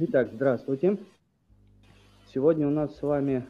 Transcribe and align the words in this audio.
Итак, 0.00 0.28
здравствуйте. 0.32 0.96
Сегодня 2.32 2.68
у 2.68 2.70
нас 2.70 2.96
с 2.96 3.02
вами 3.02 3.44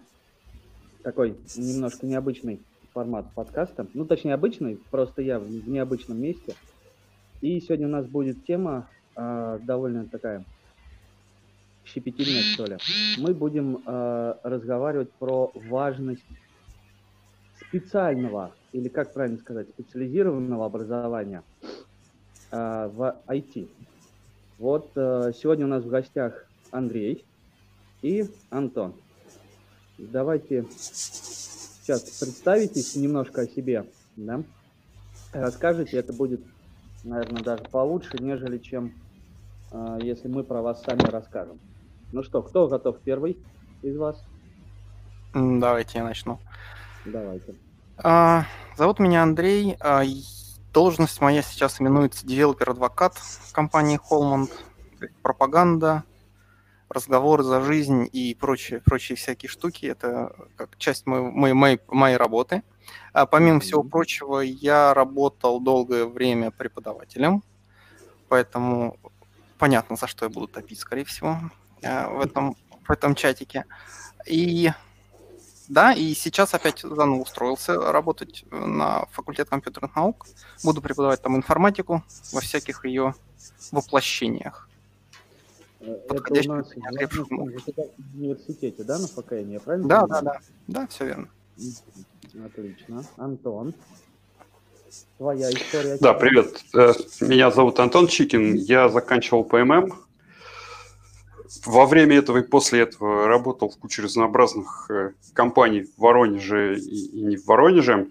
такой 1.03 1.37
немножко 1.57 2.07
необычный 2.07 2.63
формат 2.95 3.27
подкаста. 3.35 3.87
Ну, 3.93 4.07
точнее, 4.07 4.33
обычный, 4.33 4.79
просто 4.91 5.21
я 5.21 5.41
в 5.41 5.51
необычном 5.69 6.19
месте. 6.19 6.55
И 7.43 7.61
сегодня 7.61 7.87
у 7.87 7.91
нас 7.91 8.07
будет 8.07 8.47
тема 8.47 8.89
э, 9.15 9.59
довольно 9.63 10.07
такая 10.07 10.43
щепетильная, 11.85 12.41
что 12.41 12.65
ли. 12.65 12.79
Мы 13.19 13.35
будем 13.35 13.83
э, 13.85 14.35
разговаривать 14.43 15.13
про 15.19 15.53
важность 15.55 16.25
специального, 17.61 18.53
или 18.73 18.89
как 18.89 19.13
правильно 19.13 19.37
сказать, 19.37 19.69
специализированного 19.69 20.65
образования 20.65 21.43
э, 22.53 22.57
в 22.91 23.21
IT. 23.27 23.69
Вот 24.59 24.91
э, 24.97 25.33
сегодня 25.41 25.67
у 25.67 25.69
нас 25.69 25.85
в 25.85 25.89
гостях 25.89 26.45
Андрей 26.73 27.25
и 28.03 28.29
Антон. 28.51 28.93
Давайте 29.99 30.67
сейчас 30.71 32.03
представитесь 32.03 32.97
немножко 32.97 33.43
о 33.43 33.47
себе, 33.47 33.87
да? 34.17 34.43
Расскажите, 35.33 35.97
это 35.97 36.13
будет, 36.13 36.41
наверное, 37.05 37.43
даже 37.43 37.63
получше, 37.65 38.19
нежели 38.19 38.59
чем 38.59 38.93
э, 39.71 39.99
если 40.03 40.27
мы 40.27 40.43
про 40.43 40.61
вас 40.61 40.83
сами 40.83 41.09
расскажем. 41.09 41.61
Ну 42.13 42.25
что, 42.25 42.43
кто 42.43 42.67
готов 42.67 42.99
первый 42.99 43.39
из 43.83 43.97
вас? 43.97 44.21
Давайте 45.35 45.99
я 45.99 46.05
начну. 46.05 46.41
Давайте. 47.05 47.55
А, 47.99 48.45
зовут 48.77 48.99
меня 48.99 49.23
Андрей. 49.23 49.77
Должность 50.73 51.21
моя 51.21 51.43
сейчас 51.43 51.81
именуется 51.81 52.27
developer 52.27 52.74
advocate 52.74 53.17
компании 53.53 53.99
Haulmont. 54.11 54.51
Пропаганда, 55.23 56.05
разговоры 56.89 57.43
за 57.43 57.61
жизнь 57.61 58.09
и 58.13 58.35
прочие, 58.35 58.81
прочие 58.81 59.17
всякие 59.17 59.49
штуки. 59.49 59.87
Это 59.87 60.35
как 60.57 60.77
часть 60.77 61.07
моей, 61.07 61.53
моей, 61.53 61.81
моей 61.89 62.17
работы. 62.17 62.63
А 63.13 63.27
помимо 63.27 63.61
всего 63.61 63.83
прочего, 63.83 64.41
я 64.41 64.95
работал 64.95 65.61
долгое 65.61 66.05
время 66.07 66.51
преподавателем, 66.51 67.43
поэтому 68.29 68.99
понятно, 69.59 69.97
за 69.97 70.07
что 70.07 70.25
я 70.25 70.31
буду 70.31 70.49
топить, 70.49 70.79
скорее 70.79 71.05
всего, 71.05 71.39
а, 71.83 72.09
в 72.09 72.21
этом, 72.21 72.57
в 72.87 72.91
этом 72.91 73.15
чатике. 73.15 73.65
И 74.27 74.71
да, 75.69 75.93
и 75.93 76.15
сейчас 76.15 76.55
опять 76.55 76.81
заново 76.81 77.23
устроился 77.23 77.93
работать 77.93 78.45
на 78.51 79.07
факультет 79.13 79.49
компьютерных 79.49 79.95
наук. 79.95 80.27
Буду 80.65 80.81
преподавать 80.81 81.23
там 81.23 81.37
информатику 81.37 82.03
во 82.33 82.41
всяких 82.41 82.85
ее 82.85 83.15
воплощениях. 83.71 84.69
Э, 85.81 85.97
это 86.09 86.51
у 86.51 86.55
нас 86.55 86.69
в 86.71 88.17
университете, 88.17 88.83
да, 88.85 88.99
на 88.99 89.07
ФКН, 89.07 89.51
я 89.51 89.61
правильно 89.61 89.89
Да, 89.89 90.01
понимаю? 90.03 90.25
да, 90.25 90.33
да, 90.33 90.41
да, 90.67 90.87
все 90.89 91.07
верно. 91.07 91.29
Отлично. 92.45 93.05
Антон, 93.17 93.75
твоя 95.19 95.51
история. 95.51 95.99
Да, 96.01 96.15
привет. 96.15 96.65
Э, 96.75 96.93
меня 97.21 97.51
зовут 97.51 97.79
Антон 97.79 98.07
Чикин. 98.07 98.55
Я 98.55 98.89
заканчивал 98.89 99.45
ПММ 99.45 99.93
во 101.65 101.87
время 101.87 102.19
этого 102.19 102.39
и 102.39 102.43
после 102.43 102.81
этого 102.81 103.27
работал 103.27 103.71
в 103.71 103.79
куче 103.79 104.03
разнообразных 104.03 104.87
э, 104.91 105.13
компаний 105.33 105.83
в 105.83 106.01
Воронеже 106.01 106.79
и, 106.79 107.23
не 107.23 107.37
в 107.37 107.47
Воронеже. 107.47 108.09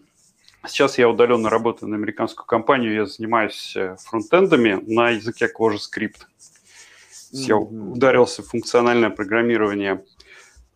Сейчас 0.66 0.98
я 0.98 1.08
удаленно 1.08 1.50
работаю 1.50 1.90
на 1.90 1.96
американскую 1.96 2.46
компанию, 2.46 2.94
я 2.94 3.06
занимаюсь 3.06 3.76
э, 3.76 3.96
фронтендами 4.00 4.80
на 4.88 5.12
языке 5.12 5.48
ClojureScript. 5.48 6.16
Mm-hmm. 6.18 7.32
Я 7.32 7.58
ударился 7.58 8.42
в 8.42 8.48
функциональное 8.48 9.10
программирование. 9.10 10.04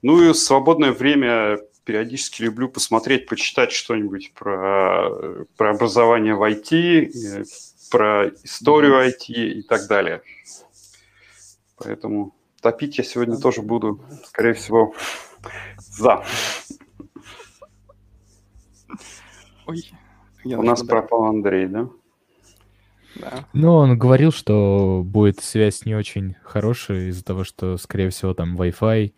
Ну 0.01 0.21
и 0.23 0.31
в 0.31 0.35
свободное 0.35 0.91
время 0.91 1.59
периодически 1.83 2.43
люблю 2.43 2.69
посмотреть, 2.69 3.27
почитать 3.27 3.71
что-нибудь 3.71 4.33
про, 4.33 5.45
про 5.57 5.71
образование 5.71 6.35
в 6.35 6.43
IT, 6.43 7.11
э, 7.11 7.43
про 7.89 8.29
историю 8.43 9.07
IT 9.07 9.33
и 9.33 9.61
так 9.63 9.87
далее. 9.87 10.21
Поэтому 11.77 12.35
Топить 12.61 12.97
я 12.99 13.03
сегодня 13.03 13.37
тоже 13.37 13.61
буду, 13.61 14.03
скорее 14.25 14.53
всего, 14.53 14.93
за. 15.77 16.23
Ой, 19.65 19.91
У 20.45 20.61
нас 20.61 20.83
пропал 20.83 21.25
Андрей, 21.25 21.67
да? 21.67 21.89
Да. 23.15 23.45
Ну, 23.53 23.73
он 23.73 23.97
говорил, 23.97 24.31
что 24.31 25.01
будет 25.03 25.41
связь 25.41 25.85
не 25.85 25.95
очень 25.95 26.35
хорошая 26.43 27.09
из-за 27.09 27.23
того, 27.23 27.43
что, 27.43 27.77
скорее 27.77 28.09
всего, 28.09 28.33
там 28.33 28.55
Wi-Fi 28.55 29.13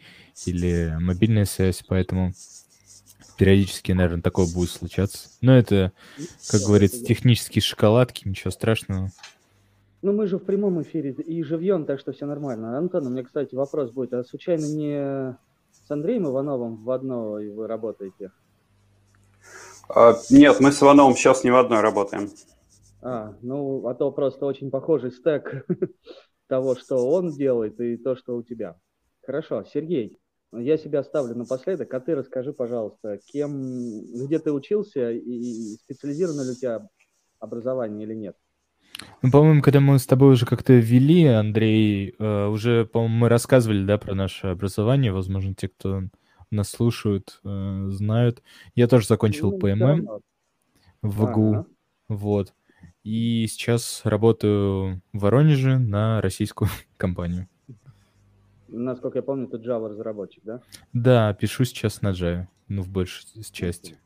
или 0.45 0.97
мобильная 0.99 1.45
связь, 1.45 1.83
поэтому 1.87 2.33
периодически, 3.37 3.91
наверное, 3.91 4.21
такое 4.21 4.47
будет 4.51 4.71
случаться. 4.71 5.29
Но 5.41 5.55
это, 5.55 5.91
как 6.49 6.61
говорится, 6.61 7.03
технические 7.03 7.61
шоколадки, 7.61 8.27
ничего 8.27 8.51
страшного. 8.51 9.11
Ну, 10.03 10.11
мы 10.11 10.27
же 10.27 10.37
в 10.37 10.43
прямом 10.43 10.81
эфире 10.81 11.11
и 11.11 11.43
живьем, 11.43 11.85
так 11.85 11.97
что 11.97 12.11
все 12.11 12.25
нормально. 12.25 12.77
Антон, 12.77 13.07
у 13.07 13.09
меня, 13.09 13.23
кстати, 13.23 13.55
вопрос 13.55 13.91
будет. 13.91 14.13
А 14.13 14.25
случайно 14.25 14.65
не 14.65 15.37
с 15.71 15.89
Андреем 15.89 16.27
Ивановым 16.27 16.83
в 16.83 16.91
одной 16.91 17.49
вы 17.49 17.67
работаете? 17.67 18.33
А, 19.87 20.13
нет, 20.29 20.59
мы 20.59 20.73
с 20.73 20.83
Ивановым 20.83 21.15
сейчас 21.15 21.45
не 21.45 21.51
в 21.51 21.55
одной 21.55 21.79
работаем. 21.79 22.29
А, 23.01 23.33
ну, 23.41 23.87
а 23.87 23.93
то 23.95 24.11
просто 24.11 24.45
очень 24.45 24.71
похожий 24.71 25.11
стек 25.11 25.65
того, 26.47 26.75
что 26.75 26.97
он 26.97 27.31
делает, 27.31 27.79
и 27.79 27.95
то, 27.95 28.17
что 28.17 28.35
у 28.35 28.43
тебя. 28.43 28.75
Хорошо, 29.25 29.63
Сергей, 29.63 30.19
я 30.51 30.77
себя 30.77 31.05
ставлю 31.05 31.33
напоследок, 31.33 31.93
а 31.93 32.01
ты 32.01 32.13
расскажи, 32.15 32.51
пожалуйста, 32.51 33.19
кем, 33.31 34.01
где 34.25 34.39
ты 34.39 34.51
учился 34.51 35.11
и 35.11 35.75
специализировано 35.75 36.41
ли 36.41 36.51
у 36.51 36.55
тебя 36.55 36.89
образование 37.39 38.05
или 38.05 38.15
нет? 38.15 38.35
Ну, 39.21 39.31
по-моему, 39.31 39.61
когда 39.61 39.79
мы 39.79 39.97
с 39.99 40.05
тобой 40.05 40.33
уже 40.33 40.45
как-то 40.45 40.73
вели, 40.73 41.25
Андрей, 41.25 42.15
э, 42.17 42.47
уже, 42.47 42.85
по-моему, 42.85 43.15
мы 43.15 43.29
рассказывали, 43.29 43.85
да, 43.85 43.97
про 43.97 44.13
наше 44.13 44.47
образование. 44.47 45.11
Возможно, 45.11 45.55
те, 45.55 45.67
кто 45.67 46.03
нас 46.51 46.69
слушают, 46.69 47.39
э, 47.43 47.87
знают. 47.89 48.43
Я 48.75 48.87
тоже 48.87 49.07
закончил 49.07 49.51
ну, 49.51 49.59
ПММ 49.59 50.07
в 51.01 51.31
ГУ. 51.31 51.53
Ага. 51.53 51.65
Вот. 52.07 52.53
И 53.03 53.47
сейчас 53.47 54.01
работаю 54.03 55.01
в 55.11 55.19
Воронеже 55.19 55.77
на 55.77 56.21
российскую 56.21 56.69
компанию. 56.97 57.47
Насколько 58.67 59.19
я 59.19 59.23
помню, 59.23 59.47
ты 59.47 59.57
Java 59.57 59.89
разработчик, 59.89 60.43
да? 60.43 60.61
Да, 60.93 61.33
пишу 61.33 61.63
сейчас 61.63 62.01
на 62.01 62.11
Java, 62.11 62.47
ну, 62.67 62.81
в 62.81 62.89
большей 62.89 63.43
части. 63.51 63.97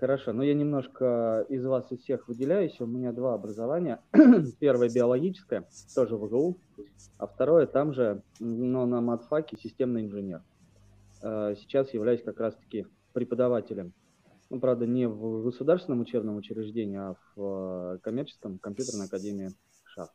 Хорошо, 0.00 0.32
но 0.32 0.44
я 0.44 0.54
немножко 0.54 1.44
из 1.48 1.64
вас 1.64 1.90
из 1.90 2.02
всех 2.02 2.28
выделяюсь. 2.28 2.80
У 2.80 2.86
меня 2.86 3.10
два 3.10 3.34
образования. 3.34 4.00
Первое 4.60 4.88
биологическое, 4.88 5.68
тоже 5.92 6.16
в 6.16 6.24
ВГУ, 6.24 6.56
а 7.18 7.26
второе 7.26 7.66
там 7.66 7.92
же, 7.92 8.22
но 8.38 8.86
на 8.86 9.00
матфаке 9.00 9.56
системный 9.56 10.02
инженер. 10.02 10.44
Э, 11.20 11.56
сейчас 11.58 11.92
являюсь 11.94 12.22
как 12.22 12.38
раз-таки 12.38 12.86
преподавателем. 13.12 13.92
Ну, 14.50 14.60
правда, 14.60 14.86
не 14.86 15.08
в 15.08 15.42
государственном 15.42 16.00
учебном 16.00 16.36
учреждении, 16.36 16.98
а 16.98 17.16
в 17.34 17.94
э, 17.94 17.98
коммерческом 17.98 18.60
компьютерной 18.60 19.06
академии 19.06 19.50
ШАФ. 19.84 20.10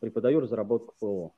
Преподаю 0.00 0.40
разработку 0.40 0.94
ПО. 1.00 1.34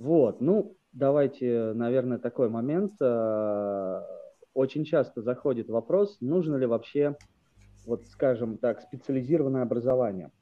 Вот, 0.00 0.40
ну, 0.40 0.76
давайте, 0.90 1.72
наверное, 1.72 2.18
такой 2.18 2.48
момент 2.48 2.94
э, 3.00 4.00
очень 4.58 4.84
часто 4.84 5.22
заходит 5.22 5.68
вопрос, 5.68 6.16
нужно 6.20 6.56
ли 6.56 6.66
вообще, 6.66 7.16
вот 7.86 8.04
скажем 8.08 8.58
так, 8.58 8.80
специализированное 8.80 9.62
образование. 9.62 10.32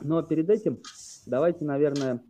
Но 0.00 0.22
перед 0.22 0.48
этим 0.48 0.78
давайте, 1.26 1.64
наверное, 1.64 2.22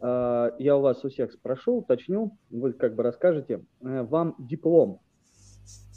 э, 0.00 0.50
я 0.60 0.76
у 0.76 0.80
вас 0.80 1.04
у 1.04 1.08
всех 1.08 1.32
спрошу, 1.32 1.78
уточню, 1.78 2.38
вы 2.50 2.72
как 2.74 2.94
бы 2.94 3.02
расскажете, 3.02 3.64
э, 3.80 4.02
вам 4.04 4.36
диплом 4.38 5.00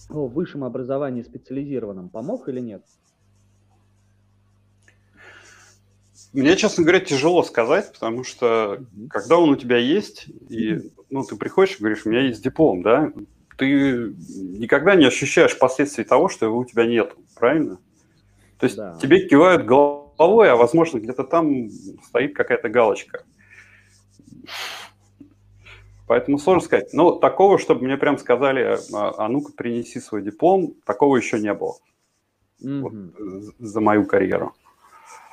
о 0.10 0.28
высшем 0.28 0.64
образовании 0.64 1.22
специализированном 1.22 2.10
помог 2.10 2.50
или 2.50 2.60
нет? 2.60 2.84
Мне, 6.34 6.56
честно 6.58 6.84
говоря, 6.84 7.02
тяжело 7.02 7.44
сказать, 7.44 7.94
потому 7.94 8.24
что 8.24 8.84
когда 9.12 9.38
он 9.38 9.52
у 9.52 9.56
тебя 9.56 9.78
есть, 9.78 10.28
и 10.50 10.92
ну, 11.12 11.24
ты 11.24 11.36
приходишь 11.36 11.76
и 11.76 11.80
говоришь, 11.80 12.06
у 12.06 12.10
меня 12.10 12.22
есть 12.22 12.44
диплом, 12.44 12.82
да, 12.82 13.14
ты 13.58 14.14
никогда 14.60 14.96
не 14.96 15.06
ощущаешь 15.06 15.58
последствий 15.58 16.04
того, 16.04 16.30
что 16.30 16.46
его 16.46 16.58
у 16.58 16.66
тебя 16.66 16.86
нет, 16.86 17.16
правильно? 17.36 17.78
То 18.60 18.66
есть 18.66 18.78
да. 18.78 18.98
тебе 19.02 19.28
кивают 19.28 19.66
головой, 19.66 20.50
а 20.50 20.56
возможно 20.56 21.00
где-то 21.00 21.24
там 21.24 21.70
стоит 22.04 22.36
какая-то 22.36 22.70
галочка. 22.70 23.24
Поэтому 26.08 26.38
сложно 26.38 26.64
сказать. 26.64 26.94
Но 26.94 27.14
такого, 27.14 27.58
чтобы 27.58 27.86
мне 27.86 27.98
прям 27.98 28.18
сказали, 28.18 28.78
а, 28.94 29.14
а 29.18 29.28
ну-ка 29.28 29.52
принеси 29.54 30.00
свой 30.00 30.22
диплом, 30.22 30.76
такого 30.86 31.18
еще 31.18 31.40
не 31.40 31.54
было. 31.54 31.76
Mm-hmm. 32.64 32.82
Вот, 32.82 33.56
за 33.60 33.82
мою 33.82 34.06
карьеру. 34.06 34.54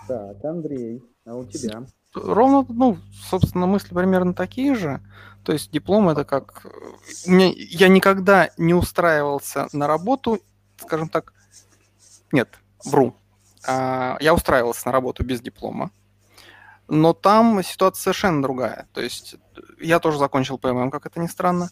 Так, 0.08 0.44
Андрей, 0.44 1.02
а 1.24 1.36
у 1.36 1.44
тебя? 1.44 1.86
ровно, 2.14 2.66
ну, 2.68 2.98
собственно, 3.12 3.66
мысли 3.66 3.94
примерно 3.94 4.34
такие 4.34 4.74
же. 4.74 5.00
То 5.44 5.52
есть 5.52 5.70
диплом 5.70 6.08
это 6.08 6.24
как... 6.24 6.66
Мне, 7.26 7.52
я 7.52 7.88
никогда 7.88 8.50
не 8.56 8.74
устраивался 8.74 9.68
на 9.72 9.86
работу, 9.86 10.40
скажем 10.80 11.08
так... 11.08 11.32
Нет, 12.30 12.48
вру. 12.84 13.14
А, 13.66 14.16
я 14.20 14.34
устраивался 14.34 14.86
на 14.86 14.92
работу 14.92 15.24
без 15.24 15.40
диплома. 15.40 15.90
Но 16.88 17.12
там 17.12 17.62
ситуация 17.62 18.02
совершенно 18.02 18.42
другая. 18.42 18.88
То 18.92 19.00
есть 19.00 19.36
я 19.80 19.98
тоже 19.98 20.18
закончил 20.18 20.58
ПММ, 20.58 20.90
как 20.90 21.06
это 21.06 21.20
ни 21.20 21.26
странно. 21.26 21.70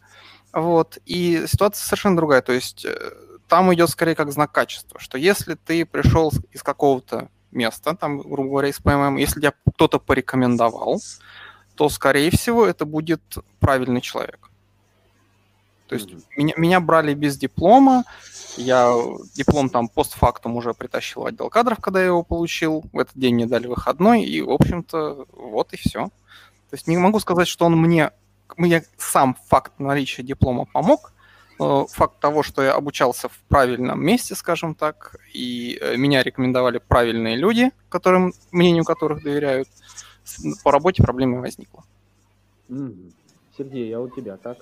Вот. 0.53 0.99
И 1.05 1.45
ситуация 1.47 1.85
совершенно 1.85 2.17
другая. 2.17 2.43
То 2.43 2.53
есть 2.53 2.85
э, 2.85 2.97
там 3.49 3.73
идет 3.75 3.91
скорее 3.91 4.15
как 4.15 4.33
знак 4.33 4.53
качества, 4.53 5.01
что 5.01 5.19
если 5.19 5.55
ты 5.55 5.85
пришел 5.85 6.33
из 6.53 6.63
какого-то 6.63 7.29
места, 7.51 7.95
там, 7.95 8.19
грубо 8.19 8.49
говоря, 8.49 8.69
из 8.69 8.79
ПММ, 8.79 9.17
если 9.17 9.41
тебя 9.41 9.55
кто-то 9.75 9.99
порекомендовал, 9.99 11.01
то, 11.81 11.89
скорее 11.89 12.31
всего, 12.31 12.67
это 12.67 12.85
будет 12.85 13.23
правильный 13.59 14.03
человек. 14.03 14.51
То 15.87 15.95
есть 15.95 16.11
mm-hmm. 16.11 16.25
меня, 16.37 16.55
меня 16.59 16.81
брали 16.81 17.15
без 17.15 17.39
диплома, 17.39 18.05
я 18.59 18.93
диплом 19.35 19.71
там 19.71 19.89
постфактум 19.89 20.57
уже 20.57 20.75
притащил 20.75 21.23
в 21.23 21.27
отдел 21.27 21.49
кадров, 21.49 21.79
когда 21.81 22.01
я 22.01 22.09
его 22.09 22.23
получил. 22.23 22.85
В 22.93 22.99
этот 22.99 23.17
день 23.17 23.37
мне 23.37 23.47
дали 23.47 23.67
выходной, 23.67 24.25
и, 24.25 24.43
в 24.43 24.51
общем-то, 24.51 25.25
вот 25.33 25.73
и 25.73 25.79
все. 25.79 26.09
То 26.69 26.75
есть 26.75 26.87
не 26.87 26.99
могу 26.99 27.19
сказать, 27.19 27.49
что 27.49 27.65
он 27.65 27.79
мне, 27.79 28.11
мне 28.59 28.85
сам 28.99 29.35
факт 29.49 29.73
наличия 29.79 30.23
диплома 30.23 30.67
помог, 30.67 31.15
факт 31.57 32.21
того, 32.21 32.43
что 32.43 32.61
я 32.61 32.75
обучался 32.75 33.31
в 33.31 33.39
правильном 33.49 34.05
месте, 34.05 34.35
скажем 34.35 34.75
так, 34.75 35.17
и 35.33 35.79
э, 35.81 35.97
меня 35.97 36.23
рекомендовали 36.23 36.77
правильные 36.77 37.37
люди, 37.37 37.71
которым, 37.89 38.35
мнению 38.53 38.85
которых 38.85 39.23
доверяют, 39.23 39.69
по 40.63 40.73
работе 40.73 41.03
проблемы 41.03 41.41
возникла. 41.41 41.85
Сергей, 43.57 43.95
а 43.95 44.01
у 44.01 44.09
тебя 44.09 44.37
как? 44.37 44.59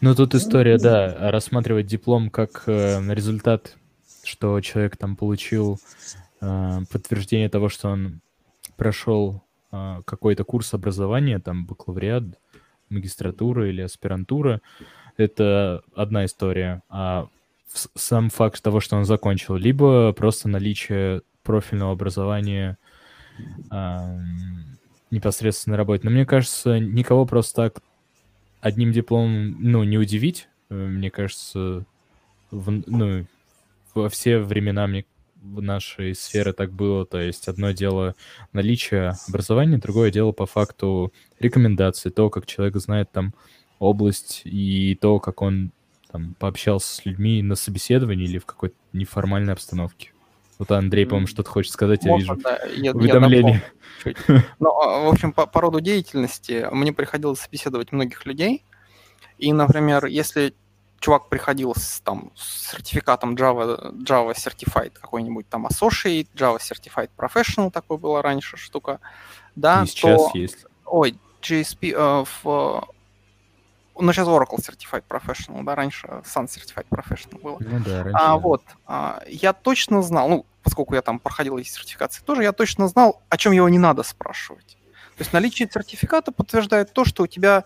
Ну, 0.00 0.14
тут 0.14 0.34
история, 0.34 0.78
да, 0.78 1.30
рассматривать 1.30 1.86
диплом 1.86 2.30
как 2.30 2.64
э, 2.66 3.00
результат, 3.14 3.76
что 4.22 4.60
человек 4.60 4.96
там 4.96 5.16
получил 5.16 5.80
э, 6.40 6.80
подтверждение 6.90 7.48
того, 7.48 7.68
что 7.68 7.88
он 7.88 8.20
прошел 8.76 9.42
э, 9.72 10.02
какой-то 10.04 10.44
курс 10.44 10.74
образования, 10.74 11.38
там 11.38 11.66
бакалавриат, 11.66 12.24
магистратура 12.90 13.68
или 13.68 13.82
аспирантура, 13.82 14.60
это 15.16 15.82
одна 15.94 16.24
история. 16.24 16.82
А 16.88 17.28
сам 17.94 18.30
факт 18.30 18.62
того, 18.62 18.80
что 18.80 18.96
он 18.96 19.04
закончил, 19.04 19.56
либо 19.56 20.12
просто 20.12 20.48
наличие 20.48 21.22
профильного 21.42 21.92
образования 21.92 22.78
э, 23.70 23.98
непосредственно 25.10 25.76
работе. 25.76 26.02
Но 26.04 26.10
мне 26.10 26.26
кажется, 26.26 26.78
никого 26.78 27.26
просто 27.26 27.70
так 27.70 27.82
одним 28.60 28.92
дипломом, 28.92 29.56
ну, 29.58 29.84
не 29.84 29.98
удивить. 29.98 30.48
Э, 30.70 30.74
мне 30.74 31.10
кажется, 31.10 31.84
в, 32.50 32.70
ну, 32.86 33.26
во 33.94 34.08
все 34.08 34.38
времена 34.38 34.86
мне 34.86 35.04
в 35.42 35.62
нашей 35.62 36.14
сфере 36.14 36.52
так 36.52 36.72
было. 36.72 37.06
То 37.06 37.20
есть 37.20 37.48
одно 37.48 37.70
дело 37.72 38.14
наличие 38.52 39.14
образования, 39.28 39.78
другое 39.78 40.10
дело 40.10 40.32
по 40.32 40.46
факту 40.46 41.12
рекомендации, 41.38 42.10
то, 42.10 42.30
как 42.30 42.46
человек 42.46 42.76
знает 42.76 43.10
там 43.12 43.34
область 43.78 44.42
и 44.44 44.96
то, 45.00 45.20
как 45.20 45.42
он 45.42 45.70
там 46.10 46.34
пообщался 46.38 46.94
с 46.94 47.04
людьми 47.04 47.42
на 47.42 47.54
собеседовании 47.54 48.24
или 48.24 48.38
в 48.38 48.46
какой-то 48.46 48.76
неформальной 48.92 49.52
обстановке. 49.52 50.12
Вот 50.58 50.72
Андрей, 50.72 51.06
по-моему, 51.06 51.28
что-то 51.28 51.50
хочет 51.50 51.72
сказать, 51.72 52.04
я 52.04 52.16
вижу. 52.16 52.36
Да, 52.36 52.58
я, 52.76 52.92
уведомление. 52.92 53.62
ну, 54.58 54.70
в 54.70 55.12
общем, 55.12 55.32
по, 55.32 55.46
по 55.46 55.60
роду 55.60 55.80
деятельности 55.80 56.66
мне 56.72 56.92
приходилось 56.92 57.40
собеседовать 57.40 57.92
многих 57.92 58.26
людей. 58.26 58.64
И, 59.38 59.52
например, 59.52 60.06
если 60.06 60.54
чувак 61.00 61.28
приходил 61.28 61.74
с, 61.76 62.00
там, 62.00 62.32
с 62.34 62.70
сертификатом 62.70 63.34
Java, 63.34 63.92
Java 64.02 64.34
Certified 64.34 64.92
какой-нибудь 65.00 65.48
там 65.48 65.66
Associate, 65.66 66.26
Java 66.34 66.58
Certified 66.58 67.10
Professional, 67.16 67.70
такой 67.70 67.98
была 67.98 68.20
раньше 68.20 68.56
штука, 68.56 68.98
да, 69.54 69.84
и 69.84 69.86
сейчас 69.86 70.32
то... 70.32 70.38
есть. 70.38 70.66
Ой, 70.84 71.16
GSP, 71.40 71.94
э, 71.94 72.24
в 72.42 72.88
ну, 74.00 74.12
сейчас 74.12 74.28
Oracle 74.28 74.58
Certified 74.58 75.04
Professional, 75.08 75.64
да, 75.64 75.74
раньше 75.74 76.06
Sun 76.06 76.46
Certified 76.46 76.86
Professional 76.90 77.40
было. 77.40 77.58
Ну 77.60 77.80
да, 77.84 78.04
раньше. 78.04 78.18
А, 78.20 78.36
вот, 78.36 78.62
а, 78.86 79.22
я 79.26 79.52
точно 79.52 80.02
знал, 80.02 80.28
ну, 80.28 80.46
поскольку 80.62 80.94
я 80.94 81.02
там 81.02 81.18
проходил 81.18 81.58
эти 81.58 81.68
сертификации 81.68 82.22
тоже, 82.24 82.42
я 82.42 82.52
точно 82.52 82.88
знал, 82.88 83.22
о 83.28 83.36
чем 83.36 83.52
его 83.52 83.68
не 83.68 83.78
надо 83.78 84.02
спрашивать. 84.02 84.76
То 85.16 85.22
есть 85.22 85.32
наличие 85.32 85.68
сертификата 85.72 86.30
подтверждает 86.30 86.92
то, 86.92 87.04
что 87.04 87.24
у 87.24 87.26
тебя 87.26 87.64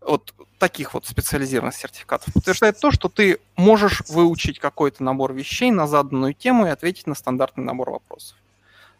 вот 0.00 0.34
таких 0.58 0.94
вот 0.94 1.06
специализированных 1.06 1.76
сертификатов 1.76 2.32
подтверждает 2.34 2.78
то, 2.80 2.90
что 2.90 3.08
ты 3.08 3.38
можешь 3.56 4.02
выучить 4.08 4.58
какой-то 4.58 5.02
набор 5.02 5.32
вещей 5.32 5.70
на 5.70 5.86
заданную 5.86 6.34
тему 6.34 6.66
и 6.66 6.70
ответить 6.70 7.06
на 7.06 7.14
стандартный 7.14 7.64
набор 7.64 7.90
вопросов. 7.90 8.36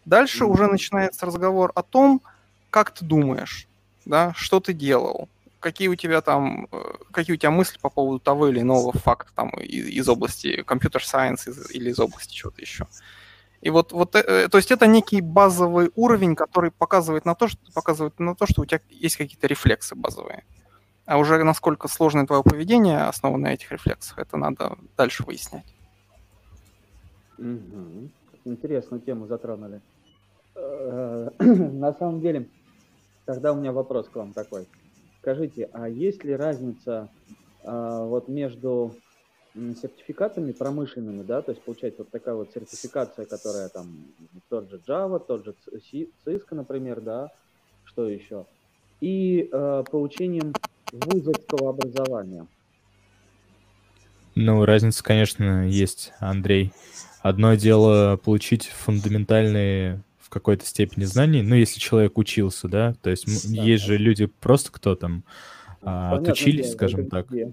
Дальше 0.05 0.43
mm-hmm. 0.43 0.47
уже 0.47 0.67
начинается 0.67 1.25
разговор 1.25 1.71
о 1.75 1.81
том, 1.81 2.21
как 2.69 2.91
ты 2.91 3.05
думаешь, 3.05 3.67
да, 4.05 4.33
что 4.35 4.59
ты 4.59 4.73
делал, 4.73 5.29
какие 5.63 5.87
у 5.87 5.95
тебя 5.95 6.21
там, 6.21 6.67
э, 6.71 6.77
какие 7.11 7.35
у 7.35 7.37
тебя 7.37 7.49
мысли 7.51 7.79
по 7.81 7.89
поводу 7.89 8.19
того 8.19 8.49
или 8.49 8.59
иного 8.59 8.91
факта 8.91 9.31
там 9.33 9.49
из, 9.49 9.87
из 9.87 10.09
области 10.09 10.61
компьютер-сайенс 10.61 11.47
или 11.71 11.89
из 11.89 11.99
области 11.99 12.33
чего-то 12.33 12.61
еще. 12.61 12.85
И 13.61 13.69
вот, 13.69 13.93
вот, 13.93 14.15
э, 14.15 14.49
то 14.49 14.57
есть 14.57 14.71
это 14.71 14.87
некий 14.87 15.21
базовый 15.21 15.89
уровень, 15.95 16.35
который 16.35 16.69
показывает 16.69 17.25
на 17.25 17.33
то, 17.33 17.47
что 17.47 17.59
показывает 17.73 18.19
на 18.19 18.35
то, 18.35 18.45
что 18.45 18.61
у 18.61 18.65
тебя 18.65 18.81
есть 18.89 19.15
какие-то 19.15 19.47
рефлексы 19.47 19.95
базовые. 19.95 20.43
А 21.05 21.17
уже 21.17 21.41
насколько 21.43 21.87
сложное 21.87 22.25
твое 22.25 22.43
поведение 22.43 23.03
основано 23.03 23.43
на 23.43 23.53
этих 23.53 23.71
рефлексах, 23.71 24.19
это 24.19 24.37
надо 24.37 24.77
дальше 24.97 25.23
выяснять. 25.23 25.65
Угу. 27.37 28.09
Интересную 28.45 29.01
тему 29.01 29.27
затронули. 29.27 29.81
Э, 30.55 31.29
на 31.39 31.93
самом 31.93 32.19
деле, 32.19 32.49
тогда 33.25 33.53
у 33.53 33.55
меня 33.55 33.71
вопрос 33.71 34.09
к 34.09 34.15
вам 34.15 34.33
такой. 34.33 34.67
Скажите, 35.23 35.69
а 35.71 35.87
есть 35.87 36.25
ли 36.25 36.35
разница 36.35 37.07
а, 37.63 38.03
вот 38.03 38.27
между 38.27 38.93
сертификатами 39.55 40.51
промышленными, 40.51 41.23
да, 41.23 41.41
то 41.41 41.51
есть 41.51 41.63
получается 41.63 42.01
вот 42.01 42.09
такая 42.09 42.35
вот 42.35 42.51
сертификация, 42.53 43.25
которая 43.25 43.69
там 43.69 43.87
тот 44.49 44.69
же 44.69 44.81
Java, 44.85 45.23
тот 45.25 45.45
же 45.45 45.55
Cisco, 46.25 46.55
например, 46.55 46.99
да, 46.99 47.31
что 47.85 48.09
еще, 48.09 48.45
и 48.99 49.47
э, 49.49 49.83
получением 49.89 50.51
вузовского 50.91 51.69
образования. 51.69 52.45
Ну, 54.35 54.65
разница, 54.65 55.05
конечно, 55.05 55.69
есть, 55.69 56.11
Андрей. 56.19 56.73
Одно 57.21 57.53
дело 57.53 58.17
получить 58.17 58.65
фундаментальные 58.65 60.03
какой-то 60.33 60.65
степени 60.65 61.05
знаний, 61.05 61.43
ну, 61.43 61.55
если 61.55 61.79
человек 61.79 62.17
учился, 62.17 62.67
да, 62.67 62.95
то 63.01 63.09
есть 63.09 63.25
да, 63.25 63.63
есть 63.63 63.83
да. 63.83 63.87
же 63.87 63.97
люди 63.97 64.25
просто, 64.25 64.71
кто 64.71 64.95
там 64.95 65.23
а, 65.81 66.17
отучились, 66.17 66.65
дело, 66.65 66.73
скажем 66.73 67.09
так. 67.09 67.29
Где. 67.29 67.51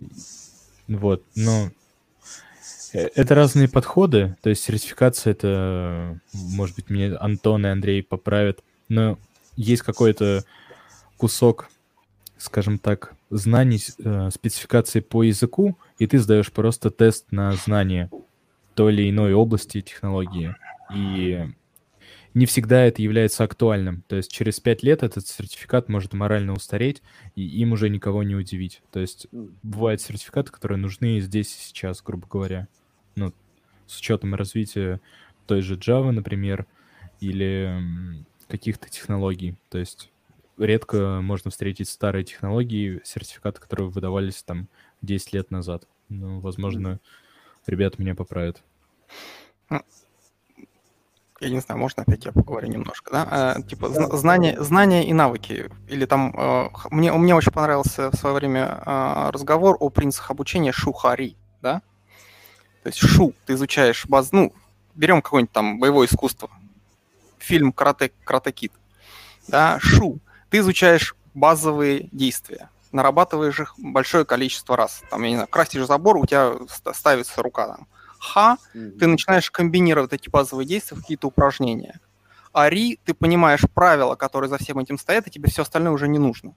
Вот, 0.88 1.22
но 1.36 1.70
э, 2.94 3.08
это 3.14 3.34
разные 3.34 3.68
подходы, 3.68 4.36
то 4.42 4.50
есть 4.50 4.62
сертификация 4.64 5.32
это, 5.32 6.18
может 6.32 6.74
быть, 6.74 6.88
мне 6.88 7.14
Антон 7.14 7.66
и 7.66 7.68
Андрей 7.68 8.02
поправят, 8.02 8.64
но 8.88 9.18
есть 9.56 9.82
какой-то 9.82 10.44
кусок, 11.18 11.68
скажем 12.38 12.78
так, 12.78 13.12
знаний, 13.28 13.80
э, 14.02 14.30
спецификации 14.32 15.00
по 15.00 15.22
языку, 15.22 15.76
и 15.98 16.06
ты 16.06 16.18
сдаешь 16.18 16.50
просто 16.50 16.90
тест 16.90 17.26
на 17.30 17.52
знание 17.52 18.10
той 18.74 18.94
или 18.94 19.10
иной 19.10 19.34
области 19.34 19.82
технологии. 19.82 20.56
И 20.94 21.46
не 22.34 22.46
всегда 22.46 22.84
это 22.84 23.02
является 23.02 23.44
актуальным. 23.44 24.02
То 24.08 24.16
есть 24.16 24.30
через 24.30 24.60
пять 24.60 24.82
лет 24.82 25.02
этот 25.02 25.26
сертификат 25.26 25.88
может 25.88 26.12
морально 26.12 26.52
устареть, 26.52 27.02
и 27.34 27.42
им 27.42 27.72
уже 27.72 27.88
никого 27.88 28.22
не 28.22 28.34
удивить. 28.34 28.82
То 28.92 29.00
есть 29.00 29.26
бывают 29.62 30.00
сертификаты, 30.00 30.52
которые 30.52 30.78
нужны 30.78 31.20
здесь 31.20 31.54
и 31.54 31.60
сейчас, 31.60 32.02
грубо 32.02 32.26
говоря. 32.28 32.68
Ну, 33.16 33.32
с 33.86 33.98
учетом 33.98 34.34
развития 34.34 35.00
той 35.46 35.60
же 35.62 35.76
Java, 35.76 36.12
например, 36.12 36.66
или 37.18 38.24
каких-то 38.48 38.88
технологий. 38.88 39.56
То 39.68 39.78
есть 39.78 40.10
редко 40.58 41.20
можно 41.22 41.50
встретить 41.50 41.88
старые 41.88 42.24
технологии, 42.24 43.00
сертификаты, 43.04 43.60
которые 43.60 43.88
выдавались 43.88 44.42
там 44.42 44.68
10 45.02 45.32
лет 45.32 45.50
назад. 45.50 45.88
Ну, 46.08 46.40
возможно, 46.40 47.00
ребята 47.66 48.00
меня 48.00 48.14
поправят 48.14 48.62
я 51.40 51.48
не 51.48 51.60
знаю, 51.60 51.80
можно 51.80 52.02
опять 52.02 52.24
я 52.26 52.32
поговорю 52.32 52.68
немножко, 52.68 53.10
да? 53.10 53.28
А, 53.30 53.62
типа 53.62 53.88
знания, 53.88 54.56
знания 54.62 55.08
и 55.08 55.12
навыки. 55.14 55.70
Или 55.88 56.04
там 56.04 56.34
э, 56.36 56.68
мне 56.90 57.12
мне 57.12 57.34
очень 57.34 57.52
понравился 57.52 58.10
в 58.10 58.16
свое 58.16 58.34
время 58.36 58.82
э, 58.84 59.30
разговор 59.30 59.76
о 59.80 59.88
принципах 59.88 60.30
обучения 60.32 60.72
шухари, 60.72 61.36
да? 61.62 61.80
То 62.82 62.88
есть 62.88 62.98
шу, 62.98 63.34
ты 63.46 63.54
изучаешь 63.54 64.06
баз, 64.06 64.32
ну 64.32 64.52
берем 64.94 65.22
какое-нибудь 65.22 65.52
там 65.52 65.78
боевое 65.78 66.06
искусство, 66.06 66.50
фильм 67.38 67.72
Карате 67.72 68.12
Карате 68.24 68.52
Кид. 68.52 68.72
Да, 69.48 69.78
шу. 69.80 70.18
Ты 70.50 70.58
изучаешь 70.58 71.14
базовые 71.32 72.08
действия, 72.12 72.68
нарабатываешь 72.92 73.60
их 73.60 73.74
большое 73.78 74.24
количество 74.24 74.76
раз. 74.76 75.02
Там, 75.10 75.22
я 75.22 75.28
не 75.30 75.34
знаю, 75.36 75.48
красишь 75.48 75.86
забор, 75.86 76.16
у 76.16 76.26
тебя 76.26 76.52
ставится 76.92 77.42
рука 77.42 77.66
там. 77.66 77.88
Ха, 78.20 78.58
mm-hmm. 78.74 78.98
ты 78.98 79.06
начинаешь 79.06 79.50
комбинировать 79.50 80.12
эти 80.12 80.28
базовые 80.28 80.66
действия 80.66 80.96
в 80.96 81.00
какие-то 81.00 81.28
упражнения. 81.28 81.98
А 82.52 82.68
ри, 82.68 83.00
ты 83.04 83.14
понимаешь 83.14 83.64
правила, 83.74 84.14
которые 84.14 84.50
за 84.50 84.58
всем 84.58 84.78
этим 84.78 84.98
стоят, 84.98 85.26
и 85.26 85.30
тебе 85.30 85.48
все 85.48 85.62
остальное 85.62 85.92
уже 85.92 86.06
не 86.06 86.18
нужно. 86.18 86.54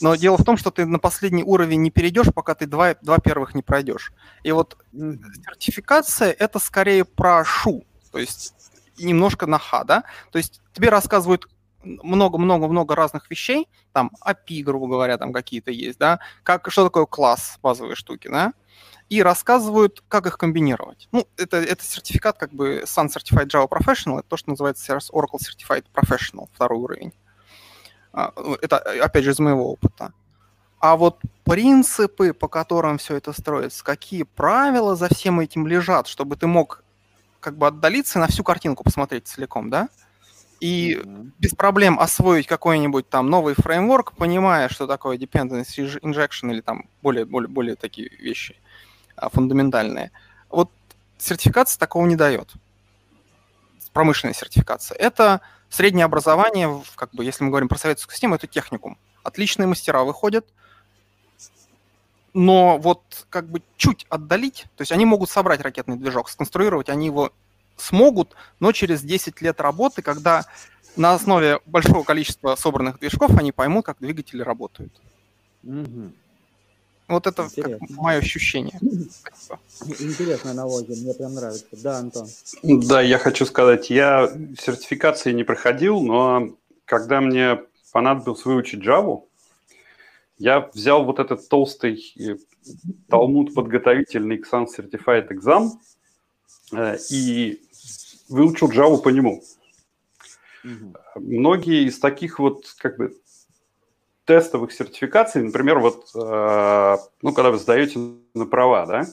Но 0.00 0.14
дело 0.14 0.36
в 0.36 0.44
том, 0.44 0.56
что 0.56 0.70
ты 0.70 0.86
на 0.86 0.98
последний 0.98 1.42
уровень 1.42 1.82
не 1.82 1.90
перейдешь, 1.90 2.32
пока 2.32 2.54
ты 2.54 2.66
два, 2.66 2.94
два 3.00 3.18
первых 3.18 3.54
не 3.54 3.62
пройдешь. 3.62 4.12
И 4.42 4.52
вот 4.52 4.76
сертификация– 4.92 6.30
это 6.38 6.58
скорее 6.58 7.04
про 7.04 7.44
шу, 7.44 7.84
то 8.12 8.18
есть 8.18 8.54
немножко 8.98 9.46
на 9.46 9.58
ха, 9.58 9.84
да? 9.84 10.04
То 10.30 10.38
есть 10.38 10.60
тебе 10.72 10.90
рассказывают 10.90 11.48
много-много-много 11.84 12.94
разных 12.94 13.30
вещей, 13.30 13.68
там 13.92 14.10
API, 14.24 14.62
грубо 14.62 14.88
говоря, 14.88 15.18
там 15.18 15.32
какие-то 15.32 15.70
есть, 15.70 15.98
да, 15.98 16.20
как, 16.42 16.70
что 16.70 16.84
такое 16.84 17.06
класс, 17.06 17.58
базовые 17.62 17.96
штуки, 17.96 18.28
да, 18.28 18.52
и 19.08 19.22
рассказывают, 19.22 20.02
как 20.08 20.26
их 20.26 20.38
комбинировать. 20.38 21.08
Ну, 21.12 21.26
это, 21.36 21.58
это 21.58 21.84
сертификат 21.84 22.38
как 22.38 22.52
бы 22.52 22.84
Sun 22.86 23.08
Certified 23.08 23.46
Java 23.46 23.68
Professional, 23.68 24.20
это 24.20 24.28
то, 24.28 24.36
что 24.36 24.50
называется 24.50 24.98
Oracle 25.12 25.38
Certified 25.38 25.84
Professional, 25.94 26.48
второй 26.52 26.78
уровень. 26.78 27.12
А, 28.12 28.32
это, 28.62 28.78
опять 28.78 29.24
же, 29.24 29.30
из 29.30 29.38
моего 29.38 29.70
опыта. 29.70 30.12
А 30.80 30.96
вот 30.96 31.20
принципы, 31.44 32.32
по 32.32 32.46
которым 32.46 32.98
все 32.98 33.16
это 33.16 33.32
строится, 33.32 33.82
какие 33.82 34.22
правила 34.22 34.96
за 34.96 35.08
всем 35.08 35.40
этим 35.40 35.66
лежат, 35.66 36.06
чтобы 36.06 36.36
ты 36.36 36.46
мог 36.46 36.84
как 37.40 37.56
бы 37.56 37.66
отдалиться 37.66 38.18
и 38.18 38.22
на 38.22 38.28
всю 38.28 38.44
картинку 38.44 38.84
посмотреть 38.84 39.26
целиком, 39.26 39.70
да? 39.70 39.88
И 40.64 40.94
mm-hmm. 40.94 41.30
без 41.38 41.54
проблем 41.54 42.00
освоить 42.00 42.46
какой-нибудь 42.46 43.08
там 43.08 43.28
новый 43.28 43.54
фреймворк, 43.54 44.12
понимая, 44.12 44.68
что 44.68 44.86
такое 44.86 45.18
dependency 45.18 46.00
injection 46.00 46.50
или 46.50 46.62
там 46.62 46.88
более, 47.02 47.26
более, 47.26 47.48
более 47.48 47.76
такие 47.76 48.08
вещи 48.18 48.56
а, 49.16 49.28
фундаментальные. 49.28 50.10
Вот 50.48 50.70
сертификация 51.18 51.78
такого 51.78 52.06
не 52.06 52.16
дает. 52.16 52.52
Промышленная 53.92 54.34
сертификация. 54.34 54.96
Это 54.96 55.42
Среднее 55.74 56.04
образование, 56.04 56.84
как 56.94 57.10
бы, 57.10 57.24
если 57.24 57.42
мы 57.42 57.50
говорим 57.50 57.68
про 57.68 57.76
советскую 57.76 58.14
систему, 58.14 58.36
это 58.36 58.46
техникум. 58.46 58.96
Отличные 59.24 59.66
мастера 59.66 60.04
выходят, 60.04 60.46
но 62.32 62.78
вот 62.78 63.26
как 63.28 63.48
бы 63.48 63.60
чуть 63.76 64.06
отдалить, 64.08 64.66
то 64.76 64.82
есть 64.82 64.92
они 64.92 65.04
могут 65.04 65.30
собрать 65.30 65.60
ракетный 65.62 65.96
движок, 65.96 66.28
сконструировать 66.28 66.88
они 66.90 67.06
его 67.06 67.32
смогут, 67.76 68.34
но 68.60 68.72
через 68.72 69.02
10 69.02 69.40
лет 69.40 69.60
работы, 69.60 70.02
когда 70.02 70.46
на 70.96 71.14
основе 71.14 71.60
большого 71.66 72.04
количества 72.04 72.54
собранных 72.56 72.98
движков 72.98 73.36
они 73.36 73.52
поймут, 73.52 73.84
как 73.84 73.98
двигатели 74.00 74.42
работают. 74.42 74.92
Угу. 75.64 76.12
Вот 77.08 77.26
это 77.26 77.48
мое 77.90 78.18
ощущение. 78.18 78.78
Интересная 80.00 80.52
аналогия, 80.52 80.96
мне 80.96 81.12
прям 81.12 81.34
нравится. 81.34 81.66
Да, 81.72 81.98
Антон. 81.98 82.26
Да, 82.62 83.02
я 83.02 83.18
хочу 83.18 83.44
сказать, 83.44 83.90
я 83.90 84.32
сертификации 84.58 85.32
не 85.32 85.44
проходил, 85.44 86.00
но 86.00 86.56
когда 86.86 87.20
мне 87.20 87.60
понадобилось 87.92 88.44
выучить 88.44 88.82
Java, 88.82 89.22
я 90.38 90.60
взял 90.72 91.04
вот 91.04 91.18
этот 91.18 91.48
толстый 91.48 92.12
э, 92.18 92.36
Талмуд 93.08 93.54
подготовительный 93.54 94.38
к 94.38 94.52
Sun 94.52 94.66
Certified 94.66 95.28
Exam 95.28 95.70
э, 96.72 96.98
и 97.10 97.62
выучил 98.28 98.70
Java 98.70 99.00
по 99.00 99.08
нему. 99.08 99.42
Угу. 100.64 100.94
Многие 101.16 101.86
из 101.86 101.98
таких 101.98 102.38
вот 102.38 102.74
как 102.78 102.96
бы 102.96 103.16
тестовых 104.24 104.72
сертификаций, 104.72 105.42
например, 105.42 105.78
вот, 105.78 106.10
э, 106.14 106.96
ну, 107.22 107.32
когда 107.32 107.50
вы 107.50 107.58
сдаете 107.58 107.98
на 108.34 108.46
права, 108.46 108.86
да, 108.86 109.06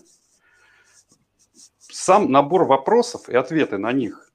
сам 1.80 2.32
набор 2.32 2.64
вопросов 2.64 3.28
и 3.28 3.36
ответы 3.36 3.78
на 3.78 3.92
них, 3.92 4.32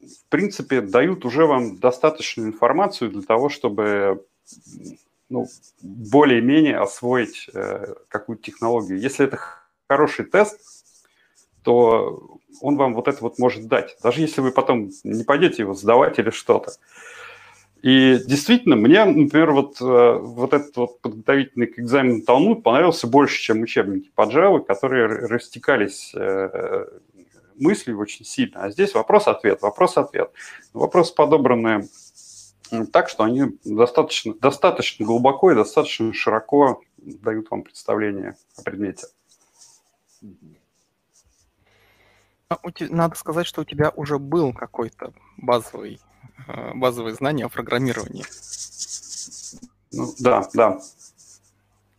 в 0.00 0.28
принципе, 0.30 0.80
дают 0.80 1.24
уже 1.24 1.46
вам 1.46 1.78
достаточную 1.78 2.48
информацию 2.48 3.10
для 3.10 3.22
того, 3.22 3.48
чтобы 3.48 4.26
ну, 5.28 5.46
более-менее 5.82 6.78
освоить 6.78 7.48
э, 7.52 7.94
какую-то 8.08 8.42
технологию. 8.42 8.98
Если 8.98 9.26
это 9.26 9.38
хороший 9.88 10.24
тест, 10.24 10.73
то 11.64 12.38
он 12.60 12.76
вам 12.76 12.94
вот 12.94 13.08
это 13.08 13.18
вот 13.20 13.38
может 13.38 13.66
дать. 13.66 13.96
Даже 14.02 14.20
если 14.20 14.40
вы 14.40 14.52
потом 14.52 14.90
не 15.02 15.24
пойдете 15.24 15.62
его 15.62 15.74
сдавать 15.74 16.18
или 16.18 16.30
что-то. 16.30 16.72
И 17.82 18.18
действительно, 18.26 18.76
мне, 18.76 19.04
например, 19.04 19.52
вот, 19.52 19.78
э, 19.80 20.18
вот 20.18 20.54
этот 20.54 20.74
вот 20.76 21.00
подготовительный 21.02 21.66
к 21.66 21.78
экзамену 21.78 22.22
Талмуд 22.22 22.62
понравился 22.62 23.06
больше, 23.06 23.42
чем 23.42 23.60
учебники 23.60 24.10
по 24.14 24.22
Java, 24.22 24.64
которые 24.64 25.06
растекались 25.06 26.14
э, 26.14 26.86
мыслью 27.56 27.98
очень 27.98 28.24
сильно. 28.24 28.62
А 28.62 28.70
здесь 28.70 28.94
вопрос-ответ, 28.94 29.60
вопрос-ответ. 29.60 30.30
Вопросы 30.72 31.14
подобраны 31.14 31.88
так, 32.90 33.10
что 33.10 33.24
они 33.24 33.58
достаточно, 33.64 34.32
достаточно 34.32 35.04
глубоко 35.04 35.52
и 35.52 35.54
достаточно 35.54 36.12
широко 36.14 36.80
дают 36.96 37.50
вам 37.50 37.64
представление 37.64 38.36
о 38.56 38.62
предмете. 38.62 39.08
А 42.48 42.58
надо 42.90 43.16
сказать, 43.16 43.46
что 43.46 43.62
у 43.62 43.64
тебя 43.64 43.90
уже 43.90 44.18
был 44.18 44.52
какой-то 44.52 45.12
базовый 45.36 46.00
Э, 46.46 46.72
базовые 46.74 47.14
знания 47.14 47.44
о 47.44 47.48
программировании. 47.48 48.24
Ну, 49.92 50.12
да, 50.18 50.48
да. 50.52 50.78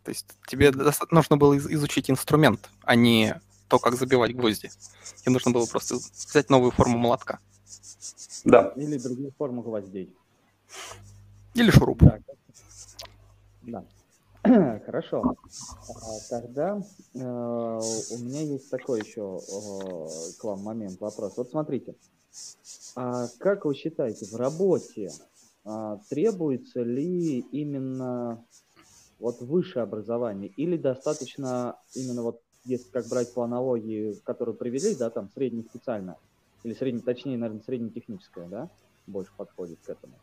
То 0.03 0.09
есть 0.09 0.27
тебе 0.47 0.71
нужно 1.09 1.37
было 1.37 1.57
изучить 1.57 2.11
инструмент, 2.11 2.69
а 2.83 2.95
не 2.95 3.39
то, 3.67 3.79
как 3.79 3.95
забивать 3.95 4.35
гвозди. 4.35 4.69
Тебе 5.21 5.31
нужно 5.31 5.51
было 5.51 5.65
просто 5.65 5.95
взять 5.95 6.49
новую 6.49 6.71
форму 6.71 6.97
молотка. 6.97 7.39
Да. 8.43 8.73
Или 8.75 8.99
другую 8.99 9.31
форму 9.37 9.63
гвоздей. 9.63 10.13
Или 11.55 11.71
шуруп. 11.71 12.03
Да. 12.03 12.19
да. 13.63 13.85
Хорошо. 14.85 15.23
А, 15.23 16.29
тогда 16.29 16.81
э, 17.13 17.19
у 17.19 18.17
меня 18.19 18.41
есть 18.41 18.69
такой 18.69 18.99
еще 18.99 19.39
э, 19.39 20.39
к 20.39 20.43
вам 20.43 20.61
момент, 20.61 20.99
вопрос. 20.99 21.37
Вот 21.37 21.49
смотрите, 21.49 21.95
а 22.95 23.27
как 23.39 23.65
вы 23.65 23.73
считаете, 23.75 24.25
в 24.25 24.35
работе 24.35 25.09
а, 25.63 25.99
требуется 26.09 26.83
ли 26.83 27.39
именно 27.39 28.43
вот 29.19 29.41
высшее 29.41 29.83
образование 29.83 30.51
или 30.57 30.77
достаточно 30.77 31.77
именно 31.95 32.21
вот 32.21 32.41
если 32.65 32.89
как 32.91 33.07
брать 33.07 33.33
по 33.33 33.43
аналогии, 33.43 34.13
которую 34.23 34.57
привели, 34.57 34.95
да, 34.95 35.09
там 35.09 35.29
среднеспециальное, 35.33 36.17
или 36.63 36.73
средне, 36.73 37.01
точнее, 37.01 37.37
наверное, 37.37 37.63
среднетехническое, 37.63 38.47
да, 38.47 38.69
больше 39.07 39.31
подходит 39.37 39.79
к 39.85 39.89
этому. 39.89 40.15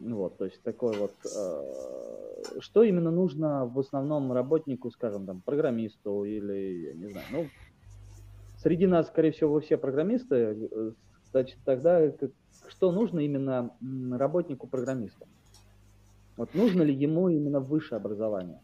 Ну 0.00 0.16
вот, 0.16 0.38
то 0.38 0.44
есть 0.44 0.62
такой 0.62 0.96
вот, 0.96 1.14
э, 1.24 2.60
что 2.60 2.82
именно 2.82 3.10
нужно 3.10 3.66
в 3.66 3.78
основном 3.78 4.32
работнику, 4.32 4.90
скажем, 4.90 5.26
там, 5.26 5.40
программисту 5.40 6.24
или, 6.24 6.88
я 6.88 6.94
не 6.94 7.10
знаю, 7.10 7.26
ну, 7.32 7.46
среди 8.58 8.86
нас, 8.86 9.08
скорее 9.08 9.32
всего, 9.32 9.60
все 9.60 9.76
программисты, 9.76 10.34
э, 10.36 10.92
Значит, 11.34 11.58
тогда 11.64 12.00
что 12.68 12.92
нужно 12.92 13.18
именно 13.18 13.70
работнику-программисту? 14.16 15.26
Вот 16.36 16.54
нужно 16.54 16.82
ли 16.82 16.94
ему 16.94 17.28
именно 17.28 17.58
высшее 17.58 17.96
образование? 17.96 18.60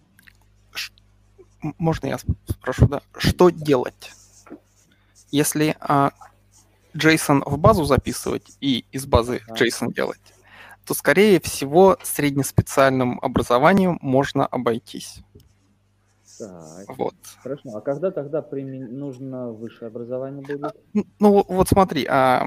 Можно 1.79 2.07
я 2.07 2.19
спрошу, 2.47 2.87
да? 2.87 3.03
Что 3.19 3.51
делать, 3.51 4.13
если 5.33 5.75
а, 5.81 6.13
JSON 6.95 7.43
в 7.45 7.59
базу 7.59 7.83
записывать 7.83 8.57
и 8.61 8.85
из 8.93 9.05
базы 9.05 9.41
а. 9.49 9.55
JSON 9.55 9.93
делать, 9.93 10.21
то, 10.87 10.95
скорее 10.95 11.41
всего, 11.41 11.97
среднеспециальным 12.03 13.19
образованием 13.21 13.99
можно 14.01 14.47
обойтись. 14.47 15.23
Так. 16.39 16.97
Вот. 16.97 17.15
Хорошо. 17.43 17.77
А 17.77 17.81
когда 17.81 18.11
тогда 18.11 18.41
примен... 18.41 18.99
нужно 18.99 19.51
высшее 19.51 19.89
образование 19.89 20.43
будет? 20.43 20.75
Ну, 21.19 21.45
вот 21.47 21.69
смотри, 21.69 22.07
а, 22.09 22.45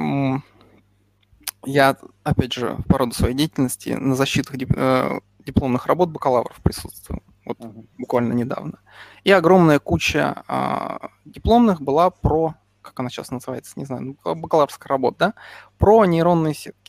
я, 1.65 1.97
опять 2.23 2.53
же, 2.53 2.77
по 2.89 2.97
роду 2.97 3.13
своей 3.13 3.35
деятельности 3.35 3.89
на 3.89 4.15
защитах 4.15 4.57
дип... 4.57 4.73
э, 4.75 5.19
дипломных 5.45 5.85
работ 5.85 6.09
бакалавров 6.09 6.59
присутствую. 6.61 7.21
Вот 7.45 7.57
ага. 7.59 7.83
буквально 7.97 8.33
недавно. 8.33 8.79
И 9.23 9.31
огромная 9.31 9.79
куча 9.79 10.43
а, 10.47 11.09
дипломных 11.25 11.81
была 11.81 12.09
про, 12.09 12.55
как 12.81 12.99
она 12.99 13.09
сейчас 13.09 13.31
называется, 13.31 13.73
не 13.75 13.85
знаю, 13.85 14.17
ну, 14.25 14.35
бакалаврская 14.35 14.89
работа, 14.89 15.17
да, 15.19 15.33
про 15.77 16.05
нейронные 16.05 16.53
сетки. 16.53 16.82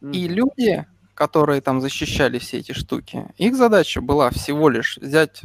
Mm-hmm. 0.00 0.12
И 0.12 0.28
люди, 0.28 0.86
которые 1.14 1.60
там 1.60 1.80
защищали 1.80 2.38
все 2.38 2.58
эти 2.58 2.72
штуки, 2.72 3.26
их 3.36 3.56
задача 3.56 4.00
была 4.00 4.30
всего 4.30 4.68
лишь 4.68 4.98
взять 4.98 5.42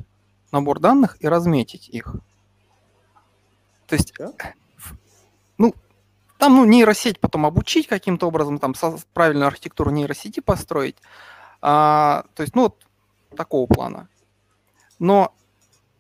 набор 0.52 0.80
данных 0.80 1.18
и 1.20 1.28
разметить 1.28 1.90
их. 1.90 2.16
То 3.88 3.96
есть, 3.96 4.14
ну, 5.58 5.74
там, 6.38 6.56
ну, 6.56 6.66
нейросеть 6.66 7.20
потом 7.20 7.46
обучить 7.46 7.88
каким-то 7.88 8.28
образом, 8.28 8.60
там, 8.60 8.74
правильную 9.14 9.48
архитектуру 9.48 9.92
нейросети 9.92 10.40
построить. 10.40 10.98
А, 11.62 12.26
то 12.36 12.44
есть, 12.44 12.56
ну, 12.56 12.64
вот 12.64 12.86
такого 13.36 13.66
плана. 13.68 14.10
Но 15.00 15.34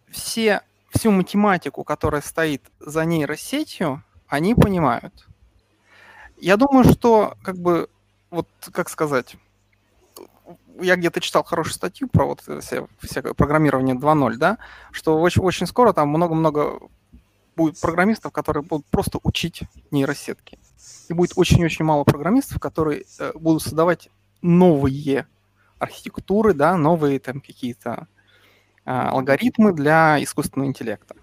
все, 0.09 0.61
всю 0.89 1.11
математику, 1.11 1.83
которая 1.83 2.21
стоит 2.21 2.63
за 2.79 3.05
нейросетью, 3.05 4.03
они 4.27 4.55
понимают. 4.55 5.27
Я 6.37 6.57
думаю, 6.57 6.83
что, 6.83 7.37
как 7.43 7.57
бы, 7.57 7.89
вот, 8.33 8.47
как 8.71 8.89
сказать, 8.89 9.35
я 10.81 10.95
где-то 10.95 11.21
читал 11.21 11.43
хорошую 11.43 11.75
статью 11.75 12.07
про 12.07 12.25
вот 12.25 12.41
все, 12.41 12.87
программирование 13.35 13.95
2.0, 13.95 14.35
да, 14.37 14.57
что 14.91 15.19
очень, 15.21 15.41
очень 15.43 15.67
скоро 15.67 15.93
там 15.93 16.09
много-много 16.09 16.79
будет 17.55 17.79
программистов, 17.79 18.31
которые 18.31 18.63
будут 18.63 18.87
просто 18.87 19.19
учить 19.21 19.61
нейросетки. 19.91 20.57
И 21.09 21.13
будет 21.13 21.33
очень-очень 21.35 21.85
мало 21.85 22.03
программистов, 22.03 22.59
которые 22.59 23.05
э, 23.19 23.31
будут 23.35 23.61
создавать 23.61 24.09
новые 24.41 25.27
архитектуры, 25.77 26.55
да, 26.55 26.75
новые 26.75 27.19
там 27.19 27.39
какие-то 27.39 28.07
э, 28.85 28.89
алгоритмы 28.91 29.73
для 29.73 30.21
искусственного 30.23 30.69
интеллекта. 30.69 31.15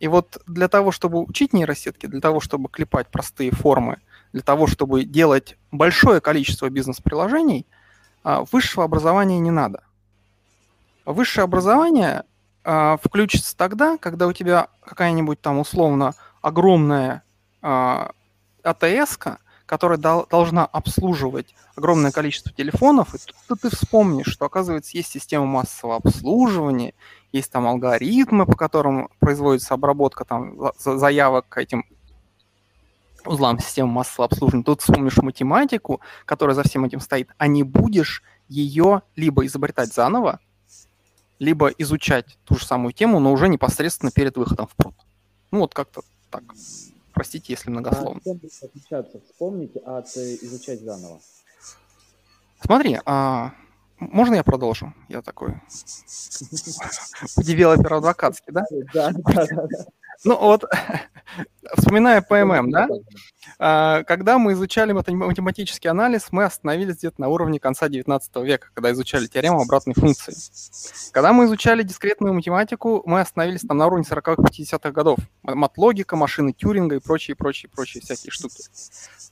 И 0.00 0.08
вот 0.08 0.42
для 0.46 0.68
того, 0.68 0.92
чтобы 0.92 1.22
учить 1.22 1.54
нейросетки, 1.54 2.06
для 2.06 2.20
того, 2.20 2.40
чтобы 2.40 2.68
клепать 2.68 3.08
простые 3.08 3.52
формы, 3.52 4.00
для 4.32 4.42
того, 4.42 4.66
чтобы 4.66 5.04
делать 5.04 5.56
большое 5.70 6.20
количество 6.20 6.68
бизнес-приложений, 6.68 7.66
э, 8.24 8.44
высшего 8.52 8.84
образования 8.84 9.40
не 9.40 9.50
надо. 9.50 9.82
Высшее 11.04 11.44
образование 11.44 12.24
э, 12.64 12.96
включится 13.02 13.56
тогда, 13.56 13.96
когда 13.98 14.26
у 14.26 14.32
тебя 14.32 14.68
какая-нибудь 14.84 15.40
там 15.40 15.58
условно 15.58 16.14
огромная 16.42 17.22
э, 17.62 18.06
АТС, 18.62 19.18
которая 19.66 19.98
дол- 19.98 20.26
должна 20.28 20.66
обслуживать 20.66 21.54
огромное 21.76 22.10
количество 22.10 22.52
телефонов, 22.52 23.14
и 23.14 23.18
тут 23.48 23.60
ты 23.60 23.70
вспомнишь, 23.70 24.26
что, 24.26 24.44
оказывается, 24.44 24.96
есть 24.96 25.10
система 25.10 25.46
массового 25.46 25.96
обслуживания, 25.96 26.92
есть 27.32 27.50
там 27.52 27.66
алгоритмы, 27.66 28.46
по 28.46 28.56
которым 28.56 29.08
производится 29.20 29.74
обработка 29.74 30.24
там 30.24 30.72
заявок 30.78 31.46
к 31.48 31.58
этим 31.58 31.84
узлам 33.24 33.58
системы 33.58 33.90
массового 33.92 34.26
обслуживания. 34.26 34.64
Тут 34.64 34.80
вспомнишь 34.80 35.16
математику, 35.18 36.00
которая 36.24 36.54
за 36.54 36.62
всем 36.62 36.84
этим 36.84 37.00
стоит, 37.00 37.28
а 37.38 37.46
не 37.46 37.62
будешь 37.62 38.22
ее 38.48 39.02
либо 39.16 39.46
изобретать 39.46 39.92
заново, 39.92 40.40
либо 41.38 41.68
изучать 41.68 42.38
ту 42.44 42.56
же 42.56 42.66
самую 42.66 42.92
тему, 42.92 43.20
но 43.20 43.32
уже 43.32 43.48
непосредственно 43.48 44.12
перед 44.12 44.36
выходом 44.36 44.66
в 44.66 44.74
прод. 44.76 44.94
Ну 45.50 45.60
вот 45.60 45.74
как-то 45.74 46.02
так. 46.30 46.42
Простите, 47.12 47.52
если 47.52 47.70
многословно. 47.70 48.20
А 48.20 48.24
чем 48.24 48.40
отличаться? 48.62 49.20
Вспомните 49.20 49.80
от 49.80 50.06
э, 50.16 50.36
изучать 50.42 50.80
заново. 50.80 51.20
Смотри, 52.60 52.98
а, 53.04 53.52
можно 53.98 54.34
я 54.34 54.44
продолжу? 54.44 54.94
Я 55.08 55.22
такой 55.22 55.50
девелопер 57.36 57.94
адвокатский, 57.94 58.52
да? 58.52 58.64
Да, 58.94 59.10
да, 59.12 59.46
да. 59.46 59.86
Ну 60.22 60.36
вот, 60.38 60.64
вспоминая 61.76 62.20
ПММ, 62.20 62.70
да? 62.70 62.88
А, 63.58 64.02
когда 64.04 64.38
мы 64.38 64.52
изучали 64.52 64.92
математический 64.92 65.88
анализ, 65.88 66.28
мы 66.30 66.44
остановились 66.44 66.98
где-то 66.98 67.20
на 67.20 67.28
уровне 67.28 67.58
конца 67.58 67.88
19 67.88 68.36
века, 68.36 68.68
когда 68.74 68.92
изучали 68.92 69.26
теорему 69.26 69.62
обратной 69.62 69.94
функции. 69.94 70.34
Когда 71.12 71.32
мы 71.32 71.46
изучали 71.46 71.82
дискретную 71.82 72.34
математику, 72.34 73.02
мы 73.06 73.20
остановились 73.20 73.62
там 73.62 73.78
на 73.78 73.86
уровне 73.86 74.04
40-х, 74.08 74.42
50-х 74.42 74.90
годов. 74.90 75.18
Матлогика, 75.42 76.16
машины 76.16 76.52
Тюринга 76.52 76.96
и 76.96 77.00
прочие, 77.00 77.34
прочие, 77.34 77.70
прочие 77.70 78.02
всякие 78.02 78.30
штуки. 78.30 78.62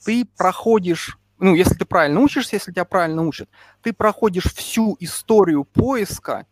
Ты 0.05 0.25
проходишь 0.37 1.17
ну, 1.41 1.55
если 1.55 1.73
ты 1.73 1.85
правильно 1.85 2.19
учишься, 2.19 2.57
если 2.57 2.73
тебя 2.73 2.83
правильно 2.83 3.25
учат, 3.25 3.49
ты 3.81 3.93
проходишь 3.93 4.53
всю 4.53 4.97
историю 4.99 5.63
поиска, 5.63 6.45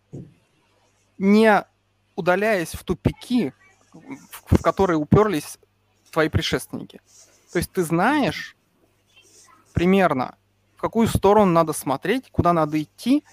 не 1.18 1.66
удаляясь 2.16 2.72
в 2.72 2.86
тупики, 2.86 3.54
в 4.46 4.62
которые 4.62 4.98
уперлись 4.98 5.58
твои 6.12 6.30
предшественники. 6.30 7.02
То 7.52 7.60
есть 7.60 7.72
ты 7.72 7.84
знаешь 7.84 8.56
примерно, 9.74 10.36
в 10.76 10.82
какую 10.82 11.08
сторону 11.08 11.52
надо 11.52 11.74
смотреть, 11.74 12.30
куда 12.32 12.54
надо 12.54 12.82
идти, 12.82 13.24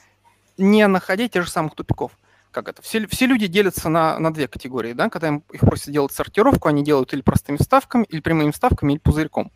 не 0.57 0.87
находя 0.87 1.29
тех 1.29 1.45
же 1.45 1.51
самых 1.51 1.75
тупиков. 1.75 2.13
Как 2.51 2.69
это? 2.69 2.83
Все, 2.83 3.07
все 3.09 3.27
люди 3.27 3.47
делятся 3.49 3.89
на, 3.89 4.19
на 4.19 4.33
две 4.33 4.47
категории. 4.47 4.93
Да? 4.93 5.09
Когда 5.11 5.29
им, 5.29 5.43
их 5.53 5.61
просят 5.61 5.93
делать 5.93 6.13
сортировку, 6.13 6.69
они 6.69 6.85
делают 6.85 7.13
или 7.13 7.21
простыми 7.21 7.57
вставками, 7.57 8.05
или 8.05 8.21
прямыми 8.21 8.53
вставками, 8.53 8.93
или 8.93 9.01
пузырьком. 9.01 9.51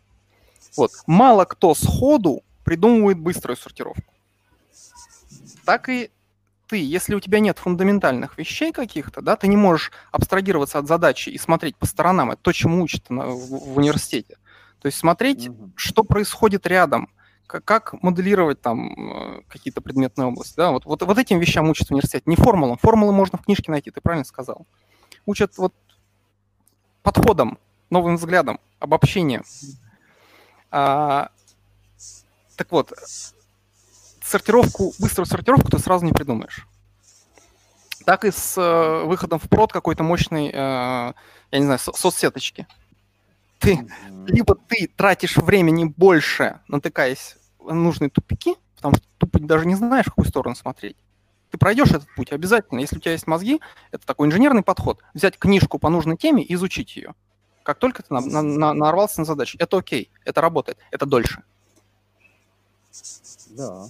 Вот. 0.75 0.91
Мало 1.07 1.45
кто 1.45 1.73
сходу 1.73 2.43
придумывает 2.63 3.17
быструю 3.17 3.55
сортировку. 3.55 4.13
Так 5.65 5.89
и 5.89 6.11
ты, 6.69 6.77
если 6.77 7.15
у 7.15 7.19
тебя 7.19 7.39
нет 7.39 7.57
фундаментальных 7.57 8.37
вещей 8.37 8.71
каких-то, 8.71 9.21
да, 9.21 9.35
ты 9.35 9.47
не 9.47 9.57
можешь 9.57 9.91
абстрагироваться 10.11 10.77
от 10.77 10.87
задачи 10.87 11.29
и 11.29 11.37
смотреть 11.39 11.75
по 11.75 11.87
сторонам. 11.87 12.29
Это 12.29 12.41
то, 12.43 12.51
чему 12.51 12.83
учат 12.83 13.09
в 13.09 13.77
университете. 13.77 14.37
То 14.79 14.85
есть 14.85 14.99
смотреть, 14.99 15.47
mm-hmm. 15.47 15.71
что 15.75 16.03
происходит 16.03 16.67
рядом, 16.67 17.09
как, 17.47 17.65
как 17.65 18.03
моделировать 18.03 18.61
там 18.61 19.39
э, 19.39 19.41
какие-то 19.49 19.81
предметные 19.81 20.27
области. 20.27 20.55
Да? 20.55 20.71
Вот, 20.71 20.85
вот, 20.85 21.01
вот 21.01 21.17
этим 21.17 21.39
вещам 21.39 21.67
учат 21.69 21.87
в 21.87 21.91
университете. 21.91 22.23
Не 22.27 22.35
формулам. 22.35 22.77
Формулы 22.77 23.13
можно 23.13 23.39
в 23.39 23.43
книжке 23.43 23.71
найти, 23.71 23.89
ты 23.89 23.99
правильно 23.99 24.23
сказал. 24.23 24.67
Учат 25.25 25.57
вот 25.57 25.73
подходом, 27.01 27.57
новым 27.89 28.17
взглядом, 28.17 28.59
обобщением. 28.79 29.43
А, 30.69 31.31
так 32.55 32.71
вот, 32.71 32.93
сортировку, 34.29 34.93
быструю 34.99 35.25
сортировку 35.25 35.69
ты 35.69 35.79
сразу 35.79 36.05
не 36.05 36.13
придумаешь. 36.13 36.65
Так 38.05 38.25
и 38.25 38.31
с 38.31 38.57
э, 38.57 39.03
выходом 39.05 39.39
в 39.39 39.49
прод 39.49 39.71
какой-то 39.71 40.03
мощной, 40.03 40.47
э, 40.47 40.53
я 40.53 41.13
не 41.51 41.63
знаю, 41.63 41.79
со- 41.79 41.93
соцсеточки. 41.93 42.67
Ты, 43.59 43.73
mm-hmm. 43.73 44.27
либо 44.27 44.55
ты 44.55 44.89
тратишь 44.95 45.37
времени 45.37 45.85
больше, 45.85 46.59
натыкаясь 46.67 47.35
на 47.59 47.73
нужные 47.73 48.09
тупики, 48.09 48.55
потому 48.75 48.95
что 48.95 49.05
тупо 49.17 49.39
даже 49.39 49.65
не 49.65 49.75
знаешь, 49.75 50.05
в 50.05 50.09
какую 50.09 50.27
сторону 50.27 50.55
смотреть. 50.55 50.95
Ты 51.51 51.57
пройдешь 51.57 51.89
этот 51.89 52.07
путь 52.15 52.31
обязательно. 52.31 52.79
Если 52.79 52.97
у 52.97 52.99
тебя 52.99 53.13
есть 53.13 53.27
мозги, 53.27 53.59
это 53.91 54.05
такой 54.05 54.27
инженерный 54.27 54.61
подход. 54.61 54.99
Взять 55.13 55.37
книжку 55.37 55.79
по 55.79 55.89
нужной 55.89 56.15
теме 56.15 56.43
и 56.43 56.53
изучить 56.53 56.95
ее. 56.95 57.15
Как 57.63 57.79
только 57.79 58.03
ты 58.03 58.13
на, 58.13 58.21
на, 58.21 58.41
на, 58.41 58.73
нарвался 58.73 59.19
на 59.21 59.25
задачу, 59.25 59.57
это 59.59 59.77
окей, 59.77 60.09
это 60.25 60.41
работает, 60.41 60.77
это 60.91 61.05
дольше. 61.05 61.43
Да. 63.49 63.87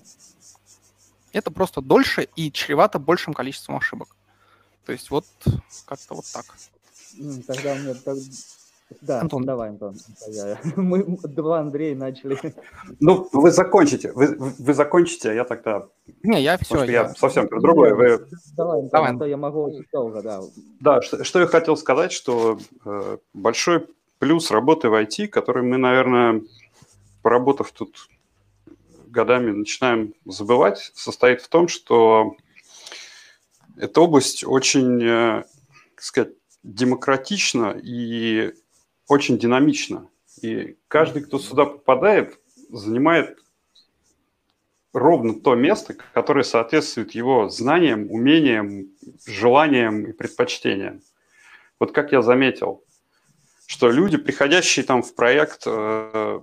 Это 1.34 1.52
просто 1.52 1.82
дольше 1.82 2.28
и 2.36 2.52
чревато 2.52 3.00
большим 3.00 3.34
количеством 3.34 3.78
ошибок. 3.78 4.15
То 4.86 4.92
есть 4.92 5.12
вот 5.12 5.26
как-то 5.86 6.15
вот 6.15 6.26
так. 6.34 6.46
Тогда 7.48 7.74
у 7.74 7.78
меня... 7.78 7.96
Да, 9.02 9.22
Антон. 9.22 9.46
давай, 9.46 9.70
Антон. 9.70 9.96
Мы 10.76 11.04
два 11.24 11.60
Андрея 11.60 11.96
начали. 11.96 12.38
Ну, 13.00 13.30
вы 13.32 13.52
закончите. 13.52 14.12
Вы, 14.12 14.36
вы 14.36 14.74
закончите, 14.74 15.30
а 15.30 15.34
я 15.34 15.44
тогда... 15.44 15.88
Не, 16.24 16.42
я 16.42 16.58
все. 16.58 16.84
Я, 16.86 16.92
я 16.92 17.10
совсем 17.10 17.48
про 17.48 17.62
другое. 17.62 17.94
Вы... 17.94 18.28
Давай, 18.58 18.80
Антон, 18.80 18.89
давай. 18.89 19.15
А 19.15 19.20
то 19.20 19.26
я 19.26 19.38
могу 19.38 19.63
очень 19.63 19.86
долго, 19.94 20.24
да. 20.24 20.42
Да, 20.80 21.02
что, 21.04 21.24
что 21.24 21.39
я 21.39 21.46
хотел 21.46 21.78
сказать, 21.78 22.12
что 22.12 22.58
э, 22.84 23.18
большой 23.34 23.88
плюс 24.18 24.50
работы 24.50 24.89
в 24.89 24.96
IT, 24.96 25.28
который 25.28 25.62
мы, 25.62 25.78
наверное, 25.78 26.42
поработав 27.22 27.72
тут 27.72 28.10
годами 29.10 29.52
начинаем 29.52 30.13
забывать, 30.26 30.91
состоит 30.93 31.41
в 31.41 31.48
том, 31.48 31.67
что 31.67 32.36
эта 33.78 34.02
область 34.02 34.43
очень, 34.45 35.02
э, 35.02 35.43
так 35.95 36.04
сказать, 36.04 36.34
демократична 36.63 37.80
и 37.82 38.54
очень 39.08 39.38
динамична. 39.38 40.10
И 40.41 40.78
каждый, 40.88 41.24
кто 41.24 41.39
сюда 41.39 41.65
попадает, 41.65 42.39
занимает 42.69 43.38
ровно 44.93 45.39
то 45.39 45.56
место, 45.56 45.95
которое 46.13 46.43
соответствует 46.43 47.12
его 47.12 47.50
знаниям, 47.50 48.12
умениям, 48.12 48.89
желаниям 49.26 50.06
и 50.06 50.12
предпочтениям. 50.13 51.02
Вот 51.80 51.93
как 51.93 52.12
я 52.12 52.22
заметил, 52.22 52.84
что 53.65 53.89
люди, 53.89 54.17
приходящие 54.17 54.84
там 54.84 55.04
в 55.04 55.13
проект 55.15 55.63
э, 55.65 56.39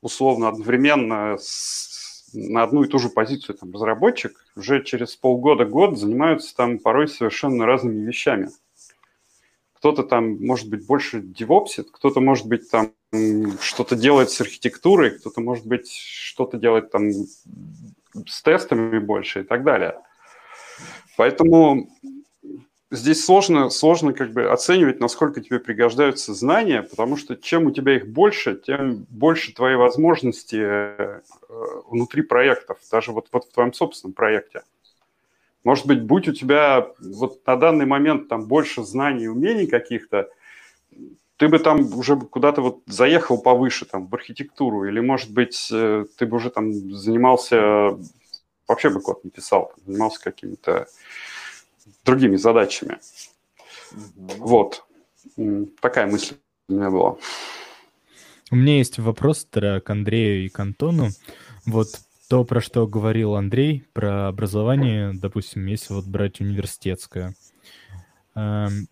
условно 0.00 0.48
одновременно 0.48 1.36
с 1.38 1.91
на 2.32 2.62
одну 2.62 2.84
и 2.84 2.88
ту 2.88 2.98
же 2.98 3.08
позицию 3.08 3.56
там, 3.56 3.72
разработчик 3.72 4.44
уже 4.56 4.82
через 4.82 5.16
полгода-год 5.16 5.98
занимаются 5.98 6.54
там 6.54 6.78
порой 6.78 7.08
совершенно 7.08 7.66
разными 7.66 8.04
вещами. 8.04 8.50
Кто-то 9.74 10.04
там, 10.04 10.36
может 10.44 10.68
быть, 10.68 10.86
больше 10.86 11.20
девопсит, 11.20 11.90
кто-то, 11.90 12.20
может 12.20 12.46
быть, 12.46 12.70
там 12.70 12.92
что-то 13.60 13.96
делает 13.96 14.30
с 14.30 14.40
архитектурой, 14.40 15.10
кто-то, 15.10 15.40
может 15.40 15.66
быть, 15.66 15.90
что-то 15.90 16.56
делает 16.56 16.90
там 16.90 17.10
с 17.10 18.42
тестами 18.42 18.98
больше 18.98 19.40
и 19.40 19.44
так 19.44 19.64
далее. 19.64 19.98
Поэтому 21.16 21.90
здесь 22.92 23.24
сложно, 23.24 23.70
сложно 23.70 24.12
как 24.12 24.32
бы 24.32 24.44
оценивать, 24.44 25.00
насколько 25.00 25.40
тебе 25.40 25.58
пригождаются 25.58 26.34
знания, 26.34 26.82
потому 26.82 27.16
что 27.16 27.36
чем 27.36 27.66
у 27.66 27.70
тебя 27.70 27.96
их 27.96 28.06
больше, 28.06 28.54
тем 28.54 29.06
больше 29.08 29.54
твои 29.54 29.74
возможности 29.76 30.60
э, 30.60 31.20
внутри 31.88 32.22
проектов, 32.22 32.78
даже 32.90 33.12
вот, 33.12 33.28
вот 33.32 33.46
в 33.46 33.52
твоем 33.52 33.72
собственном 33.72 34.12
проекте. 34.12 34.62
Может 35.64 35.86
быть, 35.86 36.02
будь 36.02 36.28
у 36.28 36.32
тебя 36.32 36.88
вот 36.98 37.46
на 37.46 37.56
данный 37.56 37.86
момент 37.86 38.28
там 38.28 38.46
больше 38.46 38.84
знаний 38.84 39.24
и 39.24 39.28
умений 39.28 39.66
каких-то, 39.66 40.28
ты 41.38 41.48
бы 41.48 41.58
там 41.58 41.98
уже 41.98 42.16
куда-то 42.16 42.60
вот 42.60 42.80
заехал 42.86 43.38
повыше, 43.38 43.86
там, 43.86 44.06
в 44.06 44.14
архитектуру, 44.14 44.84
или, 44.84 45.00
может 45.00 45.32
быть, 45.32 45.70
э, 45.72 46.04
ты 46.18 46.26
бы 46.26 46.36
уже 46.36 46.50
там 46.50 46.72
занимался, 46.92 47.98
вообще 48.68 48.90
бы 48.90 49.00
код 49.00 49.24
не 49.24 49.30
писал, 49.30 49.72
занимался 49.86 50.22
какими-то 50.22 50.88
другими 52.04 52.36
задачами. 52.36 52.98
Угу. 53.92 54.46
Вот. 54.46 54.84
Такая 55.80 56.06
мысль 56.06 56.36
у 56.68 56.74
меня 56.74 56.90
была. 56.90 57.16
У 58.50 58.56
меня 58.56 58.78
есть 58.78 58.98
вопрос 58.98 59.46
к 59.50 59.82
Андрею 59.86 60.44
и 60.44 60.48
к 60.48 60.58
Антону. 60.60 61.08
Вот 61.64 61.88
то, 62.28 62.44
про 62.44 62.60
что 62.60 62.86
говорил 62.86 63.34
Андрей, 63.34 63.84
про 63.92 64.28
образование, 64.28 65.12
допустим, 65.14 65.66
если 65.66 65.94
вот 65.94 66.06
брать 66.06 66.40
университетское. 66.40 67.34
Эм, 68.34 68.88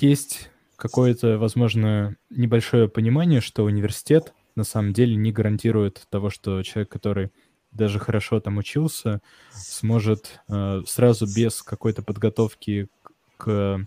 есть 0.00 0.50
какое-то, 0.76 1.38
возможно, 1.38 2.16
небольшое 2.28 2.88
понимание, 2.88 3.40
что 3.40 3.64
университет 3.64 4.34
на 4.56 4.64
самом 4.64 4.92
деле 4.92 5.14
не 5.16 5.32
гарантирует 5.32 6.06
того, 6.10 6.30
что 6.30 6.62
человек, 6.62 6.90
который 6.90 7.30
даже 7.72 7.98
хорошо 7.98 8.40
там 8.40 8.58
учился, 8.58 9.20
сможет 9.52 10.40
э, 10.48 10.82
сразу 10.86 11.26
без 11.26 11.62
какой-то 11.62 12.02
подготовки 12.02 12.88
к, 13.36 13.86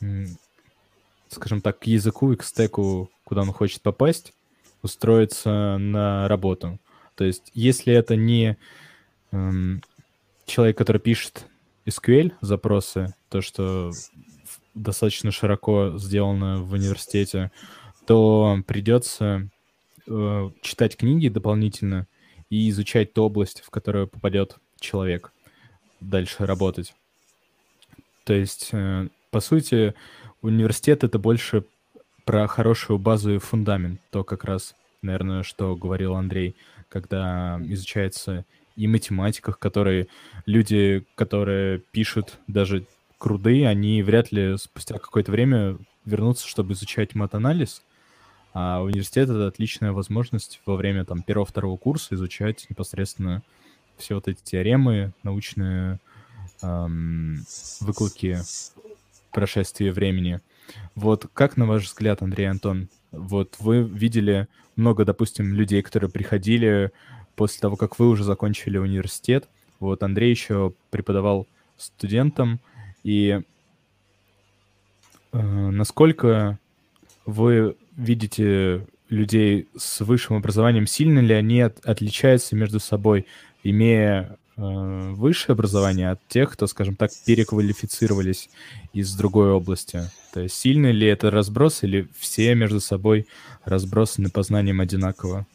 э, 0.00 0.26
скажем 1.28 1.60
так, 1.60 1.78
к 1.78 1.84
языку 1.84 2.32
и 2.32 2.36
к 2.36 2.44
стеку, 2.44 3.10
куда 3.24 3.42
он 3.42 3.52
хочет 3.52 3.82
попасть, 3.82 4.34
устроиться 4.82 5.78
на 5.78 6.28
работу. 6.28 6.78
То 7.14 7.24
есть, 7.24 7.50
если 7.54 7.94
это 7.94 8.16
не 8.16 8.56
э, 9.30 9.50
человек, 10.46 10.76
который 10.76 11.00
пишет 11.00 11.46
SQL 11.86 12.32
запросы, 12.40 13.14
то, 13.28 13.40
что 13.40 13.92
достаточно 14.74 15.30
широко 15.30 15.98
сделано 15.98 16.62
в 16.62 16.72
университете, 16.72 17.50
то 18.06 18.58
придется 18.66 19.48
э, 20.06 20.50
читать 20.62 20.96
книги 20.96 21.28
дополнительно, 21.28 22.06
и 22.52 22.68
изучать 22.68 23.14
ту 23.14 23.22
область, 23.22 23.62
в 23.62 23.70
которую 23.70 24.06
попадет 24.06 24.56
человек, 24.78 25.32
дальше 26.00 26.44
работать. 26.44 26.94
То 28.24 28.34
есть, 28.34 28.68
э, 28.72 29.08
по 29.30 29.40
сути, 29.40 29.94
университет— 30.42 31.02
это 31.04 31.18
больше 31.18 31.64
про 32.26 32.46
хорошую 32.48 32.98
базу 32.98 33.34
и 33.34 33.38
фундамент. 33.38 34.02
То 34.10 34.22
как 34.22 34.44
раз, 34.44 34.74
наверное, 35.00 35.44
что 35.44 35.74
говорил 35.76 36.14
Андрей, 36.14 36.54
когда 36.90 37.58
изучается 37.64 38.44
и 38.76 38.86
математиках, 38.86 39.58
которые 39.58 40.08
люди, 40.44 41.06
которые 41.14 41.78
пишут 41.78 42.38
даже 42.48 42.84
круды, 43.16 43.64
они 43.64 44.02
вряд 44.02 44.30
ли 44.30 44.58
спустя 44.58 44.98
какое-то 44.98 45.32
время 45.32 45.78
вернутся, 46.04 46.46
чтобы 46.46 46.74
изучать 46.74 47.14
мат-анализ, 47.14 47.82
а 48.54 48.82
университет— 48.82 49.28
это 49.30 49.46
отличная 49.46 49.92
возможность 49.92 50.60
во 50.66 50.76
время 50.76 51.04
там 51.04 51.22
первого-второго 51.22 51.76
курса 51.76 52.14
изучать 52.14 52.66
непосредственно 52.68 53.42
все 53.96 54.14
вот 54.14 54.28
эти 54.28 54.42
теоремы, 54.42 55.12
научные 55.22 55.98
эм, 56.62 57.44
выкладки 57.80 58.38
прошествия 59.30 59.92
времени. 59.92 60.40
Вот 60.94 61.28
как, 61.32 61.56
на 61.56 61.66
ваш 61.66 61.84
взгляд, 61.84 62.22
Андрей 62.22 62.46
Антон, 62.46 62.88
вот 63.10 63.56
вы 63.58 63.82
видели 63.82 64.48
много, 64.76 65.04
допустим, 65.04 65.54
людей, 65.54 65.82
которые 65.82 66.10
приходили 66.10 66.92
после 67.36 67.60
того, 67.60 67.76
как 67.76 67.98
вы 67.98 68.08
уже 68.08 68.24
закончили 68.24 68.78
университет. 68.78 69.48
Вот 69.80 70.02
Андрей 70.02 70.30
еще 70.30 70.72
преподавал 70.90 71.46
студентам. 71.76 72.60
И 73.02 73.40
э, 75.32 75.40
насколько 75.40 76.58
вы 77.26 77.76
видите 77.96 78.86
людей 79.08 79.68
с 79.76 80.00
высшим 80.00 80.36
образованием, 80.36 80.86
сильно 80.86 81.18
ли 81.18 81.34
они 81.34 81.60
от, 81.60 81.84
отличаются 81.84 82.56
между 82.56 82.80
собой, 82.80 83.26
имея 83.62 84.38
э, 84.56 85.10
высшее 85.12 85.52
образование 85.52 86.10
от 86.10 86.26
тех, 86.28 86.52
кто, 86.52 86.66
скажем 86.66 86.96
так, 86.96 87.10
переквалифицировались 87.26 88.48
из 88.92 89.14
другой 89.14 89.50
области? 89.50 90.10
То 90.32 90.40
есть 90.40 90.54
сильно 90.54 90.90
ли 90.90 91.06
это 91.06 91.30
разброс 91.30 91.82
или 91.82 92.08
все 92.18 92.54
между 92.54 92.80
собой 92.80 93.26
разбросаны 93.64 94.30
по 94.30 94.42
знаниям 94.42 94.80
одинаково? 94.80 95.46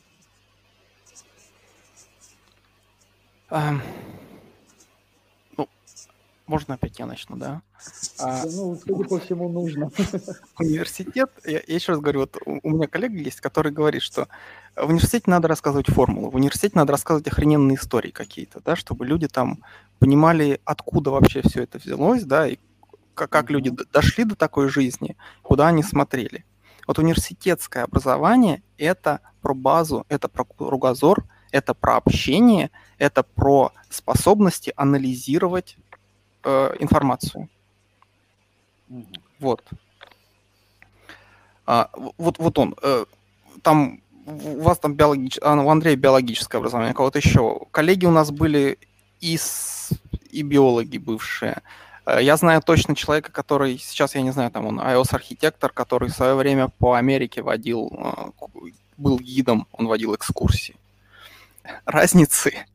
Um, 3.50 3.82
можно 6.48 6.76
опять 6.76 6.98
я 7.00 7.06
начну, 7.06 7.36
да? 7.36 7.62
А, 8.20 8.44
ну, 8.46 8.80
судя 8.84 9.04
по 9.04 9.20
всему, 9.20 9.50
нужно. 9.50 9.92
Университет, 10.60 11.30
я, 11.46 11.62
я 11.68 11.76
еще 11.76 11.92
раз 11.92 12.02
говорю, 12.02 12.22
вот 12.22 12.38
у, 12.46 12.70
меня 12.70 12.88
коллега 12.88 13.18
есть, 13.18 13.42
который 13.42 13.72
говорит, 13.72 14.02
что 14.02 14.28
в 14.76 14.90
университете 14.90 15.30
надо 15.30 15.48
рассказывать 15.48 15.88
формулу, 15.88 16.32
в 16.32 16.36
университете 16.36 16.74
надо 16.76 16.92
рассказывать 16.94 17.28
охрененные 17.28 17.78
истории 17.78 18.12
какие-то, 18.12 18.62
да, 18.64 18.76
чтобы 18.76 19.06
люди 19.06 19.28
там 19.28 19.64
понимали, 20.00 20.62
откуда 20.64 21.12
вообще 21.12 21.42
все 21.42 21.64
это 21.64 21.78
взялось, 21.78 22.24
да, 22.24 22.48
и 22.48 22.58
как, 23.14 23.30
как 23.30 23.50
люди 23.50 23.72
дошли 23.92 24.24
до 24.24 24.36
такой 24.36 24.70
жизни, 24.70 25.18
куда 25.42 25.68
они 25.68 25.84
смотрели. 25.84 26.46
Вот 26.88 27.00
университетское 27.00 27.84
образование– 27.84 28.64
это 28.78 29.20
про 29.42 29.54
базу, 29.54 30.06
это 30.08 30.30
про 30.30 30.46
кругозор, 30.46 31.26
это 31.52 31.74
про 31.74 31.98
общение, 31.98 32.72
это 32.98 33.24
про 33.24 33.74
способности 33.90 34.74
анализировать 34.76 35.78
э, 36.48 36.76
информацию. 36.80 37.50
Вот. 39.40 39.64
А, 41.66 41.90
вот, 42.18 42.40
вот 42.40 42.58
он. 42.58 42.76
Э, 42.82 43.06
там 43.62 44.02
у 44.26 44.62
вас 44.62 44.80
там 44.80 44.96
биологическое, 44.96 45.52
а, 45.52 45.56
у 45.56 45.70
Андрея 45.70 45.96
биологическое 45.96 46.60
образование, 46.60 46.94
у 46.94 46.96
кого-то 46.96 47.20
еще. 47.20 47.60
Коллеги 47.72 48.06
у 48.06 48.12
нас 48.12 48.32
были 48.32 48.78
и, 49.20 49.38
с, 49.38 49.90
и 50.32 50.42
биологи 50.42 50.98
бывшие. 50.98 51.62
Э, 52.06 52.20
я 52.22 52.38
знаю 52.38 52.62
точно 52.62 52.96
человека, 52.96 53.32
который 53.32 53.78
сейчас, 53.78 54.16
я 54.16 54.22
не 54.22 54.32
знаю, 54.32 54.50
там 54.52 54.66
он 54.66 54.80
iOS-архитектор, 54.80 55.72
который 55.72 56.10
в 56.10 56.16
свое 56.16 56.36
время 56.36 56.70
по 56.70 56.94
Америке 56.94 57.42
водил, 57.42 57.92
был 58.96 59.20
гидом, 59.20 59.68
он 59.74 59.88
водил 59.88 60.16
экскурсии. 60.16 60.76
Разницы 61.86 62.66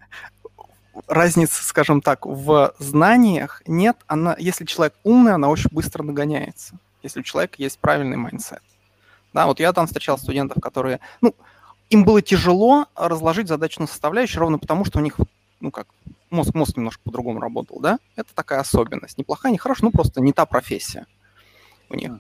разницы, 1.07 1.63
скажем 1.65 2.01
так, 2.01 2.27
в 2.27 2.75
знаниях 2.79 3.63
нет. 3.67 3.97
Она, 4.07 4.37
если 4.39 4.65
человек 4.65 4.95
умный, 5.03 5.35
она 5.35 5.49
очень 5.49 5.71
быстро 5.71 6.03
догоняется, 6.03 6.75
если 7.03 7.21
у 7.21 7.23
человека 7.23 7.55
есть 7.59 7.79
правильный 7.79 8.17
mindset. 8.17 8.63
Да, 9.33 9.47
вот 9.47 9.61
я 9.61 9.73
там 9.73 9.87
встречал 9.87 10.19
студентов, 10.19 10.63
которые, 10.63 11.01
ну, 11.21 11.35
им 11.91 12.05
было 12.05 12.23
тяжело 12.23 12.87
разложить 12.95 13.49
задачную 13.49 13.89
составляющую 13.89 14.41
ровно 14.41 14.59
потому, 14.59 14.85
что 14.85 14.99
у 14.99 15.03
них, 15.03 15.17
ну 15.61 15.71
как, 15.71 15.87
мозг, 16.31 16.55
мозг 16.55 16.77
немножко 16.77 17.03
по-другому 17.05 17.41
работал, 17.41 17.81
да? 17.81 17.99
Это 18.17 18.35
такая 18.35 18.61
особенность. 18.61 19.19
Неплохая, 19.19 19.53
не 19.53 19.61
ну 19.81 19.91
просто 19.91 20.21
не 20.21 20.33
та 20.33 20.47
профессия 20.47 21.07
у 21.89 21.95
них. 21.95 22.13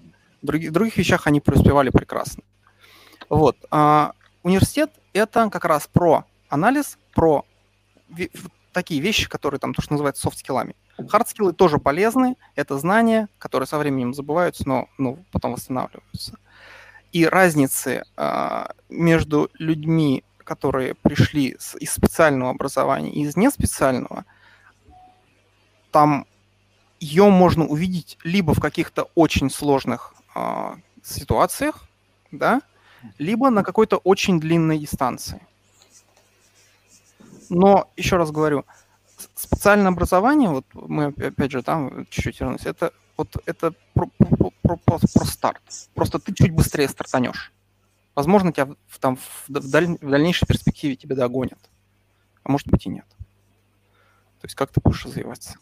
В 0.42 0.46
других, 0.46 0.72
других 0.72 0.96
вещах 0.96 1.26
они 1.26 1.40
преуспевали 1.40 1.90
прекрасно. 1.90 2.42
Вот. 3.28 3.56
А, 3.70 4.12
университет— 4.42 4.90
это 5.12 5.48
как 5.50 5.64
раз 5.64 5.86
про 5.86 6.24
анализ, 6.48 6.98
про 7.14 7.46
такие 8.72 9.00
вещи, 9.00 9.28
которые 9.28 9.60
там, 9.60 9.74
то, 9.74 9.82
что 9.82 9.92
называется 9.92 10.22
soft 10.22 10.38
skill 10.38 10.58
ами. 10.58 10.74
Hard 10.98 11.20
skill 11.20 11.47
ы 11.47 11.52
тоже 11.52 11.78
полезны, 11.78 12.36
это 12.54 12.78
знания, 12.78 13.28
которые 13.38 13.66
со 13.66 13.78
временем 13.78 14.14
забываются, 14.14 14.66
но 14.66 14.88
ну, 14.98 15.18
потом 15.30 15.52
восстанавливаются. 15.52 16.38
И 17.12 17.26
разницы 17.26 18.04
э, 18.16 18.66
между 18.88 19.50
людьми, 19.58 20.24
которые 20.38 20.94
пришли 20.94 21.56
с, 21.58 21.76
из 21.76 21.92
специального 21.92 22.50
образования 22.50 23.12
и 23.12 23.22
из 23.22 23.36
неспециального, 23.36 24.24
там 25.90 26.26
ее 27.00 27.28
можно 27.28 27.66
увидеть 27.66 28.18
либо 28.24 28.54
в 28.54 28.60
каких-то 28.60 29.08
очень 29.14 29.50
сложных 29.50 30.14
э, 30.34 30.76
ситуациях, 31.02 31.84
да, 32.30 32.62
либо 33.18 33.50
на 33.50 33.62
какой-то 33.62 33.98
очень 33.98 34.40
длинной 34.40 34.78
дистанции. 34.78 35.40
Но, 37.52 37.90
еще 37.98 38.16
раз 38.16 38.30
говорю, 38.30 38.64
специальное 39.34 39.88
образование, 39.88 40.48
вот 40.48 40.64
мы 40.72 41.06
опять 41.06 41.52
же 41.52 41.62
там 41.62 42.06
чуть-чуть 42.08 42.40
вернусь, 42.40 42.64
это 42.64 42.94
вот 43.18 43.36
это 43.44 43.74
про, 43.92 44.06
про, 44.06 44.50
про, 44.62 44.76
про, 44.98 45.24
старт. 45.26 45.60
Просто 45.94 46.18
ты 46.18 46.32
чуть 46.32 46.50
быстрее 46.50 46.88
стартанешь. 46.88 47.52
Возможно, 48.14 48.52
тебя 48.52 48.68
в, 48.88 48.98
там, 48.98 49.16
в, 49.16 49.50
даль, 49.50 49.98
в 50.00 50.10
дальнейшей 50.10 50.46
перспективе 50.46 50.96
тебя 50.96 51.14
догонят. 51.14 51.58
А 52.42 52.50
может 52.50 52.68
быть 52.68 52.86
и 52.86 52.88
нет. 52.88 53.06
То 54.40 54.46
есть 54.46 54.54
как 54.54 54.72
ты 54.72 54.80
будешь 54.82 55.04
развиваться. 55.04 55.58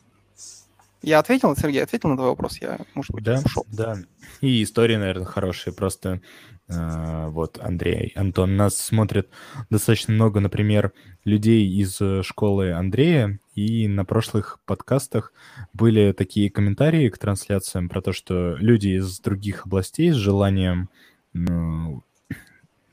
Я 1.02 1.18
ответил, 1.18 1.56
Сергей, 1.56 1.82
ответил 1.82 2.10
на 2.10 2.16
твой 2.16 2.28
вопрос. 2.28 2.58
Я, 2.60 2.78
может 2.94 3.12
быть, 3.12 3.24
Да, 3.24 3.40
ушел. 3.44 3.66
да. 3.72 3.96
И 4.40 4.62
история, 4.62 4.98
наверное, 4.98 5.24
хорошая. 5.24 5.72
Просто 5.72 6.20
э, 6.68 7.26
вот 7.28 7.58
Андрей, 7.58 8.12
Антон, 8.14 8.56
нас 8.56 8.76
смотрит 8.76 9.30
достаточно 9.70 10.12
много, 10.12 10.40
например, 10.40 10.92
людей 11.24 11.66
из 11.66 12.00
э, 12.00 12.22
школы 12.22 12.72
Андрея, 12.72 13.40
и 13.54 13.88
на 13.88 14.04
прошлых 14.04 14.60
подкастах 14.66 15.32
были 15.72 16.12
такие 16.12 16.50
комментарии 16.50 17.08
к 17.08 17.18
трансляциям 17.18 17.88
про 17.88 18.02
то, 18.02 18.12
что 18.12 18.56
люди 18.56 18.98
из 18.98 19.20
других 19.20 19.66
областей 19.66 20.10
с 20.10 20.16
желанием 20.16 20.90
ну, 21.32 22.04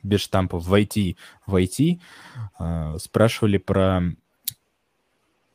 без 0.04 0.22
штампов 0.22 0.65
войти 0.65 1.17
в 1.46 1.56
IT 1.56 2.00
э, 2.60 2.98
спрашивали 3.00 3.58
про 3.58 4.02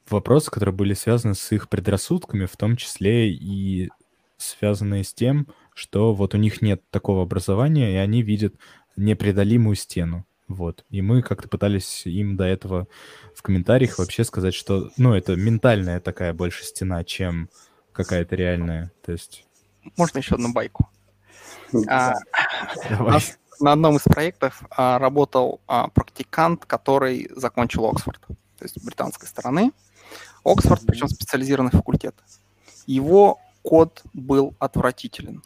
вопросы, 0.08 0.50
которые 0.50 0.74
были 0.74 0.94
связаны 0.94 1.34
с 1.34 1.52
их 1.52 1.68
предрассудками, 1.68 2.46
в 2.46 2.56
том 2.56 2.76
числе 2.76 3.30
и 3.30 3.90
связанные 4.36 5.04
с 5.04 5.14
тем, 5.14 5.46
что 5.74 6.14
вот 6.14 6.34
у 6.34 6.38
них 6.38 6.62
нет 6.62 6.82
такого 6.90 7.22
образования, 7.22 7.92
и 7.92 7.96
они 7.96 8.22
видят 8.22 8.54
непреодолимую 8.96 9.76
стену. 9.76 10.26
Вот. 10.48 10.84
И 10.90 11.00
мы 11.00 11.22
как-то 11.22 11.48
пытались 11.48 12.04
им 12.06 12.36
до 12.36 12.44
этого 12.44 12.86
в 13.34 13.42
комментариях 13.42 13.98
вообще 13.98 14.24
сказать, 14.24 14.54
что, 14.54 14.90
ну, 14.96 15.14
это 15.14 15.34
ментальная 15.36 16.00
такая 16.00 16.34
больше 16.34 16.64
стена, 16.64 17.04
чем 17.04 17.48
какая-то 17.92 18.36
реальная. 18.36 18.92
То 19.04 19.12
есть... 19.12 19.46
Можно 19.96 20.18
еще 20.18 20.34
одну 20.34 20.52
байку? 20.52 20.88
А, 21.88 22.14
Давай. 22.90 23.14
нас 23.14 23.38
на 23.60 23.72
одном 23.72 23.96
из 23.96 24.02
проектов 24.02 24.62
а, 24.70 24.98
работал 24.98 25.60
а, 25.66 25.88
практикант, 25.88 26.66
который 26.66 27.30
закончил 27.34 27.86
Оксфорд, 27.86 28.20
то 28.26 28.64
есть 28.64 28.78
с 28.78 28.84
британской 28.84 29.28
стороны. 29.28 29.72
Оксфорд, 30.44 30.82
причем 30.86 31.08
специализированный 31.08 31.70
факультет. 31.70 32.14
Его 32.86 33.40
код 33.62 34.02
был 34.12 34.54
отвратителен. 34.58 35.42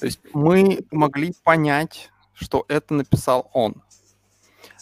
То 0.00 0.06
есть 0.06 0.20
мы 0.32 0.84
могли 0.90 1.34
понять, 1.42 2.10
что 2.32 2.64
это 2.68 2.94
написал 2.94 3.50
он. 3.52 3.82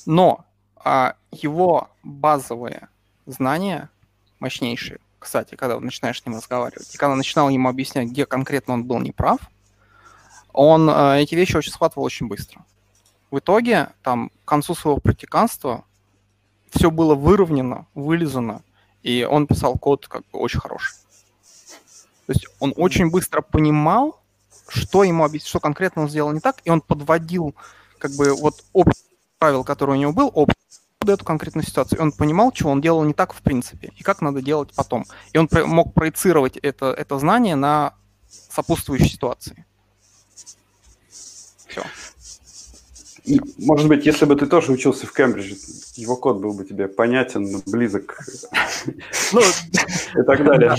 Но 0.06 0.44
а, 0.76 1.16
его 1.30 1.90
базовые 2.02 2.88
знания 3.26 3.90
мощнейшие, 4.40 4.98
кстати, 5.18 5.54
когда 5.54 5.78
начинаешь 5.78 6.20
с 6.20 6.26
ним 6.26 6.36
разговаривать, 6.36 6.94
и 6.94 6.98
когда 6.98 7.14
начинал 7.14 7.48
ему 7.48 7.68
объяснять, 7.68 8.08
где 8.08 8.26
конкретно 8.26 8.74
он 8.74 8.84
был 8.84 8.98
неправ, 8.98 9.38
он 10.52 10.90
э, 10.90 11.22
эти 11.22 11.34
вещи 11.34 11.56
очень 11.56 11.72
схватывал 11.72 12.04
очень 12.04 12.26
быстро. 12.26 12.64
В 13.30 13.38
итоге, 13.38 13.90
там, 14.02 14.30
к 14.44 14.48
концу 14.48 14.74
своего 14.74 14.98
практиканства 14.98 15.84
все 16.74 16.90
было 16.90 17.14
выровнено, 17.14 17.86
вылизано, 17.94 18.62
и 19.02 19.26
он 19.28 19.46
писал 19.46 19.76
код 19.78 20.08
как 20.08 20.22
бы 20.32 20.38
очень 20.38 20.60
хороший. 20.60 20.94
То 22.26 22.32
есть 22.32 22.46
он 22.60 22.72
очень 22.76 23.10
быстро 23.10 23.42
понимал, 23.42 24.20
что 24.68 25.04
ему 25.04 25.24
объяснить, 25.24 25.48
что 25.48 25.60
конкретно 25.60 26.02
он 26.02 26.08
сделал 26.08 26.32
не 26.32 26.40
так, 26.40 26.60
и 26.64 26.70
он 26.70 26.80
подводил 26.80 27.54
как 27.98 28.12
бы 28.12 28.34
вот 28.34 28.64
опыт 28.72 28.96
правил, 29.38 29.64
который 29.64 29.92
у 29.92 30.00
него 30.00 30.12
был, 30.12 30.30
опыт 30.32 30.56
под 30.98 31.10
эту 31.10 31.24
конкретную 31.24 31.66
ситуацию. 31.66 31.98
И 31.98 32.02
он 32.02 32.12
понимал, 32.12 32.52
что 32.54 32.68
он 32.68 32.80
делал 32.80 33.02
не 33.04 33.12
так 33.12 33.34
в 33.34 33.42
принципе, 33.42 33.92
и 33.96 34.02
как 34.02 34.22
надо 34.22 34.40
делать 34.40 34.72
потом. 34.74 35.04
И 35.32 35.38
он 35.38 35.48
про- 35.48 35.66
мог 35.66 35.92
проецировать 35.94 36.56
это, 36.56 36.86
это 36.92 37.18
знание 37.18 37.56
на 37.56 37.94
сопутствующие 38.28 39.08
ситуации. 39.08 39.66
Все. 41.68 41.82
Может 43.58 43.88
быть, 43.88 44.04
если 44.04 44.24
бы 44.24 44.34
ты 44.34 44.46
тоже 44.46 44.72
учился 44.72 45.06
в 45.06 45.12
Кембридже, 45.12 45.54
его 45.94 46.16
код 46.16 46.38
был 46.40 46.54
бы 46.54 46.64
тебе 46.64 46.88
понятен, 46.88 47.62
близок 47.66 48.18
Ну, 49.32 49.40
и 50.20 50.24
так 50.24 50.44
далее. 50.44 50.74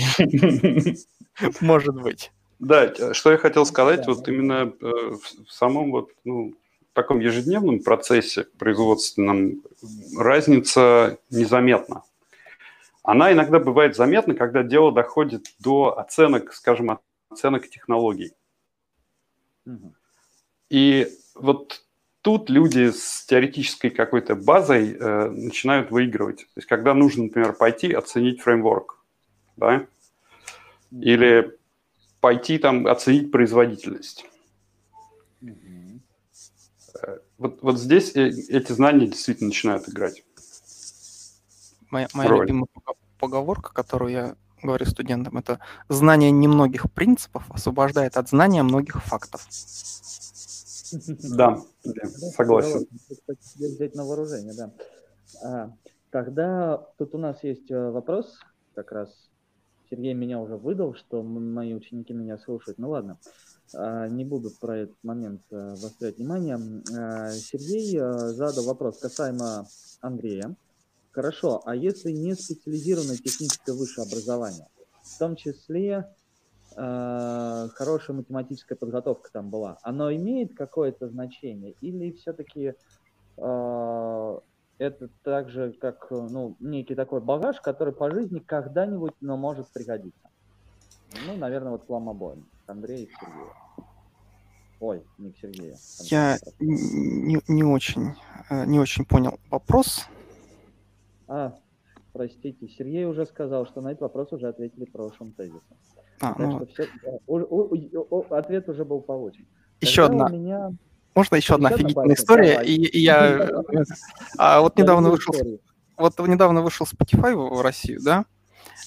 может 1.60 1.94
быть. 1.94 2.30
Да, 2.58 3.14
что 3.14 3.32
я 3.32 3.38
хотел 3.38 3.66
сказать, 3.66 4.06
вот 4.06 4.28
именно 4.28 4.72
э, 4.80 4.86
в 4.86 5.52
самом 5.52 5.90
вот, 5.90 6.10
ну, 6.24 6.54
таком 6.94 7.20
ежедневном 7.20 7.80
процессе 7.80 8.44
производственном 8.58 9.62
разница 10.16 11.18
незаметна. 11.30 12.04
Она 13.02 13.32
иногда 13.32 13.58
бывает 13.58 13.96
заметна, 13.96 14.34
когда 14.34 14.62
дело 14.62 14.90
доходит 14.92 15.48
до 15.58 15.98
оценок, 15.98 16.54
скажем, 16.54 16.98
оценок 17.28 17.68
технологий. 17.68 18.32
И 20.70 21.08
вот 21.34 21.83
тут 22.24 22.48
люди 22.48 22.90
с 22.90 23.26
теоретической 23.26 23.90
какой-то 23.90 24.34
базой 24.34 24.96
э, 24.98 25.28
начинают 25.28 25.90
выигрывать. 25.90 26.38
То 26.38 26.56
есть 26.56 26.66
когда 26.66 26.94
нужно, 26.94 27.24
например, 27.24 27.52
пойти 27.52 27.92
оценить 27.92 28.40
фреймворк, 28.40 28.98
да, 29.58 29.86
или 30.90 31.54
пойти 32.20 32.56
там 32.56 32.86
оценить 32.86 33.30
производительность. 33.30 34.24
Мгм. 35.42 36.00
Вот, 37.36 37.58
вот 37.60 37.78
здесь 37.78 38.16
э- 38.16 38.30
эти 38.48 38.72
знания 38.72 39.06
действительно 39.06 39.48
начинают 39.48 39.86
играть. 39.90 40.24
Моя, 41.90 42.08
моя 42.14 42.30
Роль. 42.30 42.46
любимая 42.46 42.68
поговорка, 43.18 43.74
которую 43.74 44.12
я 44.12 44.36
говорю 44.62 44.86
студентам, 44.86 45.36
это 45.36 45.60
знание 45.90 46.30
немногих 46.30 46.90
принципов 46.90 47.44
освобождает 47.50 48.16
от 48.16 48.30
знания 48.30 48.62
многих 48.62 49.02
фактов. 49.02 49.46
Да, 51.36 51.58
согласен. 52.36 52.86
взять 53.54 53.94
на 53.94 54.04
вооружение, 54.04 54.54
да. 54.54 54.72
А, 55.42 55.72
тогда 56.10 56.86
тут 56.98 57.14
у 57.14 57.18
нас 57.18 57.42
есть 57.42 57.70
э, 57.70 57.90
вопрос, 57.90 58.38
как 58.74 58.92
раз 58.92 59.08
Сергей 59.90 60.14
меня 60.14 60.40
уже 60.40 60.56
выдал, 60.56 60.94
что 60.94 61.22
мои 61.22 61.74
ученики 61.74 62.12
меня 62.12 62.38
слушают. 62.38 62.78
Ну 62.78 62.90
ладно, 62.90 63.18
А, 63.74 64.08
не 64.08 64.24
буду 64.24 64.50
про 64.60 64.78
этот 64.78 64.96
момент 65.02 65.42
э, 65.50 65.74
заострять 65.76 66.18
внимание. 66.18 66.54
М, 66.54 66.82
а, 66.96 67.30
Сергей 67.30 67.96
э, 67.98 68.12
задал 68.32 68.64
вопрос 68.64 68.98
касаемо 68.98 69.66
Андрея. 70.00 70.56
Хорошо, 71.10 71.62
а 71.64 71.76
если 71.76 72.10
не 72.10 72.34
специализированное 72.34 73.16
техническое 73.16 73.72
высшее 73.72 74.06
образование, 74.06 74.66
в 75.02 75.18
том 75.18 75.36
числе 75.36 76.12
э, 76.76 77.68
хорошая 77.74 78.16
математическая 78.16 78.76
подготовка 78.76 79.30
там 79.32 79.50
была, 79.50 79.78
оно 79.82 80.12
имеет 80.12 80.54
какое-то 80.54 81.08
значение 81.08 81.74
или 81.80 82.12
все-таки 82.12 82.74
э, 83.36 84.38
это 84.78 85.08
так 85.22 85.50
же, 85.50 85.72
как 85.72 86.10
ну, 86.10 86.56
некий 86.60 86.94
такой 86.94 87.20
багаж, 87.20 87.60
который 87.60 87.94
по 87.94 88.10
жизни 88.10 88.40
когда-нибудь, 88.40 89.14
но 89.20 89.36
может 89.36 89.68
пригодиться? 89.72 90.30
Ну, 91.26 91.36
наверное, 91.36 91.72
вот 91.72 91.84
к 91.84 91.88
вам 91.88 92.08
обоим, 92.08 92.48
к 92.66 92.70
Андрею 92.70 93.06
и 93.06 93.10
Сергею. 93.10 93.52
Ой, 94.80 95.02
не 95.18 95.32
к 95.32 95.38
Сергею. 95.38 95.76
Андрею, 96.00 96.10
Я 96.10 96.38
не, 96.58 97.40
не 97.46 97.64
очень, 97.64 98.14
э, 98.50 98.66
не 98.66 98.80
очень 98.80 99.04
понял 99.04 99.38
вопрос. 99.50 100.06
А, 101.28 101.56
простите, 102.12 102.68
Сергей 102.68 103.04
уже 103.06 103.26
сказал, 103.26 103.66
что 103.66 103.80
на 103.80 103.88
этот 103.88 104.02
вопрос 104.02 104.32
уже 104.32 104.48
ответили 104.48 104.84
прошлым 104.84 105.32
тезисом. 105.32 105.76
А, 106.24 106.34
ну, 106.38 106.66
что 106.66 106.86
все, 108.26 108.36
ответ 108.36 108.68
уже 108.68 108.84
был 108.84 109.00
получен. 109.00 109.46
еще 109.80 110.06
Тогда 110.06 110.26
одна. 110.26 110.36
Меня 110.36 110.72
Можно 111.14 111.36
еще 111.36 111.54
одна 111.54 111.68
еще 111.70 111.76
одна 111.76 111.86
офигительная 111.86 112.14
история? 112.14 112.52
Давай. 112.54 112.66
И, 112.66 112.84
и 112.84 112.98
я 113.00 113.50
а, 114.38 114.60
вот 114.60 114.78
недавно 114.78 115.10
вышел, 115.10 115.34
вот 115.96 116.18
недавно 116.18 116.62
вышел 116.62 116.86
Spotify 116.86 117.34
в 117.34 117.60
Россию, 117.60 118.00
да? 118.02 118.24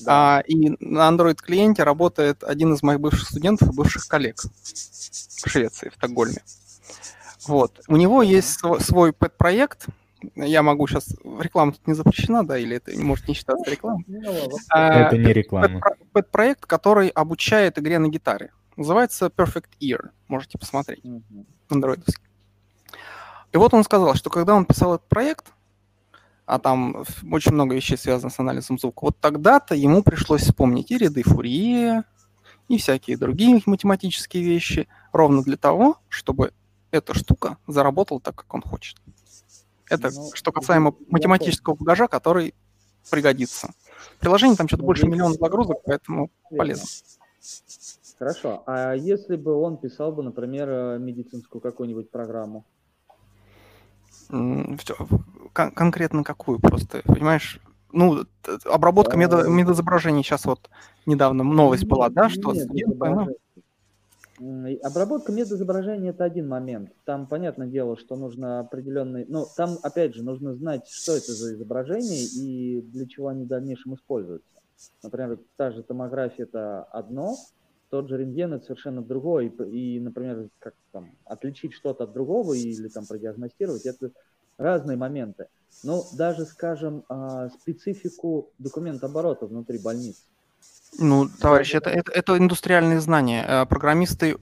Да. 0.02 0.38
А, 0.38 0.39
и 0.41 0.69
на 0.80 1.10
Android 1.10 1.36
клиенте 1.36 1.84
работает 1.84 2.43
один 2.43 2.73
из 2.73 2.84
моих 2.84 3.00
бывших 3.00 3.30
студентов 3.30 3.69
и 3.69 3.76
бывших 3.76 4.08
коллег 4.08 4.38
в 4.41 5.50
Швеции, 5.50 5.89
в 5.89 5.93
Стокгольме. 5.95 6.41
Вот. 7.47 7.80
У 7.88 7.95
него 7.95 8.21
есть 8.21 8.63
сво- 8.63 8.82
свой 8.82 9.13
пэт-проект. 9.13 9.88
Я 10.36 10.63
могу 10.63 10.88
сейчас... 10.88 11.15
Реклама 11.39 11.73
тут 11.73 11.86
не 11.88 11.93
запрещена, 11.93 12.45
да, 12.45 12.58
или 12.58 12.77
это 12.77 12.91
может 12.99 13.27
не 13.27 13.34
считаться 13.34 13.69
рекламой? 13.69 14.03
Ну, 14.08 14.32
ладно. 14.32 14.58
А, 14.69 14.93
Это 15.08 15.17
не 15.17 15.34
реклама. 15.34 15.67
пэт-про- 15.80 15.97
Пэт-проект, 16.13 16.65
который 16.65 17.10
обучает 17.10 17.77
игре 17.77 17.99
на 17.99 18.08
гитаре. 18.08 18.51
Называется 18.75 19.27
Perfect 19.27 19.69
Ear. 19.80 20.10
Можете 20.27 20.58
посмотреть. 20.58 21.03
Андроидовский. 21.69 22.23
И 23.51 23.58
вот 23.58 23.73
он 23.73 23.84
сказал, 23.84 24.13
что 24.15 24.30
когда 24.30 24.56
он 24.56 24.65
писал 24.65 24.95
этот 24.95 25.08
проект, 25.08 25.53
а 26.45 26.60
там 26.60 27.03
очень 27.32 27.53
много 27.53 27.75
вещей 27.75 27.97
связано 27.97 28.30
с 28.30 28.39
анализом 28.39 28.80
звука, 28.80 29.06
вот 29.06 29.19
тогда-то 29.19 29.75
ему 29.75 30.01
пришлось 30.03 30.41
вспомнить 30.43 30.91
и 30.91 30.97
ряды 30.97 31.23
Фурье, 31.23 32.03
и 32.67 32.77
всякие 32.77 33.17
другие 33.17 33.62
математические 33.65 34.43
вещи, 34.43 34.88
ровно 35.12 35.43
для 35.43 35.58
того, 35.58 35.97
чтобы 36.10 36.51
эта 36.91 37.13
штука 37.13 37.58
заработала 37.67 38.19
так, 38.21 38.36
как 38.36 38.53
он 38.53 38.62
хочет. 38.62 38.97
Это 39.89 40.12
Ну, 40.13 40.32
что 40.34 40.52
касаемо 40.52 40.95
математического 41.08 41.76
багажа, 41.76 42.08
который 42.08 42.54
пригодится. 43.10 43.73
Приложение 44.19 44.58
там 44.58 44.67
что-то 44.67 44.84
Ну, 44.84 44.88
больше 44.88 45.08
миллиона 45.08 45.34
загрузок, 45.34 45.78
поэтому 45.86 46.30
полезно. 46.50 46.86
Хорошо. 48.19 48.63
А 48.65 48.93
если 48.93 49.36
бы 49.36 49.54
он 49.54 49.78
писал 49.78 50.12
бы, 50.12 50.23
например, 50.23 50.69
э, 50.69 50.97
медицинскую 51.00 51.62
какую-нибудь 51.62 52.10
программу? 52.10 52.65
Кон- 54.30 55.71
конкретно 55.71 56.23
какую 56.23 56.60
просто, 56.60 57.02
понимаешь? 57.06 57.62
ну, 57.91 58.26
обработка 58.65 59.17
медо, 59.17 59.47
медоизображений 59.47 60.23
сейчас 60.23 60.45
вот 60.45 60.69
недавно 61.06 61.43
новость 61.43 61.84
Нет, 61.84 61.89
была, 61.89 62.10
да, 62.10 62.30
что 62.30 62.54
нет, 62.54 62.65
студент 62.65 63.00
поймал. 63.00 63.30
Обработка 64.39 65.32
медоизображения– 65.32 66.10
это 66.12 66.23
один 66.23 66.47
момент. 66.47 66.91
Там, 67.06 67.28
понятное 67.28 67.67
дело, 67.67 67.97
что 67.97 68.15
нужно 68.15 68.60
определенный... 68.60 69.26
Ну, 69.28 69.45
там, 69.56 69.78
опять 69.82 70.13
же, 70.13 70.23
нужно 70.23 70.54
знать, 70.54 70.88
что 70.88 71.13
это 71.13 71.32
за 71.32 71.56
изображение 71.56 72.23
и 72.23 72.82
для 72.82 73.08
чего 73.08 73.30
они 73.30 73.45
в 73.45 73.47
дальнейшем 73.47 73.95
используются. 73.95 74.47
Например, 75.02 75.39
та 75.56 75.71
же 75.71 75.82
томография– 75.82 76.43
это 76.45 76.84
одно, 76.84 77.36
тот 77.89 78.10
же 78.10 78.17
рентген– 78.17 78.54
это 78.56 78.65
совершенно 78.65 79.02
другое. 79.02 79.50
И, 79.50 80.00
например, 80.00 80.50
как 80.60 80.76
там, 80.91 81.12
отличить 81.26 81.73
что-то 81.73 82.04
от 82.04 82.13
другого 82.13 82.54
или 82.54 82.89
там 82.89 83.08
продиагностировать– 83.08 83.86
это 83.86 84.12
разные 84.58 84.97
моменты. 84.97 85.47
Ну, 85.84 86.04
даже, 86.15 86.45
скажем, 86.45 87.04
а, 87.10 87.50
специфику 87.50 88.52
документооборота 88.60 89.47
внутри 89.47 89.80
больницы. 89.80 90.21
Ну, 91.00 91.28
товарищ, 91.30 91.76
это, 91.76 91.89
это, 91.89 92.12
это 92.12 92.38
индустриальные 92.38 93.00
знания. 93.02 93.45
Э, 93.47 93.65
Программисты, 93.65 94.38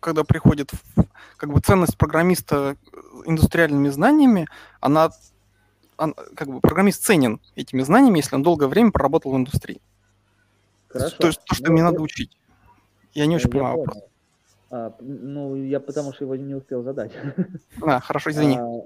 когда 0.00 0.24
приходят, 0.24 0.70
в, 0.72 1.04
как 1.36 1.52
бы 1.52 1.60
ценность 1.60 1.96
программиста 1.96 2.76
индустриальными 3.24 3.88
знаниями, 3.88 4.46
она, 4.80 5.10
он- 5.96 6.14
как 6.34 6.48
бы 6.48 6.60
программист 6.60 7.04
ценен 7.04 7.40
этими 7.54 7.82
знаниями, 7.82 8.18
если 8.18 8.34
он 8.36 8.42
долгое 8.42 8.66
время 8.68 8.90
проработал 8.90 9.32
в 9.32 9.36
индустрии. 9.36 9.80
Хорошо. 10.88 11.16
То 11.18 11.26
есть 11.28 11.40
то, 11.44 11.54
что 11.54 11.66
Ну, 11.66 11.72
мне 11.72 11.80
я- 11.80 11.84
надо 11.90 12.00
учить. 12.02 12.36
Я 13.14 13.26
не 13.26 13.36
очень 13.36 13.48
Я 13.48 13.52
понимаю 13.52 13.78
вопрос. 13.78 13.98
А, 14.70 14.92
ну, 15.00 15.54
я 15.56 15.80
потому 15.80 16.12
что 16.12 16.24
его 16.24 16.36
не 16.36 16.54
успел 16.54 16.82
задать. 16.82 17.12
А, 17.82 18.00
хорошо, 18.00 18.30
извини. 18.30 18.58
А, 18.58 18.80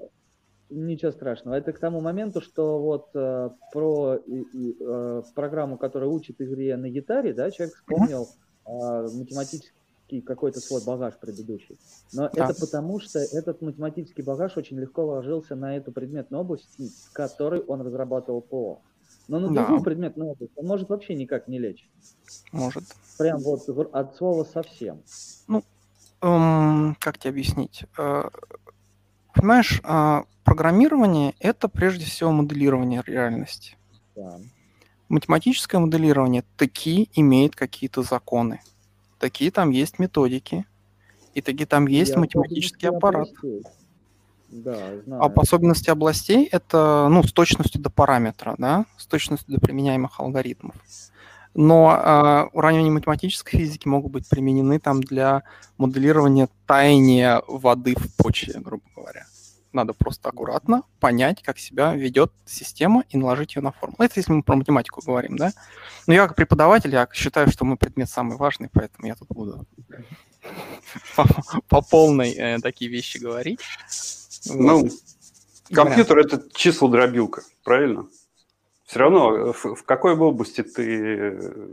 ничего 0.71 1.11
страшного. 1.11 1.55
Это 1.55 1.73
к 1.73 1.79
тому 1.79 2.01
моменту, 2.01 2.41
что 2.41 2.79
вот 2.81 3.09
э, 3.13 3.49
про 3.73 4.15
и- 4.15 4.41
и, 4.41 4.77
э, 4.79 5.21
программу, 5.35 5.77
которая 5.77 6.09
учит 6.09 6.41
игре 6.41 6.75
на 6.77 6.89
гитаре, 6.89 7.33
да, 7.33 7.51
человек 7.51 7.75
вспомнил 7.75 8.29
э, 8.65 8.69
математический 8.69 10.21
какой-то 10.25 10.61
свой 10.61 10.81
багаж 10.81 11.19
предыдущий. 11.19 11.77
Но 12.13 12.29
Да. 12.33 12.45
это 12.45 12.53
потому, 12.59 12.99
что 12.99 13.19
этот 13.19 13.61
математический 13.61 14.23
багаж 14.23 14.55
очень 14.57 14.79
легко 14.79 15.05
ложился 15.05 15.55
на 15.55 15.77
эту 15.77 15.91
предметную 15.91 16.41
область, 16.41 16.69
в 16.77 17.13
которой 17.13 17.61
он 17.61 17.81
разрабатывал 17.81 18.41
ПО. 18.41 18.81
Но 19.27 19.39
на 19.39 19.47
Да. 19.53 19.61
другую 19.61 19.83
предметную 19.83 20.31
область 20.31 20.51
он 20.55 20.67
может 20.67 20.89
вообще 20.89 21.15
никак 21.15 21.47
не 21.47 21.59
лечь. 21.59 21.89
Может. 22.51 22.83
Прям 23.17 23.39
вот 23.41 23.67
от 23.93 24.15
слова 24.15 24.43
совсем. 24.43 25.01
Эм, 26.23 26.95
как 26.99 27.17
тебе 27.17 27.31
объяснить? 27.31 27.85
Понимаешь, 29.33 29.81
а, 29.83 30.23
программирование– 30.43 31.35
это 31.39 31.67
прежде 31.67 32.05
всего 32.05 32.31
моделирование 32.31 33.03
реальности. 33.05 33.77
Да. 34.15 34.37
Математическое 35.09 35.79
моделирование 35.79 36.43
таки 36.57 37.09
имеет 37.13 37.55
какие-то 37.55 38.01
законы. 38.03 38.61
Такие 39.19 39.51
там 39.51 39.69
есть 39.69 39.99
методики. 39.99 40.65
И 41.33 41.41
такие 41.41 41.65
там 41.65 41.87
есть 41.87 42.13
И 42.13 42.17
математический 42.17 42.89
аппарат. 42.89 43.27
областей. 43.27 43.63
Да, 44.49 45.01
знаю. 45.05 45.23
А 45.23 45.29
по 45.29 45.43
особенности 45.43 45.89
областей 45.89 46.45
это 46.45 47.07
ну, 47.09 47.23
с 47.23 47.31
точностью 47.31 47.81
до 47.81 47.89
параметра, 47.89 48.55
да, 48.57 48.85
с 48.97 49.05
точностью 49.05 49.55
до 49.55 49.61
применяемых 49.61 50.19
алгоритмов. 50.19 50.75
Но 51.53 51.93
э, 51.93 52.49
уравнения 52.53 52.91
математической 52.91 53.57
физики 53.57 53.87
могут 53.87 54.11
быть 54.11 54.29
применены 54.29 54.79
там 54.79 55.01
для 55.01 55.43
моделирования 55.77 56.47
таяния 56.65 57.41
воды 57.47 57.95
в 57.95 58.15
почве, 58.15 58.59
грубо 58.59 58.83
говоря. 58.95 59.25
Надо 59.73 59.93
просто 59.93 60.29
аккуратно 60.29 60.83
понять, 60.99 61.41
как 61.41 61.57
себя 61.57 61.93
ведет 61.93 62.31
система 62.45 63.03
и 63.09 63.17
наложить 63.17 63.55
ее 63.55 63.61
на 63.61 63.71
формулу. 63.71 64.03
Это 64.03 64.13
если 64.17 64.33
мы 64.33 64.43
про 64.43 64.55
математику 64.55 65.01
говорим, 65.01 65.37
да? 65.37 65.53
Но 66.07 66.13
я 66.13 66.27
как 66.27 66.35
преподаватель, 66.35 66.91
я 66.91 67.07
считаю, 67.13 67.49
что 67.49 67.63
мой 67.63 67.77
предмет 67.77 68.09
самый 68.09 68.37
важный, 68.37 68.69
поэтому 68.71 69.07
я 69.07 69.15
тут 69.15 69.29
буду 69.29 69.65
по, 71.15 71.25
по 71.69 71.81
полной 71.81 72.31
э, 72.31 72.59
такие 72.59 72.91
вещи 72.91 73.17
говорить. 73.17 73.59
Ну, 74.45 74.83
Вот. 74.83 74.91
компьютер 75.73 76.19
это 76.19 76.43
число 76.53 76.89
дробилка, 76.89 77.43
правильно? 77.63 78.07
Все 78.91 78.99
равно, 78.99 79.33
э, 79.33 79.53
в, 79.53 79.75
в 79.75 79.83
какой 79.83 80.17
области 80.17 80.63
ты, 80.63 81.17
э, 81.17 81.67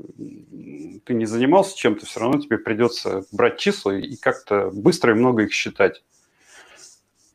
ты 1.05 1.15
не 1.15 1.27
занимался 1.27 1.77
чем-то, 1.77 2.07
все 2.07 2.21
равно 2.21 2.41
тебе 2.41 2.59
придется 2.59 3.25
брать 3.33 3.59
числа 3.59 3.99
и 3.99 4.15
как-то 4.15 4.71
быстро 4.73 5.11
и 5.13 5.19
много 5.19 5.43
их 5.43 5.53
считать. 5.53 6.05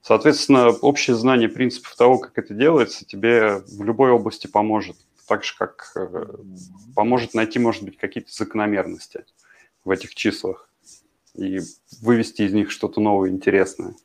Соответственно, 0.02 0.70
общее 0.70 1.18
знание 1.18 1.50
принципов 1.50 1.98
того, 1.98 2.18
как 2.18 2.38
это 2.38 2.54
делается, 2.54 3.04
тебе 3.04 3.58
в 3.58 3.84
любой 3.84 4.12
области 4.12 4.48
поможет. 4.48 4.96
Так 5.28 5.44
же, 5.44 5.54
как 5.58 5.92
э, 5.98 6.28
поможет 6.96 7.34
найти, 7.34 7.60
может 7.60 7.84
быть, 7.84 7.98
какие-то 7.98 8.32
закономерности 8.32 9.26
в 9.84 9.92
этих 9.92 10.16
числах 10.16 10.70
и 11.36 11.60
вывести 12.00 12.44
из 12.44 12.54
них 12.54 12.72
что-то 12.72 13.02
новое, 13.02 13.32
интересное. 13.32 13.96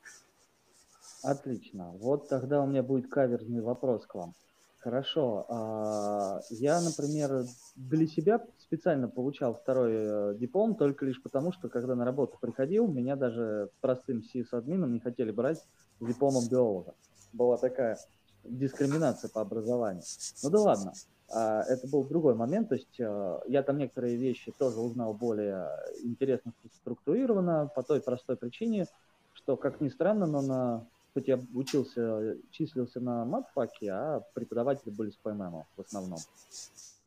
Отлично. 1.22 1.92
Вот 2.00 2.28
тогда 2.28 2.62
у 2.62 2.66
меня 2.66 2.82
будет 2.82 3.08
каверзный 3.08 3.62
вопрос 3.62 4.06
к 4.06 4.16
вам. 4.16 4.34
Хорошо. 4.78 5.44
а, 5.48 6.40
Я, 6.50 6.80
например, 6.80 7.44
для 7.74 8.06
себя 8.06 8.44
специально 8.58 9.08
получал 9.08 9.54
второй 9.54 9.92
э, 9.92 10.34
диплом 10.36 10.76
только 10.76 11.04
лишь 11.04 11.20
потому, 11.20 11.52
что 11.52 11.68
когда 11.68 11.96
на 11.96 12.04
работу 12.04 12.38
приходил, 12.40 12.86
меня 12.86 13.16
даже 13.16 13.70
простым 13.80 14.22
сис-админом 14.22 14.92
не 14.92 15.00
хотели 15.00 15.32
брать 15.32 15.58
с 15.58 16.06
дипломом 16.06 16.48
биолога. 16.48 16.94
Была 17.32 17.56
такая 17.56 17.98
дискриминация 18.44 19.30
по 19.30 19.40
образованию. 19.40 20.02
Ну 20.44 20.50
да 20.50 20.60
ладно. 20.60 20.92
А, 21.30 21.62
Это 21.62 21.88
был 21.88 22.04
другой 22.04 22.36
момент, 22.36 22.68
то 22.68 22.76
есть 22.76 23.00
э, 23.00 23.40
я 23.48 23.64
там 23.64 23.78
некоторые 23.78 24.16
вещи 24.16 24.52
тоже 24.56 24.78
узнал 24.78 25.12
более 25.12 25.68
интересно 26.04 26.52
структурированно 26.80 27.68
по 27.74 27.82
той 27.82 28.00
простой 28.00 28.36
причине, 28.36 28.86
что, 29.32 29.56
как 29.56 29.80
ни 29.80 29.88
странно, 29.88 30.26
но 30.26 30.40
на 30.40 30.86
хоть 31.14 31.28
я 31.28 31.40
учился, 31.54 32.36
числился 32.50 33.00
на 33.00 33.24
матфаке, 33.24 33.90
а 33.90 34.22
преподаватели 34.34 34.90
были 34.90 35.10
с 35.10 35.16
ПММ 35.16 35.64
в 35.76 35.80
основном. 35.80 36.18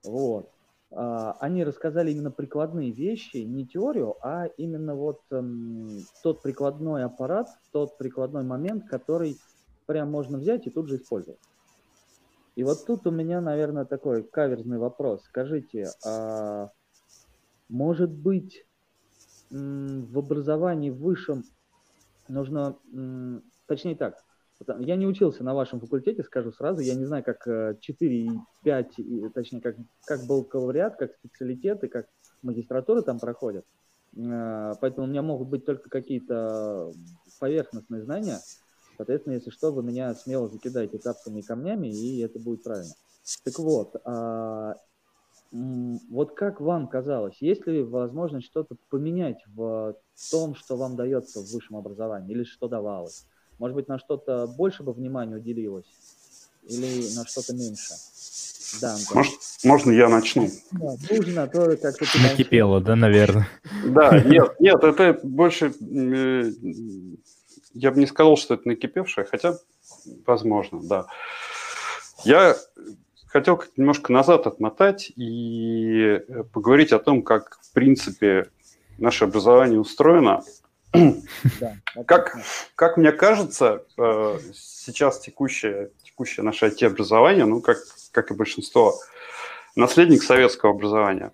Вот. 0.03 0.49
А, 0.91 1.37
Они 1.39 1.63
рассказали 1.63 2.11
именно 2.11 2.31
прикладные 2.31 2.91
вещи, 2.91 3.37
не 3.37 3.65
теорию, 3.65 4.15
а 4.21 4.47
именно 4.57 4.95
вот 4.95 5.21
эм, 5.31 6.01
тот 6.23 6.41
прикладной 6.41 7.03
аппарат, 7.05 7.49
тот 7.71 7.97
прикладной 7.97 8.43
момент, 8.43 8.87
который 8.87 9.37
прям 9.85 10.11
можно 10.11 10.37
взять 10.37 10.67
и 10.67 10.69
тут 10.69 10.87
же 10.87 10.97
использовать. 10.97 11.39
И 12.55 12.63
вот 12.63 12.85
тут 12.85 13.07
у 13.07 13.11
меня, 13.11 13.39
наверное, 13.39 13.85
такой 13.85 14.23
каверзный 14.23 14.77
вопрос. 14.77 15.23
Скажите, 15.23 15.89
а 16.05 16.69
может 17.69 18.11
быть 18.11 18.65
в 19.49 20.17
образовании 20.17 20.89
высшем 20.89 21.43
нужно, 22.27 22.77
точнее 23.71 23.95
так, 23.95 24.15
я 24.79 24.97
не 24.97 25.07
учился 25.07 25.45
на 25.45 25.53
вашем 25.53 25.79
факультете, 25.79 26.23
скажу 26.23 26.51
сразу, 26.51 26.81
я 26.81 26.93
не 26.93 27.05
знаю, 27.05 27.23
как 27.23 27.47
э, 27.47 27.77
4 27.79 28.25
и 28.25 28.29
5, 28.63 28.99
и, 28.99 29.29
точнее, 29.29 29.61
как, 29.61 29.77
как 30.05 30.25
бакалавриат, 30.27 30.97
как 30.97 31.13
специалитеты, 31.15 31.87
как 31.87 32.07
магистратуры 32.41 33.01
там 33.01 33.17
проходят. 33.17 33.65
Э, 34.17 34.73
Поэтому 34.81 35.07
у 35.07 35.09
меня 35.09 35.21
могут 35.21 35.47
быть 35.47 35.65
только 35.65 35.89
какие-то 35.89 36.91
поверхностные 37.39 38.03
знания. 38.03 38.39
Соответственно, 38.97 39.35
если 39.35 39.51
что, 39.51 39.71
вы 39.71 39.83
меня 39.83 40.13
смело 40.15 40.49
закидаете 40.49 40.99
тапками 40.99 41.39
и 41.39 41.43
камнями, 41.43 41.87
и 41.87 42.19
это 42.19 42.37
будет 42.37 42.63
правильно. 42.63 42.93
Так 43.45 43.57
вот, 43.57 43.95
а, 44.03 44.75
вот 45.51 46.35
как 46.35 46.59
вам 46.59 46.87
казалось, 46.87 47.41
есть 47.41 47.65
ли 47.67 47.83
возможность 47.83 48.47
что-то 48.47 48.75
поменять 48.89 49.43
в 49.47 49.95
том, 50.29 50.55
что 50.55 50.75
вам 50.75 50.95
дается 50.97 51.39
в 51.39 51.51
высшем 51.51 51.77
образовании, 51.77 52.33
или 52.33 52.43
что 52.43 52.67
давалось? 52.67 53.25
Может 53.61 53.75
быть, 53.75 53.87
на 53.87 53.99
что-то 53.99 54.47
больше 54.47 54.81
бы 54.81 54.91
внимания 54.91 55.35
уделилось, 55.35 55.85
или 56.63 57.15
на 57.15 57.27
что-то 57.27 57.53
меньше? 57.53 57.93
Да, 58.81 58.95
Антон. 58.95 59.17
Может, 59.17 59.33
можно 59.63 59.91
я 59.91 60.09
начну? 60.09 60.49
Да, 60.71 60.95
нужно, 61.11 61.43
а 61.43 61.47
то 61.47 61.77
как-то... 61.77 62.05
ты 62.11 62.19
Накипело, 62.23 62.81
да, 62.81 62.95
наверное? 62.95 63.47
Да, 63.85 64.19
нет, 64.19 64.59
нет, 64.59 64.83
это 64.83 65.19
больше... 65.21 65.75
э, 65.79 66.51
Я 67.75 67.91
бы 67.91 67.99
не 67.99 68.07
сказал, 68.07 68.35
что 68.35 68.55
это 68.55 68.67
накипевшее, 68.67 69.27
хотя, 69.29 69.59
возможно, 70.25 70.81
да. 70.81 71.05
Я 72.23 72.57
хотел 73.27 73.57
как 73.57 73.77
немножко 73.77 74.11
назад 74.11 74.47
отмотать 74.47 75.11
и 75.15 76.19
э, 76.27 76.43
поговорить 76.51 76.93
о 76.93 76.99
том, 76.99 77.21
как, 77.21 77.59
в 77.61 77.73
принципе, 77.73 78.49
наше 78.97 79.25
образование 79.25 79.79
устроено. 79.79 80.41
Как, 82.05 82.37
как 82.75 82.97
мне 82.97 83.11
кажется, 83.11 83.85
э, 83.97 84.39
сейчас 84.53 85.19
текущее, 85.19 85.91
текущее 86.03 86.43
наше 86.43 86.67
IT-образование, 86.67 87.45
ну, 87.45 87.61
как, 87.61 87.77
как 88.11 88.31
и 88.31 88.33
большинство, 88.33 88.95
наследник 89.75 90.23
советского 90.23 90.71
образования. 90.71 91.31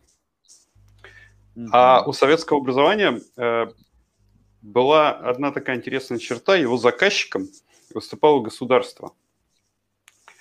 А 1.72 2.04
у 2.06 2.14
советского 2.14 2.60
образования 2.60 3.20
э, 3.36 3.68
была 4.62 5.12
одна 5.12 5.52
такая 5.52 5.78
интересная 5.78 6.20
черта, 6.20 6.56
его 6.56 6.78
заказчиком 6.78 7.48
выступало 7.94 8.42
государство. 8.42 9.14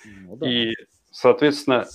Ну 0.05 0.35
да. 0.35 0.47
И, 0.47 0.73
соответственно, 1.11 1.87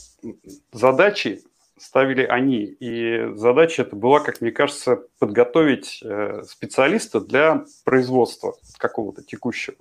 задачи 0.72 1.42
ставили 1.82 2.22
они. 2.22 2.64
И 2.64 3.34
задача 3.34 3.82
это 3.82 3.96
была, 3.96 4.20
как 4.20 4.40
мне 4.40 4.52
кажется, 4.52 5.02
подготовить 5.18 6.00
э, 6.04 6.42
специалиста 6.46 7.20
для 7.20 7.64
производства 7.84 8.54
какого-то 8.78 9.22
текущего. 9.22 9.76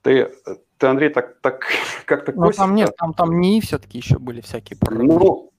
Ты, 0.00 0.32
ты 0.78 0.86
Андрей, 0.86 1.10
так, 1.10 1.38
так 1.40 1.66
как-то 2.06 2.32
Ну, 2.32 2.50
там 2.50 2.74
нет, 2.74 2.96
там, 2.96 3.12
там 3.12 3.40
НИИ 3.40 3.60
все-таки 3.60 3.98
еще 3.98 4.18
были 4.18 4.40
всякие 4.40 4.78
прорывные. 4.78 5.18
Ну, 5.18 5.52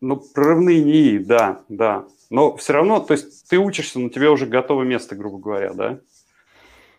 ну, 0.00 0.16
прорывные 0.34 0.82
НИИ, 0.82 1.18
да, 1.18 1.62
да. 1.68 2.06
Но 2.28 2.56
все 2.56 2.72
равно, 2.72 2.98
то 2.98 3.14
есть 3.14 3.48
ты 3.48 3.58
учишься, 3.58 4.00
но 4.00 4.08
тебе 4.08 4.30
уже 4.30 4.46
готовое 4.46 4.84
место, 4.84 5.14
грубо 5.14 5.38
говоря, 5.38 5.74
да? 5.74 6.00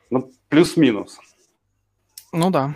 Ну, 0.10 0.32
плюс-минус. 0.48 1.20
Ну 2.32 2.50
да. 2.50 2.76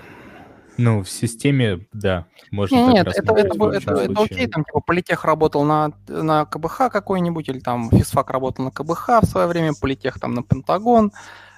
Ну, 0.77 1.03
в 1.03 1.09
системе, 1.09 1.85
да, 1.93 2.25
можно 2.51 2.75
Нет, 2.75 2.85
так 2.85 2.93
нет, 2.95 3.07
это, 3.07 3.33
это, 3.33 3.57
в 3.57 3.63
это, 3.67 3.77
это, 3.77 4.05
случае. 4.05 4.23
окей, 4.23 4.47
там 4.47 4.63
типа 4.63 4.79
Политех 4.79 5.23
работал 5.23 5.63
на, 5.63 5.93
на 6.07 6.45
КБХ 6.45 6.89
какой-нибудь, 6.91 7.47
или 7.49 7.59
там 7.59 7.89
физфак 7.91 8.29
работал 8.31 8.65
на 8.65 8.71
КБХ 8.71 9.21
в 9.21 9.25
свое 9.25 9.47
время, 9.47 9.73
Политех 9.79 10.19
там 10.19 10.33
на 10.33 10.43
Пентагон, 10.43 11.11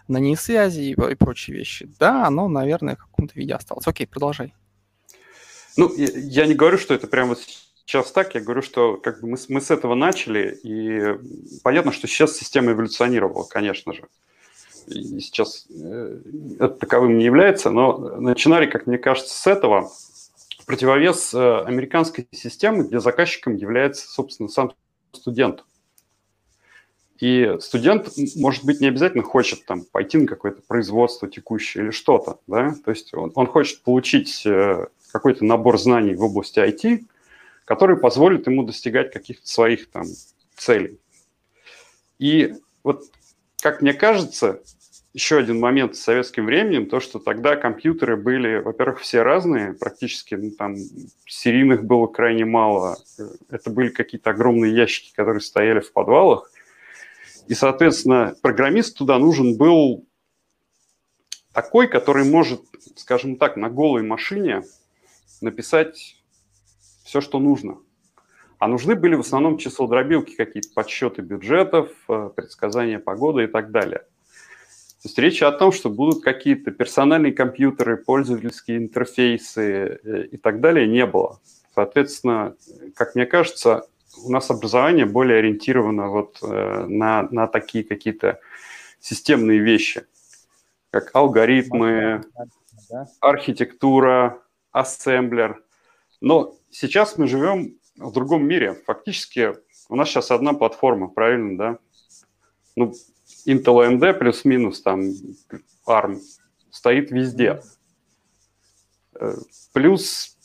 на 0.07 0.17
НИИ 0.17 0.35
связи 0.35 0.81
и, 0.81 0.91
и 0.91 1.15
прочие 1.15 1.57
вещи. 1.57 1.89
Да, 1.99 2.27
оно, 2.27 2.47
наверное, 2.47 2.95
в 2.95 2.99
каком-то 2.99 3.33
виде 3.35 3.53
осталось. 3.53 3.87
Окей, 3.87 4.05
продолжай. 4.05 4.53
Ну, 5.77 5.93
я, 5.95 6.07
я 6.13 6.45
не 6.45 6.53
говорю, 6.53 6.77
что 6.77 6.93
это 6.93 7.07
прямо 7.07 7.29
вот 7.29 7.39
сейчас 7.85 8.11
так, 8.11 8.35
я 8.35 8.41
говорю, 8.41 8.61
что 8.61 8.97
как 8.97 9.21
бы 9.21 9.29
мы, 9.29 9.37
с- 9.37 9.49
мы 9.49 9.61
с 9.61 9.71
этого 9.71 9.95
начали, 9.95 10.57
и 10.63 11.17
понятно, 11.63 11.91
что 11.91 12.07
сейчас 12.07 12.35
система 12.35 12.71
эволюционировала, 12.71 13.43
конечно 13.43 13.93
же. 13.93 14.01
И 14.01 14.07
сейчас 14.87 15.67
э, 15.69 16.21
это 16.59 16.69
таковым 16.69 17.17
не 17.17 17.25
является, 17.25 17.69
но 17.69 17.97
начинали, 18.19 18.65
как 18.65 18.87
мне 18.87 18.97
кажется, 18.97 19.33
с 19.33 19.47
этого 19.47 19.89
противовес 20.65 21.33
э, 21.33 21.59
американской 21.65 22.27
системы, 22.31 22.83
где 22.83 22.99
заказчиком 22.99 23.55
является, 23.55 24.07
собственно, 24.07 24.49
сам 24.49 24.73
студент. 25.11 25.63
И 27.19 27.57
студент, 27.61 28.09
может 28.35 28.65
быть, 28.65 28.81
не 28.81 28.87
обязательно 28.87 29.23
хочет 29.23 29.65
там 29.65 29.85
пойти 29.85 30.17
на 30.17 30.27
какое-то 30.27 30.61
производство 30.61 31.29
текущее 31.29 31.85
или 31.85 31.91
что-то, 31.91 32.39
да, 32.45 32.75
то 32.83 32.91
есть 32.91 33.13
он, 33.13 33.31
он 33.35 33.47
хочет 33.47 33.83
получить 33.83 34.45
э, 34.45 34.87
какой-то 35.11 35.45
набор 35.45 35.79
знаний 35.79 36.15
в 36.15 36.23
области 36.23 36.59
IT, 36.59 37.05
который 37.63 37.97
позволит 37.97 38.47
ему 38.47 38.63
достигать 38.63 39.13
каких-то 39.13 39.47
своих 39.47 39.89
там 39.89 40.05
целей. 40.57 40.99
И 42.19 42.53
вот, 42.83 43.03
как 43.61 43.81
мне 43.81 43.93
кажется, 43.93 44.61
еще 45.15 45.37
один 45.37 45.61
момент 45.61 45.95
с 45.95 46.01
советским 46.01 46.45
временем, 46.45 46.87
то, 46.87 46.99
что 46.99 47.19
тогда 47.19 47.55
компьютеры 47.55 48.17
были, 48.17 48.57
во-первых, 48.57 48.99
все 48.99 49.21
разные, 49.21 49.71
практически, 49.71 50.35
ну, 50.35 50.51
там, 50.51 50.75
серийных 51.25 51.85
было 51.85 52.07
крайне 52.07 52.43
мало. 52.43 52.97
Это 53.49 53.69
были 53.69 53.87
какие-то 53.91 54.31
огромные 54.31 54.75
ящики, 54.75 55.13
которые 55.15 55.39
стояли 55.39 55.79
в 55.79 55.93
подвалах. 55.93 56.51
И, 57.47 57.53
соответственно, 57.53 58.35
программист 58.41 58.97
туда 58.97 59.17
нужен 59.17 59.55
был 59.55 60.05
такой, 61.53 61.87
который 61.87 62.25
может, 62.25 62.63
скажем 62.97 63.37
так, 63.37 63.55
на 63.55 63.69
голой 63.69 64.03
машине 64.03 64.63
написать 65.39 66.17
все, 67.05 67.21
что 67.21 67.39
нужно. 67.39 67.77
А 68.59 68.67
нужны 68.67 68.95
были 68.95 69.15
в 69.15 69.21
основном 69.21 69.59
числодробилки, 69.59 70.35
какие-то 70.35 70.73
подсчеты 70.75 71.21
бюджетов, 71.21 71.89
э, 72.09 72.31
предсказания 72.35 72.99
погоды 72.99 73.45
и 73.45 73.47
так 73.47 73.71
далее. 73.71 74.03
То 75.05 75.09
есть 75.09 75.19
речь 75.19 75.43
о 75.43 75.51
том, 75.51 75.71
что 75.71 75.91
будут 75.91 76.23
какие-то 76.23 76.71
персональные 76.71 77.31
компьютеры, 77.31 77.95
пользовательские 77.95 78.77
интерфейсы 78.77 79.99
э, 80.03 80.23
и 80.31 80.37
так 80.37 80.61
далее, 80.61 80.87
не 80.87 81.05
было. 81.05 81.39
Соответственно, 81.75 82.55
как 82.95 83.13
мне 83.13 83.27
кажется, 83.27 83.85
у 84.23 84.31
нас 84.31 84.49
образование 84.49 85.05
более 85.05 85.37
ориентировано 85.37 86.09
вот 86.09 86.39
э, 86.41 86.85
на, 86.87 87.21
на 87.29 87.45
такие 87.45 87.83
какие-то 87.83 88.39
системные 88.99 89.59
вещи, 89.59 90.07
как 90.89 91.11
алгоритмы, 91.13 92.23
архитектура, 93.19 94.41
ассемблер. 94.71 95.63
Но 96.19 96.55
сейчас 96.71 97.19
мы 97.19 97.27
живем 97.27 97.77
в 97.95 98.11
другом 98.11 98.47
мире. 98.47 98.73
Фактически 98.87 99.53
у 99.87 99.95
нас 99.95 100.09
сейчас 100.09 100.31
одна 100.31 100.53
платформа, 100.53 101.09
правильно, 101.09 101.57
да? 101.59 101.77
Ну, 102.75 102.95
Intel 103.45 103.81
AMD 103.81 104.13
плюс-минус 104.13 104.81
там 104.81 105.01
ARM 105.87 106.19
стоит 106.71 107.11
везде. 107.11 107.61
Э, 109.19 109.35
Плюс 109.73 110.37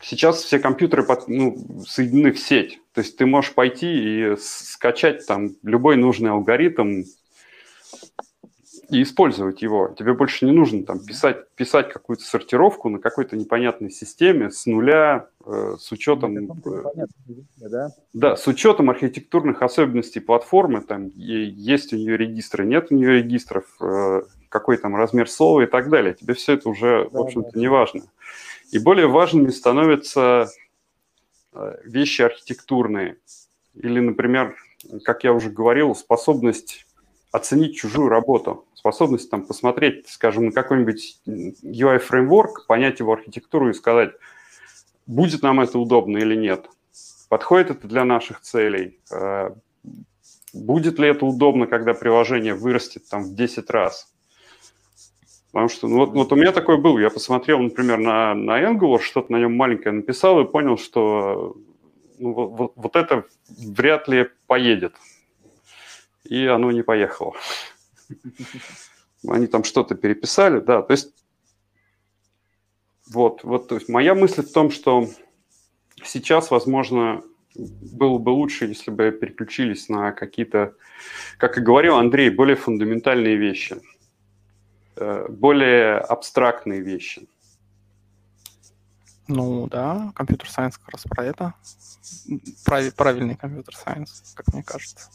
сейчас 0.00 0.42
все 0.42 0.58
компьютеры 0.58 1.02
под- 1.04 1.28
ну, 1.28 1.82
соединены 1.86 2.32
в 2.32 2.38
сеть. 2.38 2.80
То 2.92 3.00
есть 3.00 3.16
ты 3.16 3.26
можешь 3.26 3.54
пойти 3.54 3.86
и 4.32 4.36
скачать 4.36 5.26
там 5.26 5.56
любой 5.62 5.96
нужный 5.96 6.30
алгоритм 6.30 7.04
и 8.90 9.02
использовать 9.02 9.62
его. 9.62 9.94
Тебе 9.98 10.14
больше 10.14 10.46
не 10.46 10.52
нужно 10.52 10.84
там 10.84 10.98
писать, 11.04 11.48
писать 11.54 11.92
какую-то 11.92 12.24
сортировку 12.24 12.88
на 12.88 12.98
какой-то 12.98 13.36
непонятной 13.36 13.90
системе 13.90 14.50
с 14.50 14.66
нуля, 14.66 15.28
э, 15.44 15.76
с 15.78 15.92
учетом... 15.92 16.34
Каком-то 16.34 16.92
э, 17.60 17.68
да? 17.68 17.88
да, 18.12 18.36
с 18.36 18.46
учетом 18.46 18.90
архитектурных 18.90 19.62
особенностей 19.62 20.20
платформы, 20.20 20.80
там 20.80 21.08
есть 21.14 21.92
у 21.92 21.96
нее 21.96 22.16
регистры, 22.16 22.64
нет 22.64 22.88
у 22.90 22.94
нее 22.94 23.18
регистров, 23.18 23.64
э, 23.80 24.22
какой 24.48 24.76
там 24.76 24.96
размер 24.96 25.28
слова 25.28 25.62
и 25.62 25.66
так 25.66 25.88
далее. 25.90 26.14
Тебе 26.14 26.34
все 26.34 26.54
это 26.54 26.68
уже, 26.68 27.08
в 27.08 27.12
Да, 27.12 27.20
общем-то, 27.20 27.50
да. 27.52 27.60
не 27.60 27.68
важно. 27.68 28.02
И 28.70 28.78
более 28.78 29.06
важными 29.06 29.50
становятся 29.50 30.48
э, 31.52 31.76
вещи 31.84 32.22
архитектурные. 32.22 33.16
Или, 33.74 34.00
например, 34.00 34.56
как 35.04 35.24
я 35.24 35.32
уже 35.32 35.50
говорил, 35.50 35.94
способность 35.94 36.83
оценить 37.34 37.74
чужую 37.74 38.08
работу, 38.10 38.64
способность 38.74 39.28
там 39.28 39.44
посмотреть, 39.44 40.08
скажем, 40.08 40.46
на 40.46 40.52
какой-нибудь 40.52 41.20
UI-фреймворк, 41.26 42.66
понять 42.68 43.00
его 43.00 43.12
архитектуру 43.12 43.70
и 43.70 43.74
сказать, 43.74 44.12
будет 45.08 45.42
нам 45.42 45.60
это 45.60 45.80
удобно 45.80 46.18
или 46.18 46.36
нет, 46.36 46.70
подходит 47.28 47.70
это 47.70 47.88
для 47.88 48.04
наших 48.04 48.40
целей, 48.40 49.00
э, 49.10 49.50
будет 50.52 51.00
ли 51.00 51.08
это 51.08 51.26
удобно, 51.26 51.66
когда 51.66 51.92
приложение 51.92 52.54
вырастет 52.54 53.08
там 53.08 53.24
в 53.24 53.34
10 53.34 53.68
раз. 53.68 54.14
Потому 55.50 55.68
что 55.68 55.88
ну, 55.88 55.96
вот, 55.96 56.10
вот 56.10 56.32
у 56.32 56.36
меня 56.36 56.52
такое 56.52 56.76
было, 56.76 57.00
я 57.00 57.10
посмотрел, 57.10 57.58
например, 57.58 57.98
на, 57.98 58.34
на 58.34 58.62
Angular, 58.62 59.00
что-то 59.00 59.32
на 59.32 59.40
нем 59.40 59.56
маленькое 59.56 59.92
написал 59.92 60.40
и 60.40 60.48
понял, 60.48 60.78
что 60.78 61.56
ну, 62.20 62.32
вот, 62.32 62.72
вот 62.76 62.94
это 62.94 63.24
вряд 63.48 64.06
ли 64.06 64.28
поедет. 64.46 64.94
И 66.24 66.46
оно 66.46 66.70
не 66.70 66.82
поехало. 66.82 67.34
Они 69.26 69.46
там 69.46 69.64
что-то 69.64 69.94
переписали, 69.94 70.60
да, 70.60 70.82
то 70.82 70.92
есть 70.92 71.14
вот, 73.08 73.44
вот, 73.44 73.68
то 73.68 73.74
есть 73.74 73.88
моя 73.88 74.14
мысль 74.14 74.42
в 74.42 74.52
том, 74.52 74.70
что 74.70 75.08
сейчас, 76.02 76.50
возможно, 76.50 77.22
было 77.54 78.18
бы 78.18 78.30
лучше, 78.30 78.66
если 78.66 78.90
бы 78.90 79.10
переключились 79.10 79.88
на 79.88 80.12
какие-то, 80.12 80.74
как 81.38 81.58
и 81.58 81.60
говорил 81.60 81.96
Андрей, 81.96 82.30
более 82.30 82.56
фундаментальные 82.56 83.36
вещи, 83.36 83.80
э, 84.96 85.26
более 85.28 85.98
абстрактные 85.98 86.80
вещи. 86.80 87.28
Ну 89.28 89.68
да, 89.68 90.12
компьютер 90.14 90.50
сайенс 90.50 90.76
как 90.76 90.88
раз 90.90 91.04
про 91.04 91.24
это. 91.24 91.54
Прави- 92.64 92.90
правильный 92.90 93.36
компьютер 93.36 93.74
сайенс, 93.74 94.34
как 94.34 94.52
мне 94.52 94.62
кажется. 94.62 95.10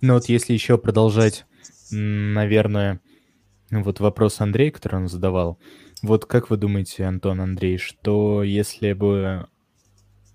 Ну 0.00 0.14
вот 0.14 0.26
если 0.26 0.52
еще 0.52 0.78
продолжать, 0.78 1.46
наверное, 1.90 3.00
вот 3.70 4.00
вопрос 4.00 4.40
Андрея, 4.40 4.70
который 4.70 4.96
он 4.96 5.08
задавал. 5.08 5.58
Вот 6.02 6.24
как 6.24 6.50
вы 6.50 6.56
думаете, 6.56 7.04
Антон, 7.04 7.40
Андрей, 7.40 7.76
что 7.76 8.42
если 8.42 8.94
бы, 8.94 9.46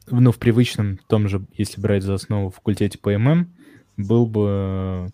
ну 0.07 0.31
в 0.31 0.37
привычном 0.37 0.99
том 1.07 1.27
же, 1.27 1.45
если 1.53 1.81
брать 1.81 2.03
за 2.03 2.13
основу 2.13 2.51
факультете 2.51 2.99
по 2.99 3.17
ММ, 3.17 3.51
был 3.97 4.27
бы 4.27 5.11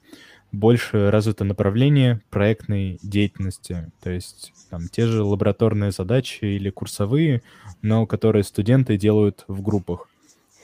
больше 0.51 1.09
развито 1.09 1.45
направление 1.45 2.21
проектной 2.29 2.99
деятельности, 3.01 3.89
то 4.03 4.09
есть 4.09 4.51
там 4.69 4.89
те 4.89 5.07
же 5.07 5.23
лабораторные 5.23 5.91
задачи 5.91 6.43
или 6.43 6.69
курсовые, 6.69 7.41
но 7.81 8.05
которые 8.05 8.43
студенты 8.43 8.97
делают 8.97 9.45
в 9.47 9.61
группах. 9.61 10.09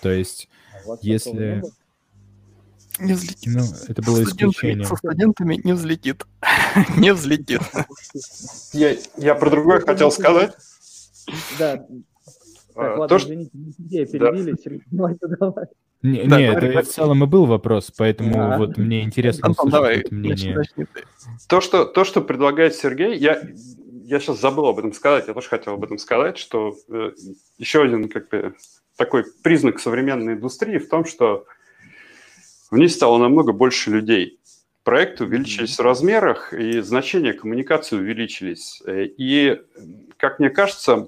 То 0.01 0.11
есть, 0.11 0.49
А 0.85 0.97
Если- 1.01 1.55
такого 1.55 1.71
не 2.99 3.13
взлетит. 3.13 3.53
ну, 3.53 3.61
это 3.87 4.01
было 4.01 4.23
исключением. 4.23 4.85
Со 4.85 4.95
студентами 4.95 5.59
не 5.63 5.73
взлетит. 5.73 6.25
Не 6.97 7.13
взлетит. 7.13 7.61
Я, 8.73 8.95
я 9.17 9.35
про 9.35 9.49
другое 9.49 9.81
хотел 9.81 10.11
сказать. 10.11 10.53
Да, 11.59 11.75
Э, 11.75 12.79
так, 12.79 12.93
то, 12.95 12.99
ладно, 13.01 13.19
что- 13.19 13.27
извините, 13.29 13.49
мы 13.55 13.71
идеи 13.79 14.05
Да. 14.05 14.11
перебили, 14.31 14.55
Сергей, 14.63 14.83
давай, 14.91 15.15
давай. 15.19 15.65
Не, 16.03 16.23
Да, 16.25 16.37
не, 16.37 16.43
это 16.53 16.81
в 16.83 16.87
целом 16.87 17.23
и 17.23 17.27
был 17.27 17.45
вопрос, 17.47 17.91
поэтому 17.97 18.33
Да. 18.33 18.57
вот 18.59 18.77
мне 18.77 19.01
интересно 19.01 19.47
Антон, 19.47 19.67
услышать 19.69 19.73
давай, 19.81 19.99
это 20.01 20.13
мнение. 20.13 20.55
начни. 20.55 20.85
То, 21.49 21.59
что, 21.59 21.85
то, 21.85 22.03
что 22.03 22.21
предлагает 22.21 22.75
Сергей, 22.75 23.17
я, 23.17 23.41
я 24.03 24.19
сейчас 24.19 24.39
забыл 24.39 24.67
об 24.67 24.77
этом 24.77 24.93
сказать, 24.93 25.27
я 25.27 25.33
тоже 25.33 25.47
хотел 25.49 25.73
об 25.73 25.83
этом 25.83 25.97
сказать, 25.97 26.37
что 26.37 26.75
э, 26.89 27.11
еще 27.57 27.81
один 27.81 28.09
как 28.09 28.29
бы 28.29 28.53
такой 28.95 29.25
признак 29.41 29.79
современной 29.79 30.33
индустрии 30.33 30.77
в 30.77 30.87
том, 30.87 31.03
что 31.05 31.45
в 32.69 32.77
ней 32.77 32.89
стало 32.89 33.17
намного 33.17 33.51
больше 33.53 33.89
людей. 33.91 34.39
Проекты 34.83 35.25
увеличились 35.25 35.77
в 35.77 35.81
размерах, 35.81 36.53
и 36.53 36.79
значения 36.79 37.33
коммуникации 37.33 37.97
увеличились. 37.97 38.81
Э, 38.85 39.05
И, 39.05 39.61
как 40.17 40.39
мне 40.39 40.49
кажется, 40.49 41.07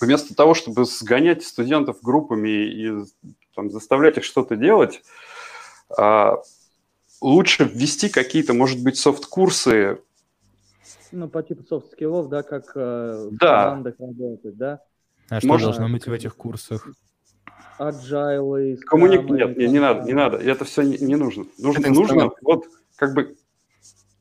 вместо 0.00 0.34
того, 0.34 0.54
чтобы 0.54 0.84
сгонять 0.84 1.42
студентов 1.44 1.98
группами 2.02 2.48
и 2.66 2.92
там, 3.54 3.70
заставлять 3.70 4.18
их 4.18 4.24
что-то 4.24 4.56
делать, 4.56 5.02
а, 5.96 6.36
лучше 7.20 7.64
ввести 7.64 8.08
какие-то, 8.08 8.52
может 8.54 8.82
быть, 8.82 8.96
софт-курсы. 8.96 9.98
Ну, 11.12 11.28
по 11.28 11.42
типу 11.42 11.64
soft 11.64 11.85
skill 11.85 12.12
ов, 12.12 12.28
да, 12.28 12.42
как 12.42 12.72
э, 12.76 13.28
в 13.30 13.36
Да. 13.36 13.64
командах 13.64 13.94
работать, 13.98 14.56
да? 14.56 14.80
А 15.28 15.38
что 15.40 15.48
Можно- 15.48 15.66
должно 15.68 15.88
быть 15.88 16.06
в 16.06 16.12
этих 16.12 16.36
курсах? 16.36 16.88
Agile, 17.80 18.76
Коммуник... 18.76 19.28
Нет, 19.30 19.56
не, 19.56 19.66
не 19.68 19.78
надо, 19.78 20.02
не 20.02 20.12
надо. 20.12 20.36
Это 20.36 20.64
все 20.66 20.82
не, 20.82 20.98
не 20.98 21.16
нужно. 21.16 21.46
Нужно, 21.58 21.80
Это 21.80 21.90
нужно 21.90 22.30
вот 22.42 22.66
как 22.96 23.14
бы 23.14 23.36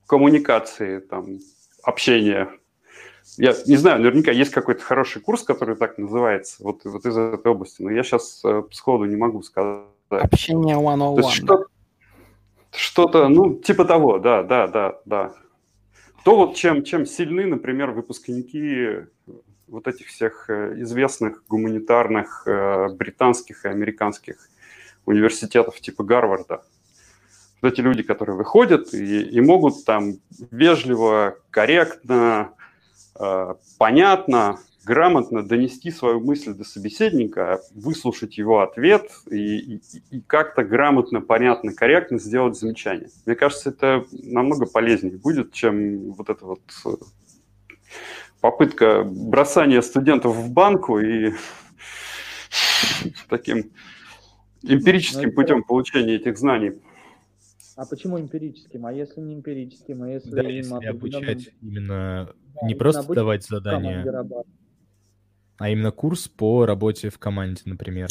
коммуникации, 0.07 0.99
там, 0.99 1.39
общение. 1.83 2.49
Я 3.37 3.53
не 3.67 3.75
знаю, 3.75 4.01
наверняка 4.01 4.31
есть 4.31 4.51
какой-то 4.51 4.81
хороший 4.81 5.21
курс, 5.21 5.43
который 5.43 5.75
так 5.75 5.97
называется, 5.97 6.63
вот, 6.63 6.85
вот 6.85 7.05
из 7.05 7.17
этой 7.17 7.51
области, 7.51 7.81
но 7.81 7.91
я 7.91 8.03
сейчас 8.03 8.41
сходу 8.71 9.05
не 9.05 9.17
могу 9.17 9.43
сказать. 9.43 9.85
Общение 10.09 10.75
То 10.75 11.17
есть 11.17 11.35
101. 11.35 11.45
да. 11.45 11.55
что, 11.55 11.65
что-то, 12.71 13.27
ну, 13.27 13.55
типа 13.55 13.85
того, 13.85 14.19
да, 14.19 14.41
да, 14.41 14.67
да, 14.67 14.99
да. 15.05 15.33
То 16.23 16.35
вот 16.35 16.55
чем, 16.55 16.83
чем 16.83 17.05
сильны, 17.05 17.45
например, 17.45 17.91
выпускники 17.91 19.05
вот 19.69 19.87
этих 19.87 20.07
всех 20.07 20.49
э, 20.49 20.75
известных 20.81 21.43
гуманитарных 21.47 22.43
э, 22.45 22.89
британских 22.89 23.65
и 23.65 23.69
американских 23.69 24.49
университетов 25.05 25.79
типа 25.79 26.03
Гарварда. 26.03 26.63
Вот 27.61 27.73
эти 27.73 27.81
люди, 27.81 28.03
которые 28.03 28.35
выходят 28.35 28.93
и, 28.93 29.21
и 29.21 29.41
могут 29.41 29.83
там 29.85 30.13
вежливо, 30.51 31.37
корректно, 31.51 32.53
э, 33.19 33.53
понятно, 33.77 34.59
грамотно 34.85 35.43
донести 35.43 35.91
свою 35.91 36.19
мысль 36.19 36.53
до 36.53 36.63
собеседника, 36.63 37.61
выслушать 37.75 38.37
его 38.37 38.61
ответ 38.61 39.11
и, 39.29 39.75
и- 39.75 39.81
и 40.09 40.21
как-то 40.21 40.63
грамотно, 40.63 41.21
понятно, 41.21 41.73
корректно 41.73 42.17
сделать 42.17 42.57
замечание. 42.57 43.09
Мне 43.25 43.35
кажется, 43.35 43.69
это 43.69 44.05
намного 44.11 44.65
полезнее 44.65 45.17
будет, 45.17 45.51
чем 45.51 46.11
вот 46.13 46.29
эта 46.29 46.45
вот 46.45 46.61
попытка 48.41 49.03
бросания 49.03 49.81
студентов 49.81 50.35
в 50.35 50.51
банку 50.51 50.99
и 50.99 51.33
таким 53.29 53.71
эмпирическим 54.63 55.29
Ну, 55.29 55.35
путем 55.35 55.63
получения 55.63 56.15
этих 56.15 56.37
знаний. 56.37 56.73
А 57.75 57.85
почему 57.85 58.19
эмпирическим? 58.19 58.85
А 58.85 58.91
если 58.93 59.21
не 59.21 59.35
эмпирическим? 59.35 60.03
А 60.03 60.09
если 60.09 60.29
Да, 60.31 60.41
если 60.43 60.73
определенным- 60.73 60.89
обучать 60.97 61.49
именно 61.61 62.33
Да, 62.61 62.67
не 62.67 62.75
просто 62.75 62.99
обучать 63.01 63.15
давать 63.15 63.45
задания, 63.45 64.23
а 65.57 65.69
именно 65.69 65.91
курс 65.91 66.27
по 66.27 66.65
работе 66.65 67.09
в 67.09 67.17
команде, 67.19 67.61
например. 67.65 68.09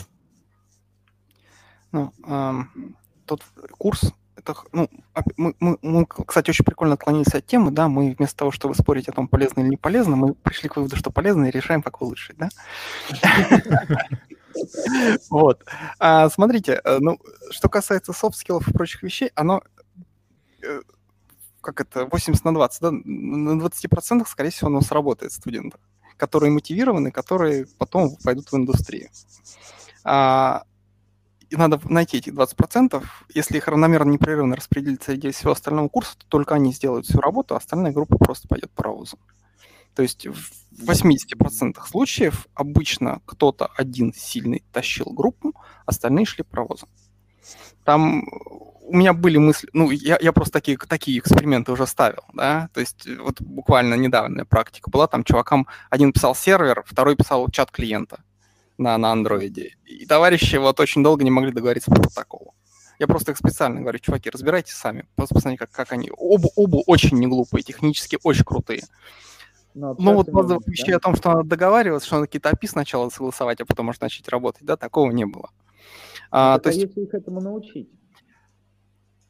Ну, 1.92 2.12
ам, 2.24 2.96
тот 3.24 3.42
курс, 3.78 4.12
это, 4.39 4.55
ну, 4.72 4.89
мы, 5.36 5.55
мы- 5.61 5.78
мы, 5.82 6.07
кстати, 6.07 6.51
очень 6.51 6.64
прикольно 6.64 6.95
отклонились 6.95 7.34
от 7.34 7.47
темы, 7.47 7.70
да, 7.70 7.89
мы 7.89 8.14
вместо 8.16 8.36
того, 8.36 8.51
чтобы 8.51 8.74
спорить 8.74 9.09
о 9.09 9.12
том, 9.12 9.28
полезно 9.28 9.61
или 9.61 9.68
не 9.70 9.76
полезно, 9.76 10.16
мы 10.16 10.34
пришли 10.34 10.68
к 10.68 10.76
выводу, 10.76 10.97
что 10.97 11.11
полезно, 11.11 11.47
и 11.47 11.51
решаем, 11.51 11.82
как 11.82 12.01
улучшить, 12.03 12.36
да? 12.39 12.49
Вот. 15.30 15.64
А, 15.99 16.28
Смотрите, 16.30 16.80
э, 16.84 16.99
ну, 17.01 17.18
что 17.51 17.68
касается 17.68 18.12
soft 18.12 18.32
skill 18.32 18.57
ов 18.57 18.66
и 18.68 18.72
прочих 18.72 19.03
вещей, 19.03 19.30
оно, 19.34 19.62
э, 20.62 20.80
как 21.61 21.80
это, 21.80 22.07
80 22.07 22.45
на 22.45 22.55
20, 22.55 22.80
да, 22.82 22.91
на 22.93 23.57
20% 23.59 24.28
скорее 24.28 24.51
всего, 24.51 24.68
оно 24.68 24.80
сработает 24.80 25.32
студента, 25.32 25.78
которые 26.16 26.51
мотивированы, 26.53 27.11
которые 27.11 27.66
потом 27.78 28.16
пойдут 28.24 28.51
в 28.53 28.57
индустрию. 28.57 29.09
А, 30.05 30.62
и 31.51 31.57
надо 31.57 31.80
найти 31.84 32.18
эти 32.18 32.30
20%. 32.30 33.03
Если 33.34 33.57
их 33.57 33.68
равномерно, 33.68 34.11
непрерывно 34.11 34.57
распределить 34.57 35.03
среди 35.03 35.30
всего 35.30 35.53
остального 35.53 35.88
курса, 35.88 36.16
то 36.18 36.26
только 36.28 36.55
они 36.55 36.72
сделают 36.72 37.07
всю 37.07 37.20
работу, 37.20 37.55
а 37.55 37.59
остальная 37.59 37.92
группа 37.92 38.18
просто 38.18 38.49
пойдет 38.49 38.70
по 38.70 38.82
паровозу. 38.82 39.18
То 39.94 40.03
есть 40.03 40.26
в 40.26 40.90
80% 40.90 41.76
случаев 41.86 42.46
обычно 42.55 43.20
кто-то 43.24 43.66
один 43.76 44.12
сильный 44.14 44.62
тащил 44.72 45.07
группу, 45.07 45.55
остальные 45.86 46.26
шли 46.26 46.44
паровозом. 46.44 46.88
Там 47.84 48.24
у 48.82 48.96
меня 48.96 49.12
были 49.12 49.38
мысли, 49.38 49.68
ну, 49.72 49.90
я, 49.90 50.18
я 50.20 50.32
просто 50.32 50.53
такие, 50.53 50.78
такие 50.78 51.18
эксперименты 51.18 51.72
уже 51.72 51.86
ставил, 51.86 52.24
да, 52.32 52.68
то 52.72 52.80
есть 52.80 53.07
вот 53.18 53.40
буквально 53.40 53.94
недавняя 53.94 54.44
практика 54.44 54.90
была, 54.90 55.07
там 55.07 55.24
чувакам 55.24 55.66
один 55.90 56.12
писал 56.12 56.34
сервер, 56.34 56.84
второй 56.86 57.16
писал 57.16 57.49
чат 57.51 57.70
клиента 57.70 58.22
на, 58.78 58.96
на 58.96 59.12
андроиде. 59.12 59.76
И 59.84 60.06
товарищи 60.06 60.56
вот 60.56 60.80
очень 60.80 61.02
долго 61.02 61.24
не 61.24 61.30
могли 61.30 61.52
договориться 61.52 61.90
по 61.90 62.00
протоколу. 62.00 62.54
Я 62.98 63.06
просто 63.06 63.32
их 63.32 63.38
специально 63.38 63.80
говорю, 63.80 63.98
чуваки, 63.98 64.30
разбирайтесь 64.30 64.72
сами. 64.74 65.06
Просто 65.14 65.34
посмотрите, 65.34 65.60
как, 65.60 65.70
как 65.70 65.92
они. 65.92 66.10
Оба, 66.16 66.48
оба 66.56 66.82
очень 66.86 67.18
не 67.18 67.26
глупые, 67.26 67.62
технически 67.62 68.18
очень 68.24 68.44
крутые. 68.44 68.82
Но 69.74 69.94
Ну 69.98 70.14
вот 70.14 70.28
общаться 70.28 70.30
не 70.30 70.34
базовых 70.34 70.66
вещей 70.66 70.90
да? 70.92 70.96
о 70.96 71.00
том, 71.00 71.14
что 71.14 71.32
надо 71.32 71.48
договариваться, 71.48 72.06
что 72.06 72.16
надо 72.16 72.26
какие-то 72.26 72.50
API 72.50 72.66
сначала 72.66 73.10
согласовать, 73.10 73.60
а 73.60 73.66
потом 73.66 73.86
может 73.86 74.00
начать 74.00 74.28
работать, 74.28 74.64
да, 74.64 74.76
такого 74.76 75.10
не 75.12 75.26
было. 75.26 75.50
А, 76.30 76.54
Так, 76.54 76.64
то 76.64 76.68
а 76.70 76.72
есть, 76.72 76.88
если 76.88 77.02
их 77.02 77.14
этому 77.14 77.40
научить? 77.40 77.88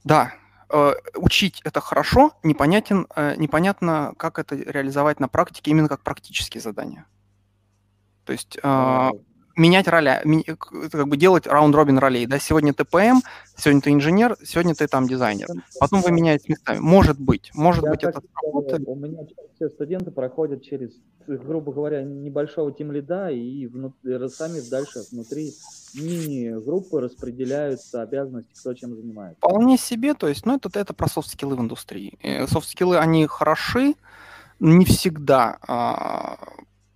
да, 0.05 0.32
э, 0.70 0.92
учить 1.16 1.61
это 1.64 1.80
хорошо, 1.80 2.32
непонятен, 2.42 3.07
э, 3.14 3.34
непонятно, 3.36 4.14
как 4.16 4.38
это 4.38 4.57
реализовать 4.57 5.20
на 5.20 5.28
практике, 5.28 5.70
именно 5.70 5.88
как 5.88 6.03
практические 6.03 6.62
задания. 6.62 7.07
То 8.24 8.32
есть 8.32 8.59
а, 8.62 9.11
менять 9.59 9.87
это 9.87 10.99
как 10.99 11.09
бы 11.09 11.17
делать 11.17 11.47
раунд-робин 11.47 11.99
ролей. 11.99 12.27
Да? 12.27 12.39
Сегодня 12.39 12.73
ты 12.73 12.85
ПМ, 12.85 13.21
сегодня 13.57 13.81
ты 13.81 13.91
инженер, 13.91 14.37
сегодня 14.43 14.75
ты 14.75 14.87
там 14.87 15.07
дизайнер. 15.07 15.49
Потом 15.79 16.01
вы 16.01 16.13
меняете 16.13 16.45
местами. 16.49 16.79
Может 16.79 17.21
быть, 17.21 17.51
может 17.55 17.85
Я 17.85 17.91
быть 17.91 18.05
это 18.05 18.21
скажу, 18.21 18.29
сработает. 18.41 18.83
У 18.87 18.95
меня 18.95 19.23
все 19.57 19.69
студенты 19.69 20.11
проходят 20.11 20.63
через, 20.63 20.93
грубо 21.27 21.73
говоря, 21.73 22.03
небольшого 22.03 22.73
тимлида 22.73 23.31
и 23.31 23.67
внутри, 23.67 24.29
сами 24.29 24.61
дальше 24.61 25.01
внутри 25.11 25.53
мини-группы 25.95 27.01
распределяются 27.01 28.03
обязанности, 28.03 28.53
кто 28.59 28.75
чем 28.75 28.95
занимается. 28.95 29.39
Вполне 29.39 29.77
себе, 29.77 30.15
то 30.15 30.29
есть, 30.29 30.47
ну, 30.47 30.57
это, 30.57 30.71
это 30.79 30.95
про 30.95 31.09
софт-скиллы 31.09 31.57
в 31.57 31.61
индустрии. 31.61 32.19
Э, 32.23 32.47
Софт-скиллы, 32.47 32.99
они 32.99 33.27
хороши, 33.27 33.95
не 34.61 34.85
всегда 34.85 35.59
а, 35.67 36.39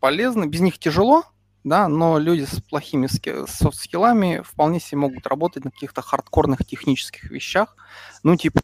полезны, 0.00 0.46
без 0.46 0.60
них 0.60 0.78
тяжело, 0.78 1.24
да, 1.64 1.88
но 1.88 2.18
люди 2.18 2.44
с 2.44 2.60
плохими 2.60 3.06
ски- 3.06 3.46
soft 3.46 3.78
skill 3.78 4.18
ами 4.18 4.42
вполне 4.44 4.80
себе 4.80 4.98
могут 4.98 5.26
работать 5.26 5.64
на 5.64 5.70
каких-то 5.70 6.02
хардкорных 6.02 6.64
технических 6.66 7.30
вещах, 7.30 7.76
ну, 8.22 8.36
типа, 8.36 8.60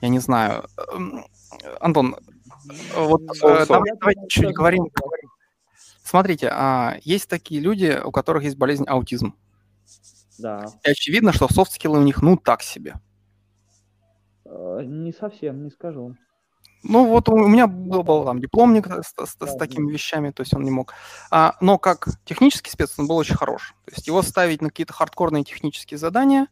я 0.00 0.08
не 0.08 0.18
знаю, 0.18 0.66
эм, 0.92 1.24
Антон, 1.80 2.16
вот 2.96 3.22
э, 3.22 3.34
So-so. 3.34 3.66
давай- 3.66 3.90
давайте 3.98 4.20
чуть 4.28 4.52
говорим. 4.54 4.86
Смотрите, 6.02 6.48
а, 6.52 6.96
есть 7.02 7.28
такие 7.28 7.60
люди, 7.60 8.00
у 8.04 8.10
которых 8.10 8.42
есть 8.44 8.56
болезнь 8.56 8.84
аутизм. 8.86 9.34
Да. 10.38 10.66
И 10.84 10.90
очевидно, 10.90 11.32
что 11.32 11.46
soft 11.48 11.68
skill 11.68 11.93
ы 11.93 11.98
у 11.98 12.02
них, 12.02 12.22
ну, 12.22 12.36
так 12.36 12.62
себе. 12.62 12.94
Э, 14.44 14.80
Не 14.84 15.12
совсем, 15.12 15.62
не 15.62 15.70
скажу. 15.70 16.16
Ну, 16.82 17.06
вот 17.06 17.28
у 17.28 17.36
меня 17.36 17.66
был, 17.66 18.02
был 18.02 18.24
там 18.24 18.40
дипломник 18.40 18.86
с, 18.86 19.12
с- 19.14 19.32
с 19.32 19.36
Да, 19.36 19.58
такими 19.58 19.90
вещами, 19.90 20.30
то 20.30 20.40
есть 20.42 20.54
он 20.54 20.62
не 20.62 20.70
мог. 20.70 20.94
А, 21.30 21.56
но 21.60 21.78
как 21.78 22.08
технический 22.24 22.70
спец 22.70 22.94
он 22.98 23.06
был 23.06 23.16
очень 23.16 23.36
хорош. 23.36 23.74
То 23.84 23.92
есть 23.92 24.06
его 24.06 24.22
ставить 24.22 24.62
на 24.62 24.68
какие-то 24.70 24.92
хардкорные 24.92 25.44
технические 25.44 25.98
задания, 25.98 26.46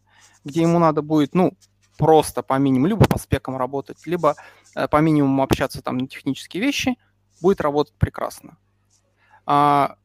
где 0.44 0.62
ему 0.62 0.78
надо 0.78 1.00
будет, 1.02 1.34
ну, 1.34 1.52
просто 1.96 2.42
по 2.42 2.58
минимуму, 2.58 2.86
либо 2.88 3.06
по 3.06 3.18
спекам 3.18 3.56
работать, 3.56 4.06
либо 4.06 4.36
э, 4.76 4.86
по 4.86 4.98
минимуму 4.98 5.42
общаться 5.42 5.82
там 5.82 5.98
на 5.98 6.06
технические 6.06 6.62
вещи, 6.62 6.96
будет 7.40 7.60
работать 7.60 7.94
прекрасно. 7.98 8.56
А, 9.46 9.96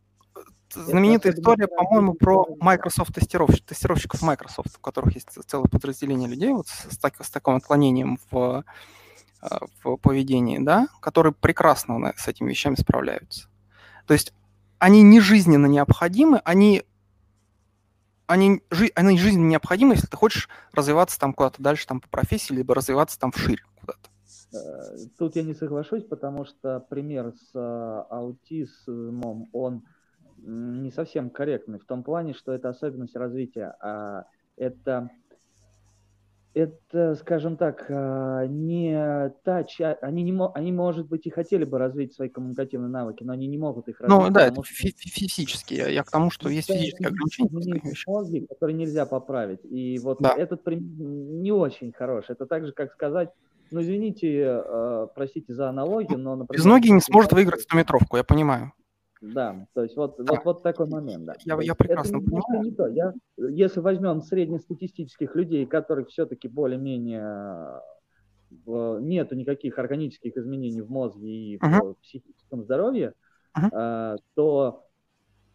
знаменитая 0.74 1.34
история, 1.34 1.68
по-моему, 1.68 2.14
про 2.14 2.48
Microsoft 2.60 3.14
тестировщиков, 3.14 3.66
тестировщиков 3.68 4.22
Microsoft, 4.22 4.78
у 4.78 4.82
которых 4.82 5.16
есть 5.16 5.30
целое 5.48 5.68
подразделение 5.68 6.30
людей 6.30 6.52
вот 6.54 6.68
с, 6.68 6.94
с 6.94 6.98
так- 6.98 7.24
с 7.24 7.30
таким 7.30 7.56
отклонением 7.56 8.18
в, 8.32 8.38
э, 8.38 8.64
в 9.84 9.98
поведении, 9.98 10.60
да, 10.60 10.88
которые 11.02 11.34
прекрасно 11.34 12.14
с 12.16 12.28
этими 12.28 12.50
вещами 12.50 12.76
справляются. 12.76 13.50
То 14.08 14.14
есть 14.14 14.34
они 14.80 15.02
не 15.02 15.20
жизненно 15.20 15.68
необходимы, 15.68 16.42
они 16.44 16.84
они, 18.26 18.64
жи, 18.72 18.90
они 18.96 19.18
жизненно 19.18 19.48
необходимы, 19.48 19.94
если 19.94 20.08
ты 20.08 20.18
хочешь 20.18 20.50
развиваться 20.72 21.20
там 21.20 21.34
куда-то 21.34 21.62
дальше 21.62 21.86
там 21.86 22.00
по 22.00 22.08
профессии, 22.08 22.54
либо 22.54 22.74
развиваться 22.74 23.20
там 23.20 23.32
вширь 23.32 23.64
куда-то. 23.80 24.10
Э, 24.54 24.98
тут 25.18 25.36
я 25.36 25.44
не 25.44 25.54
соглашусь, 25.54 26.04
потому 26.04 26.46
что 26.46 26.80
пример 26.80 27.34
с 27.34 27.52
э, 27.54 28.04
аутизмом, 28.10 29.50
он 29.52 29.84
не 30.38 30.92
совсем 30.92 31.30
корректный 31.30 31.80
в 31.80 31.86
том 31.86 32.04
плане, 32.04 32.34
что 32.34 32.54
это 32.54 32.70
особенность 32.70 33.16
развития, 33.16 33.76
а 33.80 34.26
это 34.58 35.10
это, 36.54 37.16
скажем 37.16 37.58
так, 37.58 37.86
а, 37.90 38.46
не 38.46 39.32
та 39.44 39.64
часть, 39.64 40.02
они, 40.04 40.24
не, 40.24 40.38
они, 40.54 40.72
может 40.72 41.08
быть, 41.08 41.26
и 41.26 41.30
хотели 41.30 41.64
бы 41.64 41.80
развить 41.80 42.14
свои 42.14 42.30
коммуникативные 42.30 42.90
навыки, 42.90 43.24
но 43.24 43.34
они 43.34 43.48
не 43.48 43.58
могут 43.58 43.88
их 43.88 44.00
развить. 44.00 44.20
Ну, 44.20 44.30
да, 44.30 44.48
это 44.48 44.64
что... 44.64 44.74
физически. 44.74 45.74
Я, 45.74 46.04
к 46.04 46.12
тому, 46.12 46.30
что 46.30 46.50
есть 46.50 46.68
физические 46.68 47.08
ограничения. 47.08 47.94
Мозги, 48.08 48.46
которые 48.48 48.76
нельзя 48.76 49.06
поправить. 49.06 49.60
И 49.64 50.00
вот 50.00 50.20
да. 50.22 50.36
этот 50.38 50.64
пример 50.64 50.84
не 50.84 51.52
очень 51.52 51.92
хорош. 51.92 52.26
Это 52.30 52.46
так 52.46 52.66
же, 52.66 52.72
как 52.72 52.92
сказать, 52.92 53.30
ну, 53.72 53.82
извините, 53.82 54.62
э, 54.64 55.08
простите 55.16 55.54
за 55.54 55.70
аналогию, 55.70 56.20
но, 56.20 56.36
например... 56.36 56.60
Без 56.60 56.66
ноги 56.66 56.90
не 56.90 57.02
сможет 57.02 57.34
выиграть 57.34 57.66
100-метровку, 57.66 58.18
я 58.18 58.24
понимаю. 58.24 58.74
Да, 59.24 59.68
то 59.74 59.84
есть 59.84 59.96
вот, 59.96 60.18
да. 60.18 60.34
вот, 60.34 60.44
вот 60.44 60.64
такой 60.64 60.86
момент, 60.86 61.24
да. 61.24 61.36
Я, 61.46 61.58
я 61.62 61.76
прекрасно 61.76 62.18
это 62.18 62.26
понимаю. 62.26 62.64
Не 62.66 62.72
то. 62.72 62.88
Я, 62.88 63.14
если 63.38 63.80
возьмем 63.80 64.22
среднестатистических 64.22 65.34
людей, 65.36 65.66
которых 65.66 66.10
все-таки 66.10 66.50
более-менее 66.50 67.82
нету 68.66 69.36
никаких 69.36 69.80
органических 69.80 70.36
изменений 70.36 70.82
в 70.82 70.92
мозге 70.92 71.30
и 71.30 71.58
uh-huh. 71.58 71.94
в 71.94 72.02
психическом 72.02 72.64
здоровье, 72.64 73.14
uh-huh. 73.58 74.18
то 74.36 74.86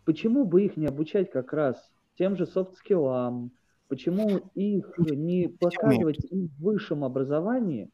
почему 0.07 0.47
бы 0.47 0.65
их 0.65 0.79
не 0.79 0.87
обучать 0.87 1.31
как 1.31 1.53
раз 1.53 1.77
тем 2.17 2.37
же 2.37 2.47
софт-скиллам, 2.47 3.53
почему 3.89 4.51
их 4.55 4.95
не 4.99 5.49
показывать 5.49 6.25
им 6.31 6.49
в 6.49 6.63
высшем 6.63 7.05
образовании, 7.05 7.91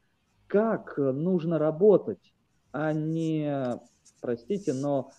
как 0.47 0.97
нужно 0.97 1.59
работать, 1.59 2.33
а 2.71 2.93
не, 2.93 3.77
простите, 4.21 4.73
но 4.73 5.11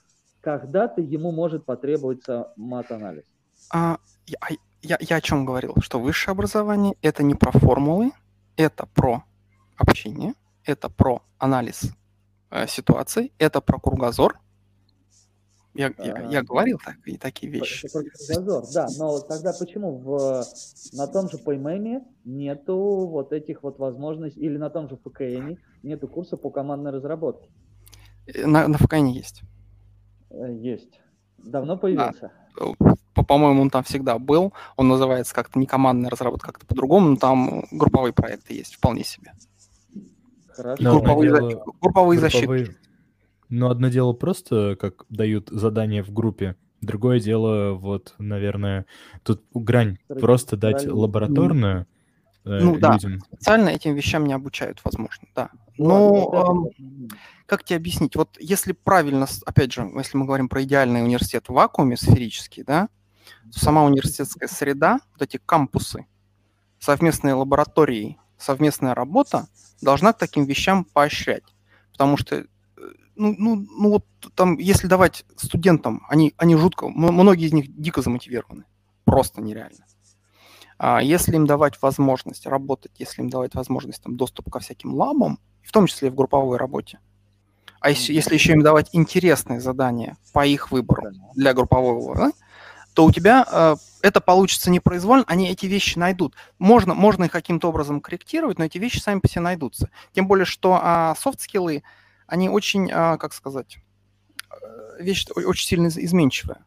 когда-то 0.47 1.01
ему 1.01 1.32
может 1.32 1.64
потребоваться 1.64 2.53
мат-анализ. 2.57 3.24
А, 3.72 3.99
я, 4.28 4.38
я, 4.80 4.97
я 5.01 5.16
о 5.16 5.20
чем 5.20 5.44
говорил? 5.44 5.74
Что 5.80 5.99
высшее 5.99 6.34
образование– 6.34 6.94
это 7.03 7.24
не 7.24 7.34
про 7.34 7.51
формулы, 7.51 8.12
это 8.57 8.86
про 8.86 9.24
общение, 9.76 10.34
это 10.64 10.88
про 10.88 11.22
анализ 11.38 11.90
э, 12.51 12.68
ситуации, 12.68 13.32
это 13.38 13.61
про 13.61 13.80
кругозор. 13.80 14.38
Я, 15.74 15.92
а, 15.99 16.05
я, 16.05 16.20
я 16.30 16.42
говорил 16.44 16.78
так, 16.78 16.94
и 17.07 17.16
такие 17.16 17.51
вещи. 17.51 17.86
Это 17.86 17.99
про 17.99 18.05
кругозор, 18.05 18.64
да, 18.72 18.86
но 18.99 19.18
тогда 19.18 19.53
почему 19.53 19.99
в, 19.99 20.44
на 20.92 21.09
том 21.09 21.28
же 21.28 21.38
PMM 21.38 22.05
нету 22.24 23.09
вот 23.09 23.32
этих 23.32 23.64
вот 23.64 23.80
возможностей, 23.80 24.42
или 24.42 24.57
на 24.59 24.70
том 24.70 24.88
же 24.88 24.97
ФКН 24.97 25.57
нету 25.82 26.07
курса 26.07 26.36
по 26.36 26.51
командной 26.51 26.92
разработке? 26.92 27.51
Э, 28.28 28.47
на, 28.47 28.68
на 28.68 28.78
ФКН 28.78 29.07
есть. 29.07 29.42
Э, 30.37 30.53
есть. 30.53 31.01
Давно 31.39 31.76
появился? 31.76 32.32
Да. 32.59 32.95
По-моему, 33.26 33.62
он 33.62 33.70
там 33.70 33.82
всегда 33.84 34.18
был. 34.18 34.53
Он 34.76 34.89
называется 34.89 35.34
как-то 35.34 35.59
не 35.59 35.66
командная 35.66 36.11
разработка, 36.11 36.49
как-то 36.49 36.66
по-другому, 36.66 37.11
но 37.11 37.16
там 37.16 37.64
групповые 37.70 38.12
проекты 38.12 38.55
есть 38.55 38.74
вполне 38.74 39.05
себе. 39.05 39.32
Хорошо. 40.49 40.82
групповые, 40.82 41.32
дело... 41.32 41.51
за... 41.51 41.62
групповые 41.80 42.20
защиты. 42.20 42.76
Ну, 43.49 43.68
одно 43.68 43.89
дело 43.89 44.12
просто, 44.12 44.76
как 44.80 45.05
дают 45.09 45.49
задания 45.51 46.03
в 46.03 46.12
группе, 46.12 46.57
другое 46.80 47.20
дело, 47.20 47.74
вот, 47.74 48.14
наверное, 48.18 48.87
тут 49.22 49.43
грань 49.55 49.99
просто 50.09 50.57
дать 50.57 50.87
лабораторную 50.87 51.87
э, 52.45 52.59
ну, 52.61 52.74
людям. 52.74 52.80
да, 52.80 52.99
специально 52.99 53.68
этим 53.68 53.95
вещам 53.95 54.26
не 54.26 54.32
обучают, 54.32 54.80
возможно, 54.82 55.28
да. 55.34 55.51
Но, 55.78 56.72
э, 56.76 57.09
как 57.47 57.64
тебе 57.64 57.76
объяснить? 57.76 58.16
Вот 58.16 58.36
если 58.40 58.72
правильно, 58.72 59.26
опять 59.47 59.72
же, 59.72 59.90
если 59.97 60.16
мы 60.16 60.26
говорим 60.26 60.49
про 60.49 60.62
идеальный 60.64 61.03
университет 61.03 61.49
в 61.49 61.53
вакууме 61.53 61.97
сферический, 61.97 62.64
да, 62.64 62.88
то 63.53 63.61
сама 63.61 63.84
университетская 63.84 64.49
среда, 64.49 65.01
вот 65.12 65.22
эти 65.22 65.38
кампусы, 65.38 66.07
совместные 66.78 67.34
лаборатории, 67.34 68.18
совместная 68.38 68.94
работа 68.94 69.49
должна 69.80 70.12
к 70.12 70.18
таким 70.18 70.44
вещам 70.44 70.84
поощрять. 70.84 71.44
Потому 71.92 72.16
что, 72.16 72.36
э, 72.36 72.47
ну, 73.14 73.34
ну, 73.38 73.57
ну 73.57 73.90
вот 73.90 74.07
там, 74.34 74.59
если 74.59 74.86
давать 74.86 75.24
студентам, 75.36 76.05
они, 76.09 76.34
они 76.36 76.57
жутко, 76.57 76.88
многие 76.88 77.47
из 77.47 77.53
них 77.53 77.74
дико 77.80 78.03
замотивированы. 78.03 78.64
Просто 79.05 79.40
нереально. 79.40 79.86
А 80.78 81.03
если 81.03 81.36
им 81.36 81.47
давать 81.47 81.80
возможность 81.80 82.47
работать, 82.47 82.92
если 82.99 83.22
им 83.22 83.30
давать 83.30 83.55
возможность 83.55 84.03
там, 84.03 84.16
доступ 84.16 84.51
ко 84.51 84.59
всяким 84.59 84.94
лабам, 84.94 85.38
в 85.62 85.72
том 85.72 85.86
числе 85.86 86.09
и 86.09 86.11
в 86.11 86.14
групповой 86.14 86.59
работе, 86.59 86.99
а 87.87 87.91
если, 87.91 88.12
если 88.12 88.34
еще 88.34 88.51
им 88.51 88.62
давать 88.62 88.89
интересные 88.91 89.61
задания 89.61 90.16
по 90.32 90.45
их 90.45 90.72
выбору 90.72 91.12
для 91.37 91.55
группового, 91.55 92.16
да, 92.16 92.32
то 92.95 93.05
у 93.05 93.12
тебя 93.12 93.47
э, 93.49 93.76
это 94.03 94.20
получится 94.20 94.72
непроизвольно, 94.72 95.24
они 95.28 95.49
эти 95.49 95.66
вещи 95.66 95.97
найдут. 95.97 96.34
Можно, 96.59 96.95
можно 96.95 97.26
их 97.26 97.30
каким-то 97.30 97.68
образом 97.68 98.01
корректировать, 98.01 98.59
но 98.59 98.64
эти 98.64 98.78
вещи 98.78 98.99
сами 98.99 99.20
по 99.20 99.28
себе 99.28 99.43
найдутся. 99.43 99.89
Тем 100.14 100.26
более, 100.26 100.47
что 100.47 100.80
э, 100.82 101.14
софт-скиллы, 101.16 101.84
они 102.26 102.49
очень, 102.49 102.91
э, 102.91 103.18
как 103.18 103.32
сказать, 103.32 103.78
э, 104.51 105.01
вещь 105.01 105.24
очень 105.37 105.68
сильно 105.68 105.87
изменчивая. 105.87 106.64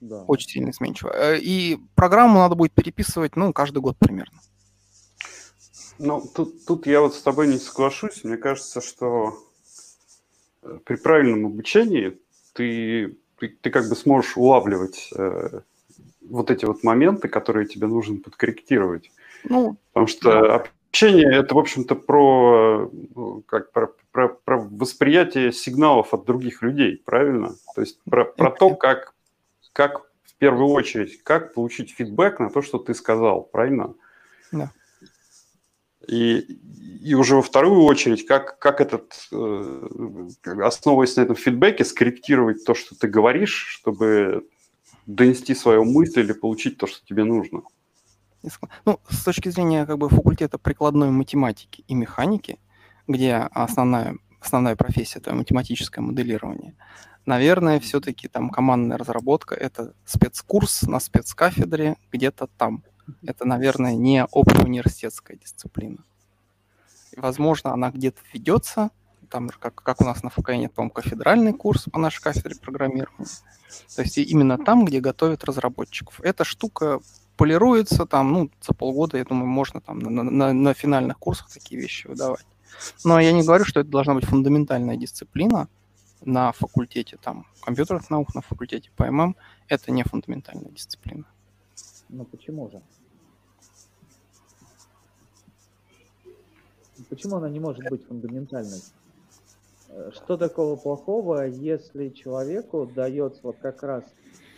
Да. 0.00 0.22
Очень 0.22 0.48
сильно 0.48 0.70
изменчивая. 0.70 1.34
Э, 1.34 1.38
и 1.38 1.78
программу 1.96 2.38
надо 2.38 2.54
будет 2.54 2.72
переписывать, 2.72 3.36
ну, 3.36 3.52
каждый 3.52 3.82
год 3.82 3.98
примерно. 3.98 4.40
Ну, 5.98 6.22
тут, 6.34 6.64
тут 6.64 6.86
я 6.86 7.02
вот 7.02 7.14
с 7.14 7.20
тобой 7.20 7.46
не 7.46 7.58
соглашусь. 7.58 8.24
Мне 8.24 8.38
кажется, 8.38 8.80
что 8.80 9.38
при 10.84 10.96
правильном 10.96 11.46
обучении 11.46 12.18
ты, 12.52 13.16
ты, 13.38 13.48
ты 13.48 13.70
как 13.70 13.88
бы 13.88 13.96
сможешь 13.96 14.36
улавливать 14.36 15.10
э, 15.16 15.60
вот 16.28 16.50
эти 16.50 16.64
вот 16.64 16.82
моменты, 16.82 17.28
которые 17.28 17.66
тебе 17.66 17.86
нужно 17.86 18.20
подкорректировать. 18.20 19.10
Ну, 19.44 19.76
Потому 19.92 20.06
что 20.06 20.30
да. 20.30 20.54
общение 20.56 21.40
это, 21.40 21.54
в 21.54 21.58
общем-то, 21.58 21.94
про, 21.94 22.90
ну, 23.14 23.42
как, 23.46 23.72
про, 23.72 23.90
про, 24.10 24.28
про 24.28 24.58
восприятие 24.58 25.52
сигналов 25.52 26.14
от 26.14 26.24
других 26.24 26.62
людей, 26.62 27.02
правильно? 27.04 27.54
То 27.74 27.82
есть 27.82 28.00
про, 28.04 28.24
про 28.24 28.50
то, 28.50 28.74
как, 28.74 29.14
как 29.72 30.02
в 30.22 30.34
первую 30.38 30.68
очередь, 30.68 31.22
как 31.22 31.54
получить 31.54 31.94
фидбэк 31.94 32.40
на 32.40 32.50
то, 32.50 32.62
что 32.62 32.78
ты 32.78 32.94
сказал, 32.94 33.42
правильно? 33.42 33.94
Да. 34.50 34.70
И, 36.08 36.58
и 37.02 37.14
уже 37.14 37.36
во 37.36 37.42
вторую 37.42 37.82
очередь, 37.82 38.26
как, 38.26 38.58
как 38.58 38.80
этот, 38.80 39.28
э, 39.32 40.28
основываясь 40.62 41.16
на 41.16 41.22
этом 41.22 41.36
фидбэке, 41.36 41.84
скорректировать 41.84 42.64
то, 42.64 42.74
что 42.74 42.94
ты 42.94 43.08
говоришь, 43.08 43.66
чтобы 43.68 44.46
донести 45.06 45.54
свою 45.54 45.84
мысль 45.84 46.20
или 46.20 46.32
получить 46.32 46.78
то, 46.78 46.86
что 46.86 47.04
тебе 47.04 47.24
нужно. 47.24 47.62
Ну, 48.84 49.00
с 49.08 49.24
точки 49.24 49.48
зрения 49.48 49.86
как 49.86 49.98
бы, 49.98 50.08
факультета 50.08 50.58
прикладной 50.58 51.10
математики 51.10 51.84
и 51.88 51.94
механики, 51.94 52.58
где 53.08 53.36
основная, 53.36 54.16
основная 54.40 54.76
профессия– 54.76 55.18
это 55.20 55.34
математическое 55.34 56.00
моделирование, 56.00 56.74
наверное, 57.26 57.80
все-таки 57.80 58.28
там 58.28 58.50
командная 58.50 58.98
разработка– 58.98 59.54
это 59.56 59.94
спецкурс 60.04 60.82
на 60.82 61.00
спецкафедре 61.00 61.96
где-то 62.12 62.48
там– 62.58 62.82
это, 63.24 63.44
наверное, 63.44 63.94
не 63.94 64.22
общеуниверситетская 64.22 65.36
дисциплина. 65.36 65.98
Возможно, 67.16 67.72
она 67.72 67.90
где-то 67.90 68.20
ведется, 68.32 68.90
там 69.30 69.48
как, 69.48 69.74
как 69.74 70.00
у 70.00 70.04
нас 70.04 70.22
на 70.22 70.30
ФКН, 70.30 70.68
по-моему, 70.68 70.90
кафедральный 70.90 71.52
курс 71.52 71.86
по 71.90 71.98
нашей 71.98 72.22
кафедре 72.22 72.56
программирования. 72.56 73.26
То 73.94 74.02
есть 74.02 74.18
именно 74.18 74.58
там, 74.58 74.84
где 74.84 75.00
готовят 75.00 75.44
разработчиков. 75.44 76.20
Эта 76.20 76.44
штука 76.44 77.00
полируется 77.36 78.06
там, 78.06 78.32
ну, 78.32 78.50
за 78.60 78.74
полгода, 78.74 79.18
я 79.18 79.24
думаю, 79.24 79.46
можно 79.46 79.80
там 79.80 79.98
на, 79.98 80.22
на, 80.22 80.52
на 80.52 80.74
финальных 80.74 81.18
курсах 81.18 81.50
такие 81.50 81.80
вещи 81.80 82.06
выдавать. 82.06 82.46
Но 83.04 83.20
я 83.20 83.32
не 83.32 83.42
говорю, 83.42 83.64
что 83.64 83.80
это 83.80 83.90
должна 83.90 84.14
быть 84.14 84.24
фундаментальная 84.24 84.96
дисциплина 84.96 85.68
на 86.22 86.52
факультете 86.52 87.16
там 87.16 87.46
компьютерных 87.62 88.08
наук, 88.10 88.34
на 88.34 88.40
факультете 88.40 88.90
ПММ. 88.96 89.36
Это 89.68 89.90
не 89.90 90.02
фундаментальная 90.04 90.70
дисциплина. 90.70 91.24
Ну 92.14 92.24
почему 92.24 92.70
же? 92.70 92.80
Почему 97.10 97.36
она 97.36 97.50
не 97.50 97.58
может 97.58 97.88
быть 97.90 98.06
фундаментальной? 98.06 98.80
Э, 99.88 100.10
что 100.14 100.36
такого 100.36 100.76
плохого, 100.76 101.46
если 101.46 102.10
человеку 102.10 102.86
дается 102.86 103.40
вот 103.42 103.56
как 103.60 103.82
раз, 103.82 104.04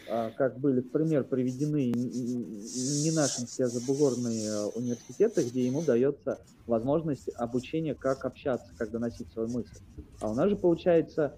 а, 0.08 0.30
как 0.32 0.58
были 0.58 0.82
в 0.82 0.90
пример 0.90 1.24
приведены 1.24 1.92
не 1.92 3.10
наши 3.12 3.46
все 3.46 3.68
забугорные 3.68 4.66
университеты, 4.74 5.42
где 5.42 5.66
ему 5.66 5.80
дается 5.80 6.38
возможность 6.66 7.30
обучения, 7.36 7.94
как 7.94 8.26
общаться, 8.26 8.70
как 8.76 8.90
доносить 8.90 9.32
свою 9.32 9.48
мысль. 9.48 9.78
А 10.20 10.30
у 10.30 10.34
нас 10.34 10.50
же 10.50 10.56
получается 10.56 11.34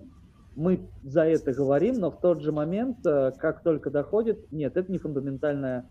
мы 0.58 0.90
за 1.04 1.22
это 1.22 1.52
говорим, 1.52 2.00
но 2.00 2.10
в 2.10 2.20
тот 2.20 2.42
же 2.42 2.50
момент, 2.50 3.06
э, 3.06 3.30
как 3.38 3.62
только 3.62 3.90
доходит, 3.90 4.50
нет, 4.50 4.76
это 4.76 4.90
не 4.90 4.98
фундаментальная 4.98 5.88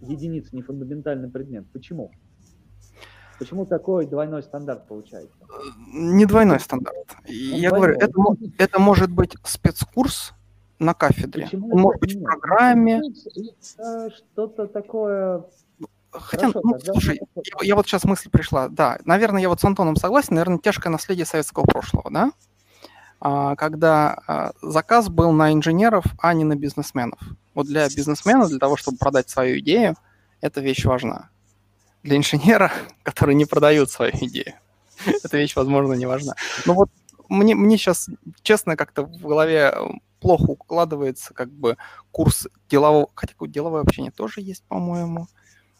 единица, 0.00 0.56
не 0.56 0.62
фундаментальный 0.62 1.30
предмет. 1.30 1.66
Почему? 1.72 2.10
Почему 3.38 3.64
такой 3.64 4.06
двойной 4.06 4.42
стандарт 4.42 4.88
получается? 4.88 5.36
Не 5.92 6.26
двойной 6.26 6.58
стандарт. 6.58 6.96
Ну, 7.28 7.32
Я 7.32 7.70
говорю, 7.70 7.94
это, 7.94 8.10
это 8.58 8.80
может 8.80 9.12
быть 9.12 9.36
спецкурс 9.44 10.32
на 10.80 10.94
кафедре. 10.94 11.44
Почему 11.44 11.72
Он 11.72 11.80
может 11.82 12.00
быть 12.00 12.14
нет? 12.16 12.22
в 12.22 12.26
программе. 12.26 13.00
Что-то 14.10 14.66
такое 14.66 15.44
Хотя, 16.10 16.48
Хорошо, 16.48 16.60
ну, 16.64 16.72
тогда... 16.72 16.92
слушай, 16.92 17.20
я, 17.36 17.66
я 17.66 17.76
вот 17.76 17.86
сейчас 17.86 18.02
мысль 18.04 18.30
пришла. 18.30 18.68
Да, 18.68 18.98
наверное, 19.04 19.42
я 19.42 19.48
вот 19.48 19.60
с 19.60 19.64
Антоном 19.64 19.94
согласен. 19.94 20.34
Наверное, 20.34 20.58
тяжкое 20.58 20.90
наследие 20.90 21.26
советского 21.26 21.64
прошлого, 21.64 22.10
да? 22.10 22.32
А, 23.20 23.56
когда 23.56 24.18
а, 24.26 24.52
заказ 24.62 25.08
был 25.08 25.32
на 25.32 25.52
инженеров, 25.52 26.04
а 26.18 26.34
не 26.34 26.44
на 26.44 26.56
бизнесменов. 26.56 27.18
Вот 27.54 27.66
для 27.66 27.88
бизнесмена, 27.88 28.46
для 28.46 28.58
того, 28.58 28.76
чтобы 28.76 28.98
продать 28.98 29.28
свою 29.28 29.58
идею, 29.58 29.96
эта 30.40 30.60
вещь 30.60 30.84
важна. 30.84 31.30
Для 32.02 32.16
инженера, 32.16 32.72
который 33.02 33.34
не 33.34 33.44
продает 33.44 33.90
свою 33.90 34.12
идею, 34.12 34.54
эта 35.24 35.36
вещь, 35.36 35.56
возможно, 35.56 35.94
не 35.94 36.06
важна. 36.06 36.34
Но 36.66 36.74
вот 36.74 36.90
мне, 37.28 37.54
мне 37.54 37.76
сейчас, 37.76 38.08
честно, 38.42 38.76
как-то 38.76 39.02
в 39.02 39.20
голове 39.20 39.74
плохо 40.20 40.50
укладывается 40.50 41.34
как 41.34 41.50
бы 41.50 41.76
курс 42.10 42.48
делового... 42.68 43.10
Хотя 43.14 43.34
деловое 43.40 43.82
общение 43.82 44.10
тоже 44.10 44.40
есть, 44.40 44.62
по-моему 44.64 45.28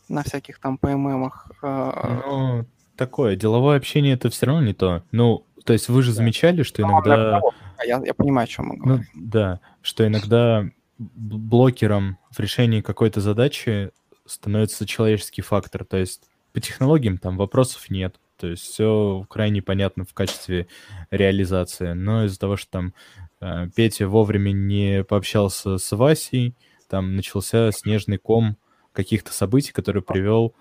на 0.09 0.22
всяких 0.22 0.59
там 0.59 0.78
ПММах. 0.78 1.51
А, 1.62 2.22
ну, 2.26 2.64
такое, 2.97 3.36
деловое 3.36 3.76
общение 3.76 4.14
это 4.14 4.30
все 4.30 4.47
равно 4.47 4.62
не 4.62 4.74
то. 4.74 5.03
Ну, 5.12 5.45
то 5.68 5.74
есть 5.74 5.90
вы 5.90 6.02
же 6.02 6.12
замечали, 6.12 6.62
что 6.62 6.80
иногда... 6.80 7.42
Я, 7.86 8.00
я 8.02 8.14
понимаю, 8.14 8.44
о 8.44 8.48
чем 8.48 8.68
мы 8.68 8.78
говорим. 8.78 9.06
Ну, 9.12 9.20
да, 9.22 9.60
что 9.82 10.06
иногда 10.06 10.66
блокером 10.96 12.16
в 12.30 12.40
решении 12.40 12.80
какой-то 12.80 13.20
задачи 13.20 13.90
становится 14.24 14.86
человеческий 14.86 15.42
фактор. 15.42 15.84
То 15.84 15.98
есть 15.98 16.22
по 16.54 16.60
технологиям 16.60 17.18
там 17.18 17.36
вопросов 17.36 17.90
нет. 17.90 18.18
То 18.38 18.46
есть 18.46 18.62
все 18.62 19.26
крайне 19.28 19.60
понятно 19.60 20.06
в 20.06 20.14
качестве 20.14 20.68
реализации. 21.10 21.92
Но 21.92 22.24
из-за 22.24 22.38
того, 22.38 22.56
что 22.56 22.70
там 22.70 22.94
э, 23.42 23.68
Петя 23.76 24.08
вовремя 24.08 24.52
не 24.52 25.04
пообщался 25.04 25.76
с 25.76 25.94
Васей, 25.94 26.56
там 26.88 27.14
начался 27.14 27.72
снежный 27.72 28.16
ком 28.16 28.56
каких-то 28.94 29.34
событий, 29.34 29.72
который 29.72 30.00
привел 30.00 30.54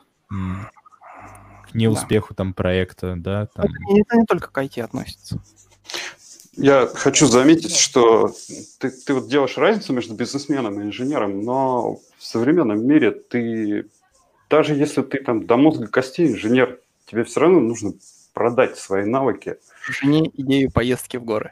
к 1.72 1.76
неуспеху 1.76 2.30
да. 2.30 2.36
там 2.36 2.54
проекта, 2.54 3.16
да? 3.18 3.48
Там... 3.48 3.66
Это, 3.66 4.02
это 4.02 4.18
не 4.18 4.26
только 4.26 4.52
к 4.52 4.58
IT 4.58 4.82
относится. 4.82 5.42
Я 6.54 6.88
хочу 6.88 7.28
заметить, 7.28 7.76
что 7.76 8.34
ты, 8.80 8.90
ты 8.90 9.14
вот 9.14 9.28
делаешь 9.28 9.58
разницу 9.58 9.94
между 9.94 10.16
бизнесменом 10.16 10.82
и 10.82 10.86
инженером, 10.86 11.44
но 11.44 11.98
в 12.18 12.24
современном 12.24 12.86
мире 12.86 13.12
ты, 13.12 13.86
даже 14.50 14.74
если 14.74 15.04
ты 15.04 15.20
там 15.20 15.46
до 15.46 15.58
мозга 15.58 15.88
костей 15.88 16.28
инженер, 16.28 16.80
тебе 17.06 17.24
все 17.24 17.42
равно 17.42 17.60
нужно 17.60 17.94
продать 18.34 18.78
свои 18.78 19.06
навыки. 19.06 19.58
Жене 19.88 20.32
идею 20.34 20.72
поездки 20.72 21.18
в 21.18 21.24
горы 21.24 21.52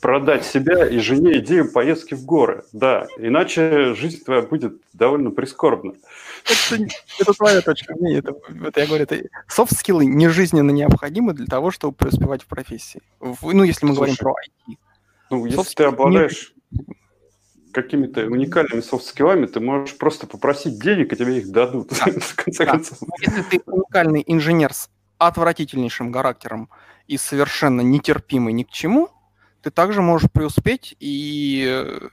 продать 0.00 0.44
себя 0.44 0.86
и 0.86 0.98
жене 0.98 1.38
идею 1.38 1.70
поездки 1.70 2.14
в 2.14 2.24
горы. 2.24 2.64
Да, 2.72 3.06
иначе 3.18 3.94
жизнь 3.94 4.24
твоя 4.24 4.42
будет 4.42 4.80
довольно 4.92 5.30
прискорбна. 5.30 5.94
Это, 6.44 6.86
это 7.18 7.32
твоя 7.32 7.60
точка 7.60 7.94
зрения. 7.94 8.18
Это, 8.18 8.34
это 8.64 8.80
я 8.80 8.86
говорю, 8.86 9.04
это 9.04 9.20
софт-скиллы 9.48 10.06
не 10.06 10.28
жизненно 10.28 10.70
необходимы 10.70 11.32
для 11.32 11.46
того, 11.46 11.70
чтобы 11.70 11.96
преуспевать 11.96 12.42
в 12.42 12.46
профессии. 12.46 13.00
В, 13.20 13.52
ну, 13.52 13.64
если 13.64 13.86
мы 13.86 13.94
Слушай, 13.94 14.16
говорим 14.16 14.16
про 14.16 14.32
IT. 14.32 14.76
Ну, 15.30 15.46
если 15.46 15.74
ты 15.74 15.84
обладаешь 15.84 16.54
какими-то 17.72 18.26
уникальными 18.26 18.80
софт-скиллами, 18.80 19.46
ты 19.46 19.60
можешь 19.60 19.98
просто 19.98 20.26
попросить 20.26 20.80
денег, 20.80 21.12
и 21.12 21.16
тебе 21.16 21.38
их 21.38 21.50
дадут. 21.50 21.90
Да. 21.90 22.12
в 22.20 22.34
конце 22.36 22.64
концов. 22.64 22.98
Если 23.20 23.42
ты 23.42 23.60
уникальный 23.66 24.22
инженер 24.26 24.72
с 24.72 24.88
отвратительнейшим 25.18 26.12
характером 26.12 26.70
и 27.06 27.18
совершенно 27.18 27.80
нетерпимый 27.80 28.52
ни 28.52 28.62
к 28.62 28.70
чему, 28.70 29.10
ты 29.66 29.72
также 29.72 30.00
можешь 30.00 30.30
преуспеть 30.30 30.94
и 31.00 31.66
э, 31.68 32.08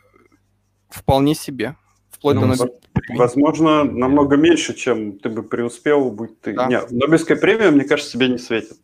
вполне 0.90 1.36
себе. 1.36 1.76
Вплоть 2.10 2.36
ну, 2.36 2.56
до 2.56 2.80
Возможно, 3.16 3.84
намного 3.84 4.38
меньше, 4.38 4.74
чем 4.74 5.20
ты 5.20 5.30
бы 5.30 5.44
преуспел, 5.44 6.10
будь 6.10 6.42
ты... 6.42 6.54
Да. 6.54 6.66
Нет, 6.66 6.90
Нобелевская 6.90 7.38
премия, 7.38 7.70
мне 7.70 7.84
кажется, 7.84 8.14
тебе 8.14 8.28
не 8.28 8.40
светит. 8.40 8.80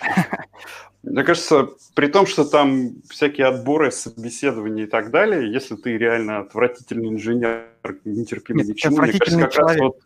Мне 1.02 1.24
кажется, 1.24 1.70
при 1.94 2.06
том, 2.06 2.26
что 2.26 2.44
там 2.44 3.02
всякие 3.08 3.48
отборы, 3.48 3.90
собеседования 3.90 4.84
и 4.84 4.88
так 4.88 5.10
далее, 5.10 5.52
если 5.52 5.74
ты 5.74 5.98
реально 5.98 6.38
отвратительный 6.38 7.08
инженер, 7.08 7.70
нетерпимый 8.04 8.62
Нет, 8.62 8.68
ни 8.68 8.72
к 8.74 8.76
чему, 8.76 8.98
мне 8.98 9.12
кажется, 9.12 9.40
как 9.40 9.52
человек. 9.52 9.80
раз 9.80 9.80
вот 9.80 9.98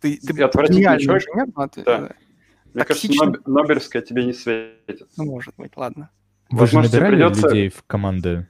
ты, 0.00 0.16
ты 0.16 0.42
отвратительный 0.42 1.00
человек, 1.00 1.28
инженер, 1.28 1.46
но 1.56 1.68
ты, 1.68 1.82
да. 1.82 2.10
Мне 2.72 2.84
кажется, 2.84 3.32
Нобелевская 3.46 4.02
тебе 4.02 4.24
не 4.24 4.32
светит. 4.32 5.08
Ну, 5.16 5.24
может 5.24 5.54
быть, 5.56 5.76
ладно. 5.76 6.10
Вы 6.52 6.66
же 6.66 6.80
набирали 6.80 7.16
придется... 7.16 7.48
людей 7.48 7.68
в 7.70 7.82
команды? 7.84 8.46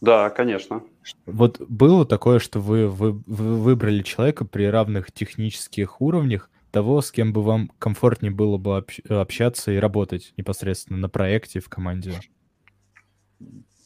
Да, 0.00 0.30
конечно. 0.30 0.82
Вот 1.26 1.60
было 1.60 2.04
такое, 2.06 2.38
что 2.38 2.60
вы, 2.60 2.88
вы, 2.88 3.12
вы 3.12 3.56
выбрали 3.56 4.02
человека 4.02 4.44
при 4.44 4.64
равных 4.64 5.12
технических 5.12 6.00
уровнях, 6.00 6.50
того, 6.70 7.00
с 7.00 7.10
кем 7.10 7.32
бы 7.32 7.42
вам 7.42 7.70
комфортнее 7.78 8.32
было 8.32 8.58
бы 8.58 8.84
общаться 9.08 9.70
и 9.70 9.76
работать 9.76 10.34
непосредственно 10.36 10.98
на 10.98 11.08
проекте 11.08 11.60
в 11.60 11.68
команде? 11.68 12.14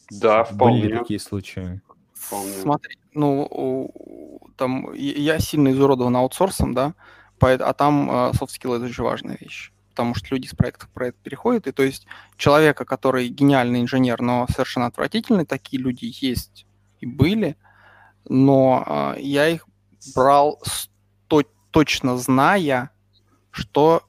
Да, 0.09 0.43
вполне. 0.43 0.81
Были 0.81 0.91
ли 0.93 0.97
такие 0.97 1.19
случаи? 1.19 1.81
Вполне. 2.13 2.53
Смотри, 2.53 2.97
ну, 3.13 4.49
там 4.57 4.93
я 4.93 5.39
сильно 5.39 5.71
изуродован 5.71 6.15
аутсорсом, 6.15 6.73
да, 6.73 6.95
а 7.39 7.73
там 7.73 8.31
софт-скиллы 8.33 8.77
это 8.77 8.85
очень 8.85 9.03
важная 9.03 9.37
вещь 9.39 9.71
потому 9.91 10.15
что 10.15 10.33
люди 10.33 10.47
с 10.47 10.55
проекта 10.55 10.87
в 10.87 10.89
проект 10.89 11.17
переходят, 11.19 11.67
и 11.67 11.71
то 11.71 11.83
есть 11.83 12.07
человека, 12.37 12.85
который 12.85 13.27
гениальный 13.27 13.81
инженер, 13.81 14.21
но 14.21 14.47
совершенно 14.49 14.87
отвратительный, 14.87 15.45
такие 15.45 15.81
люди 15.81 16.11
есть 16.21 16.65
и 16.99 17.05
были, 17.05 17.55
но 18.27 19.13
э, 19.15 19.21
я 19.21 19.47
их 19.49 19.67
брал 20.15 20.59
сто- 20.63 21.43
точно 21.71 22.17
зная, 22.17 22.91
что 23.51 24.03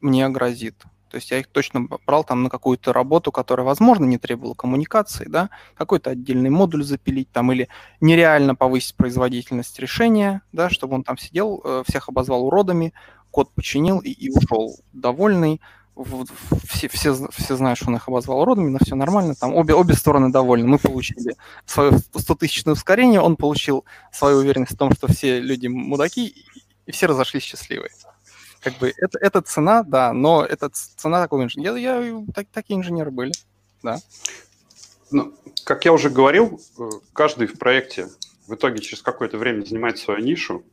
мне 0.00 0.28
грозит. 0.28 0.84
То 1.14 1.18
есть 1.18 1.30
я 1.30 1.38
их 1.38 1.46
точно 1.46 1.86
брал 2.06 2.24
там 2.24 2.42
на 2.42 2.50
какую-то 2.50 2.92
работу, 2.92 3.30
которая, 3.30 3.64
возможно, 3.64 4.04
не 4.04 4.18
требовала 4.18 4.54
коммуникации, 4.54 5.26
да, 5.28 5.48
какой-то 5.76 6.10
отдельный 6.10 6.50
модуль 6.50 6.82
запилить 6.82 7.30
там 7.30 7.52
или 7.52 7.68
нереально 8.00 8.56
повысить 8.56 8.96
производительность 8.96 9.78
решения, 9.78 10.42
да, 10.50 10.68
чтобы 10.70 10.96
он 10.96 11.04
там 11.04 11.16
сидел, 11.16 11.62
э, 11.64 11.84
всех 11.86 12.08
обозвал 12.08 12.46
уродами, 12.46 12.92
код 13.34 13.50
починил 13.50 13.98
и, 13.98 14.10
и 14.10 14.30
ушел 14.30 14.78
довольный. 14.92 15.60
Все, 16.68 16.88
все, 16.88 17.16
все 17.32 17.56
знают, 17.56 17.78
что 17.78 17.88
он 17.88 17.96
их 17.96 18.06
обозвал 18.06 18.40
уродами, 18.40 18.70
но 18.70 18.78
все 18.80 18.94
нормально. 18.94 19.34
Там 19.34 19.54
обе, 19.54 19.74
обе 19.74 19.94
стороны 19.94 20.30
довольны. 20.30 20.68
Мы 20.68 20.78
получили 20.78 21.34
свое 21.66 21.90
100-тысячное 21.90 22.74
ускорение, 22.74 23.20
он 23.20 23.36
получил 23.36 23.84
свою 24.12 24.38
уверенность 24.38 24.74
в 24.74 24.76
том, 24.76 24.92
что 24.92 25.08
все 25.08 25.40
люди 25.40 25.66
мудаки, 25.66 26.34
и 26.86 26.92
все 26.92 27.06
разошлись 27.06 27.42
счастливые. 27.42 27.90
Как 28.60 28.78
бы 28.78 28.92
это, 28.96 29.18
это 29.18 29.40
цена, 29.42 29.82
да, 29.82 30.12
но 30.12 30.44
это 30.44 30.70
цена 30.72 31.20
такого 31.20 31.42
инженера. 31.42 31.76
Я, 31.76 31.98
я, 31.98 32.24
так, 32.34 32.46
такие 32.52 32.78
инженеры 32.78 33.10
были, 33.10 33.32
да. 33.82 33.98
Ну, 35.10 35.34
как 35.64 35.84
я 35.84 35.92
уже 35.92 36.08
говорил, 36.08 36.60
э, 36.78 36.88
каждый 37.12 37.48
в 37.48 37.58
проекте 37.58 38.08
в 38.46 38.54
итоге 38.54 38.80
через 38.80 39.02
какое-то 39.02 39.38
время 39.38 39.64
занимает 39.64 39.98
свою 39.98 40.20
нишу, 40.20 40.64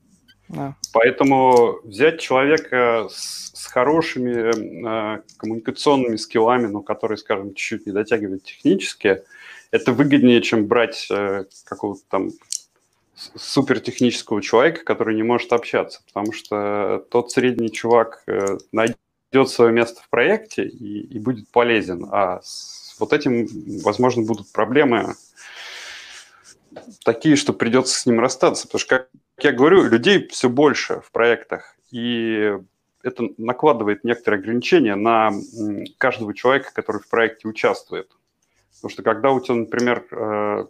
да. 0.54 0.76
Поэтому 0.94 1.80
взять 1.84 2.20
человека 2.20 3.08
с, 3.10 3.52
с 3.54 3.66
хорошими 3.68 5.16
э, 5.16 5.22
коммуникационными 5.38 6.18
скиллами, 6.18 6.68
но 6.68 6.82
который, 6.82 7.18
скажем, 7.18 7.54
чуть-чуть 7.54 7.86
не 7.86 7.94
дотягивает 7.94 8.44
технически, 8.44 9.24
это 9.72 9.94
выгоднее, 9.94 10.42
чем 10.42 10.68
брать 10.68 11.08
э, 11.10 11.46
какого-то 11.64 12.02
там 12.10 12.32
супертехнического 13.16 14.42
человека, 14.42 14.84
который 14.84 15.16
не 15.16 15.24
может 15.24 15.54
общаться, 15.54 16.02
потому 16.08 16.34
что 16.34 17.06
тот 17.10 17.32
средний 17.32 17.72
чувак 17.72 18.24
э, 18.28 18.58
найдет 18.72 19.50
свое 19.50 19.72
место 19.72 20.02
в 20.02 20.10
проекте 20.10 20.64
и, 20.64 21.02
и 21.02 21.20
будет 21.20 21.48
полезен, 21.50 22.08
а 22.12 22.42
с 22.44 22.96
вот 23.00 23.14
этим, 23.14 23.48
возможно, 23.84 24.24
будут 24.24 24.52
проблемы 24.52 25.16
такие, 27.04 27.36
что 27.36 27.54
придется 27.54 28.00
с 28.00 28.06
ним 28.06 28.20
расстаться, 28.20 28.68
потому 28.68 28.80
что, 28.80 28.98
как 28.98 29.10
я 29.44 29.52
говорю, 29.52 29.84
людей 29.84 30.28
все 30.30 30.50
больше 30.50 31.02
в 31.02 31.12
проектах, 31.12 31.76
и 31.92 32.58
это 33.04 33.30
накладывает 33.38 34.04
некоторые 34.04 34.40
ограничения 34.40 34.96
на 34.96 35.32
каждого 35.98 36.34
человека, 36.34 36.72
который 36.74 37.02
в 37.02 37.10
проекте 37.10 37.48
участвует. 37.48 38.10
Потому 38.76 38.92
что 38.92 39.04
когда 39.04 39.32
у 39.32 39.40
тебя, 39.40 39.56
например, 39.56 40.06
э, 40.12 40.66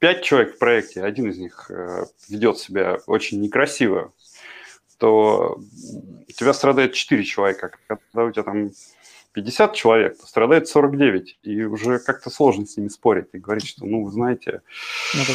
пять 0.00 0.22
человек 0.22 0.54
в 0.54 0.58
проекте, 0.58 1.02
один 1.02 1.30
из 1.30 1.38
них 1.38 1.70
э, 1.70 2.04
ведет 2.28 2.58
себя 2.58 2.98
очень 3.06 3.40
некрасиво, 3.40 4.12
то 4.98 5.58
у 6.28 6.32
тебя 6.32 6.52
страдает 6.52 6.92
четыре 6.92 7.24
человека. 7.24 7.72
Когда 7.86 8.24
у 8.24 8.30
тебя 8.30 8.42
там 8.42 8.70
50 9.34 9.74
человек, 9.74 10.18
то 10.18 10.26
страдает 10.26 10.68
49. 10.68 11.38
И 11.42 11.64
уже 11.64 11.98
как-то 11.98 12.30
сложно 12.30 12.66
с 12.66 12.76
ними 12.76 12.88
спорить 12.88 13.26
и 13.32 13.38
говорить, 13.38 13.66
что, 13.66 13.84
ну, 13.84 14.04
вы 14.04 14.10
знаете... 14.10 14.62
Надо. 15.14 15.32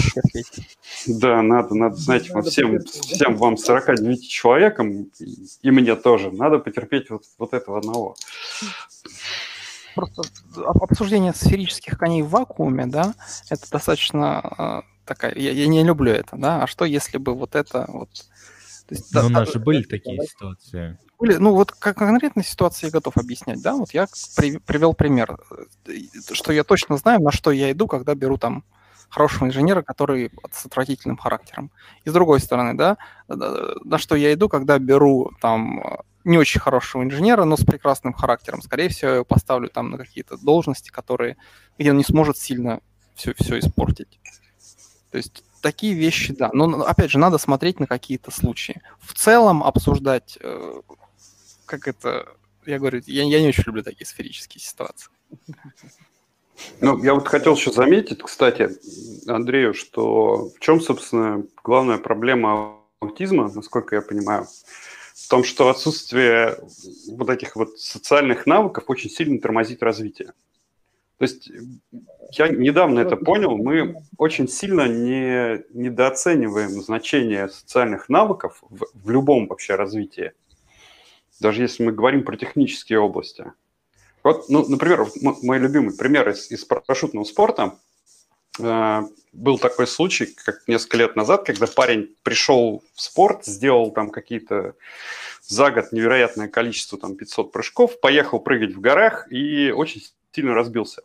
Да, 1.07 1.41
надо, 1.41 1.75
надо, 1.75 1.95
знаете, 1.95 2.33
надо 2.33 2.49
всем, 2.49 2.79
всем 2.79 3.35
вам 3.35 3.57
49 3.57 4.27
человекам, 4.27 5.03
и, 5.19 5.35
и 5.61 5.71
мне 5.71 5.95
тоже, 5.95 6.31
надо 6.31 6.59
потерпеть 6.59 7.09
вот, 7.09 7.23
вот 7.37 7.53
этого 7.53 7.77
одного. 7.77 8.15
Просто 9.95 10.23
обсуждение 10.55 11.33
сферических 11.33 11.97
коней 11.97 12.21
в 12.21 12.29
вакууме, 12.29 12.85
да, 12.85 13.13
это 13.49 13.69
достаточно 13.69 14.83
э, 14.85 15.05
такая... 15.05 15.35
Я, 15.35 15.51
я 15.51 15.67
не 15.67 15.83
люблю 15.83 16.13
это, 16.13 16.37
да, 16.37 16.63
а 16.63 16.67
что 16.67 16.85
если 16.85 17.17
бы 17.17 17.33
вот 17.33 17.55
это 17.55 17.85
вот... 17.89 18.09
То 18.89 18.95
есть, 18.95 19.13
ну, 19.13 19.21
да, 19.21 19.27
у 19.27 19.29
нас 19.29 19.53
же 19.53 19.59
были 19.59 19.83
такие 19.83 20.19
ситуации. 20.25 20.97
Были, 21.19 21.35
ну 21.35 21.53
вот 21.53 21.71
как 21.73 21.97
конкретной 21.97 22.43
ситуации 22.43 22.87
я 22.87 22.91
готов 22.91 23.17
объяснять, 23.17 23.61
да, 23.61 23.75
вот 23.75 23.93
я 23.93 24.07
при, 24.35 24.57
привел 24.57 24.95
пример, 24.95 25.37
э, 25.85 25.93
что 26.31 26.51
я 26.51 26.63
точно 26.63 26.97
знаю, 26.97 27.21
на 27.21 27.31
что 27.31 27.51
я 27.51 27.71
иду, 27.71 27.85
когда 27.85 28.15
беру 28.15 28.39
там 28.39 28.63
хорошего 29.07 29.45
инженера, 29.45 29.83
который 29.83 30.31
с 30.51 30.65
отвратительным 30.65 31.17
характером. 31.17 31.71
И 32.03 32.09
с 32.09 32.13
другой 32.13 32.39
стороны, 32.39 32.73
да, 32.73 32.97
на 33.27 33.99
что 33.99 34.15
я 34.15 34.33
иду, 34.33 34.49
когда 34.49 34.79
беру 34.79 35.33
там 35.39 35.83
не 36.23 36.39
очень 36.39 36.59
хорошего 36.59 37.03
инженера, 37.03 37.43
но 37.43 37.57
с 37.57 37.63
прекрасным 37.63 38.13
характером. 38.13 38.63
Скорее 38.63 38.89
всего, 38.89 39.09
я 39.09 39.15
его 39.17 39.25
поставлю 39.25 39.69
там 39.69 39.91
на 39.91 39.99
какие-то 39.99 40.35
должности, 40.37 40.89
которые, 40.89 41.37
где 41.77 41.91
он 41.91 41.97
не 41.97 42.03
сможет 42.03 42.37
сильно 42.37 42.81
все, 43.13 43.35
все 43.37 43.59
испортить. 43.59 44.19
То 45.11 45.17
есть 45.17 45.43
такие 45.61 45.93
вещи, 45.93 46.33
да. 46.33 46.49
Но, 46.53 46.81
опять 46.83 47.11
же, 47.11 47.19
надо 47.19 47.37
смотреть 47.37 47.79
на 47.79 47.87
какие-то 47.87 48.31
случаи. 48.31 48.81
В 48.99 49.13
целом 49.13 49.63
обсуждать 49.63 50.37
э, 50.41 50.81
как 51.69 51.87
это, 51.87 52.27
я 52.65 52.79
говорю, 52.79 53.01
я, 53.05 53.23
я 53.23 53.39
не 53.41 53.47
очень 53.47 53.63
люблю 53.67 53.83
такие 53.83 54.07
сферические 54.07 54.59
ситуации. 54.59 55.11
Ну, 56.81 57.01
я 57.03 57.13
вот 57.13 57.27
хотел 57.27 57.55
еще 57.55 57.71
заметить, 57.71 58.21
кстати, 58.21 58.69
Андрею, 59.27 59.73
что 59.73 60.49
в 60.49 60.59
чем, 60.59 60.81
собственно, 60.81 61.43
главная 61.63 61.99
проблема 61.99 62.79
аутизма, 62.99 63.49
насколько 63.53 63.95
я 63.95 64.01
понимаю, 64.01 64.47
в 65.13 65.27
том, 65.29 65.43
что 65.43 65.69
отсутствие 65.69 66.57
вот 67.11 67.29
этих 67.29 67.55
вот 67.55 67.79
социальных 67.79 68.45
навыков 68.45 68.85
очень 68.87 69.09
сильно 69.09 69.39
тормозит 69.39 69.83
развитие. 69.83 70.33
То 71.19 71.23
есть 71.25 71.51
я 72.31 72.47
недавно 72.47 72.99
это 72.99 73.15
понял, 73.15 73.55
мы 73.57 74.01
очень 74.17 74.47
сильно 74.47 74.87
не, 74.87 75.63
недооцениваем 75.73 76.81
значение 76.81 77.49
социальных 77.49 78.09
навыков 78.09 78.63
в, 78.69 78.87
в 78.93 79.09
любом 79.11 79.47
вообще 79.47 79.75
развитии 79.75 80.31
даже 81.39 81.61
если 81.61 81.83
мы 81.83 81.91
говорим 81.91 82.23
про 82.23 82.37
технические 82.37 82.99
области. 82.99 83.51
Вот, 84.23 84.49
ну, 84.49 84.67
например, 84.67 85.07
мой 85.21 85.59
любимый 85.59 85.95
пример 85.95 86.29
из, 86.29 86.51
из 86.51 86.65
парашютного 86.65 87.23
спорта. 87.23 87.77
Э, 88.59 89.03
был 89.31 89.57
такой 89.57 89.87
случай, 89.87 90.25
как 90.25 90.67
несколько 90.67 90.97
лет 90.97 91.15
назад, 91.15 91.45
когда 91.45 91.67
парень 91.67 92.15
пришел 92.23 92.83
в 92.93 93.01
спорт, 93.01 93.45
сделал 93.45 93.91
там 93.91 94.09
какие-то 94.09 94.75
за 95.41 95.71
год 95.71 95.91
невероятное 95.93 96.49
количество, 96.49 96.97
там 96.97 97.15
500 97.15 97.51
прыжков, 97.51 97.99
поехал 98.01 98.39
прыгать 98.39 98.75
в 98.75 98.81
горах 98.81 99.31
и 99.31 99.71
очень 99.71 100.03
сильно 100.33 100.53
разбился. 100.53 101.03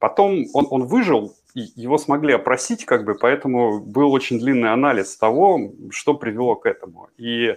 Потом 0.00 0.46
он, 0.52 0.66
он 0.70 0.86
выжил, 0.86 1.36
и 1.54 1.60
его 1.76 1.98
смогли 1.98 2.32
опросить, 2.32 2.84
как 2.84 3.04
бы, 3.04 3.14
поэтому 3.14 3.80
был 3.80 4.12
очень 4.12 4.40
длинный 4.40 4.72
анализ 4.72 5.16
того, 5.16 5.72
что 5.90 6.14
привело 6.14 6.56
к 6.56 6.66
этому. 6.66 7.08
И 7.16 7.54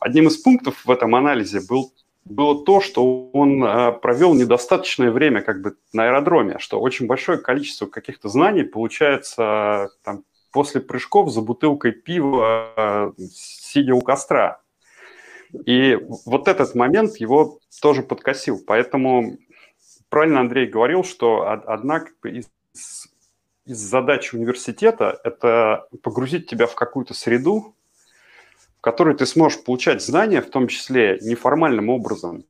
Одним 0.00 0.28
из 0.28 0.38
пунктов 0.38 0.86
в 0.86 0.90
этом 0.90 1.14
анализе 1.14 1.60
был, 1.60 1.92
было 2.24 2.64
то, 2.64 2.80
что 2.80 3.28
он 3.32 3.62
э, 3.62 3.92
провел 3.92 4.32
недостаточное 4.32 5.10
время 5.10 5.42
как 5.42 5.60
бы 5.60 5.76
на 5.92 6.04
аэродроме, 6.04 6.58
что 6.58 6.80
очень 6.80 7.06
большое 7.06 7.36
количество 7.36 7.86
каких-то 7.86 8.30
знаний 8.30 8.62
получается 8.62 9.90
там, 10.02 10.24
после 10.52 10.80
прыжков 10.80 11.30
за 11.30 11.42
бутылкой 11.42 11.92
пива, 11.92 13.12
э, 13.18 13.22
сидя 13.30 13.94
у 13.94 14.00
костра. 14.00 14.62
И 15.66 15.98
вот 16.24 16.48
этот 16.48 16.74
момент 16.74 17.16
его 17.18 17.58
тоже 17.82 18.02
подкосил. 18.02 18.58
Поэтому 18.66 19.36
правильно 20.10 20.40
Андрей 20.40 20.66
говорил, 20.66 21.04
что 21.04 21.48
одна 21.48 22.04
из, 22.24 22.50
из 23.64 23.78
задач 23.78 24.34
университета– 24.34 25.18
это 25.24 25.86
погрузить 26.02 26.48
тебя 26.48 26.66
в 26.66 26.74
какую-то 26.74 27.14
среду, 27.14 27.74
в 28.78 28.80
которой 28.82 29.16
ты 29.16 29.24
сможешь 29.24 29.62
получать 29.64 30.02
знания, 30.02 30.42
в 30.42 30.50
том 30.50 30.68
числе 30.68 31.18
неформальным 31.22 31.88
образом. 31.88 32.44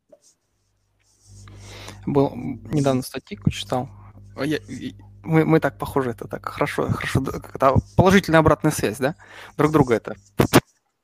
Был 2.06 2.32
недавно 2.34 3.02
статейку 3.02 3.50
читал. 3.50 3.88
Я, 4.42 4.58
мы, 5.22 5.44
мы 5.44 5.61
так 5.61 5.78
похожи, 5.78 6.11
это 6.11 6.26
так 6.26 6.46
хорошо, 6.46 6.88
хорошо, 6.88 7.22
это 7.54 7.74
положительная 7.96 8.40
обратная 8.40 8.72
связь, 8.72 8.98
да? 8.98 9.16
Друг 9.58 9.70
друга 9.70 9.94
это 9.94 10.16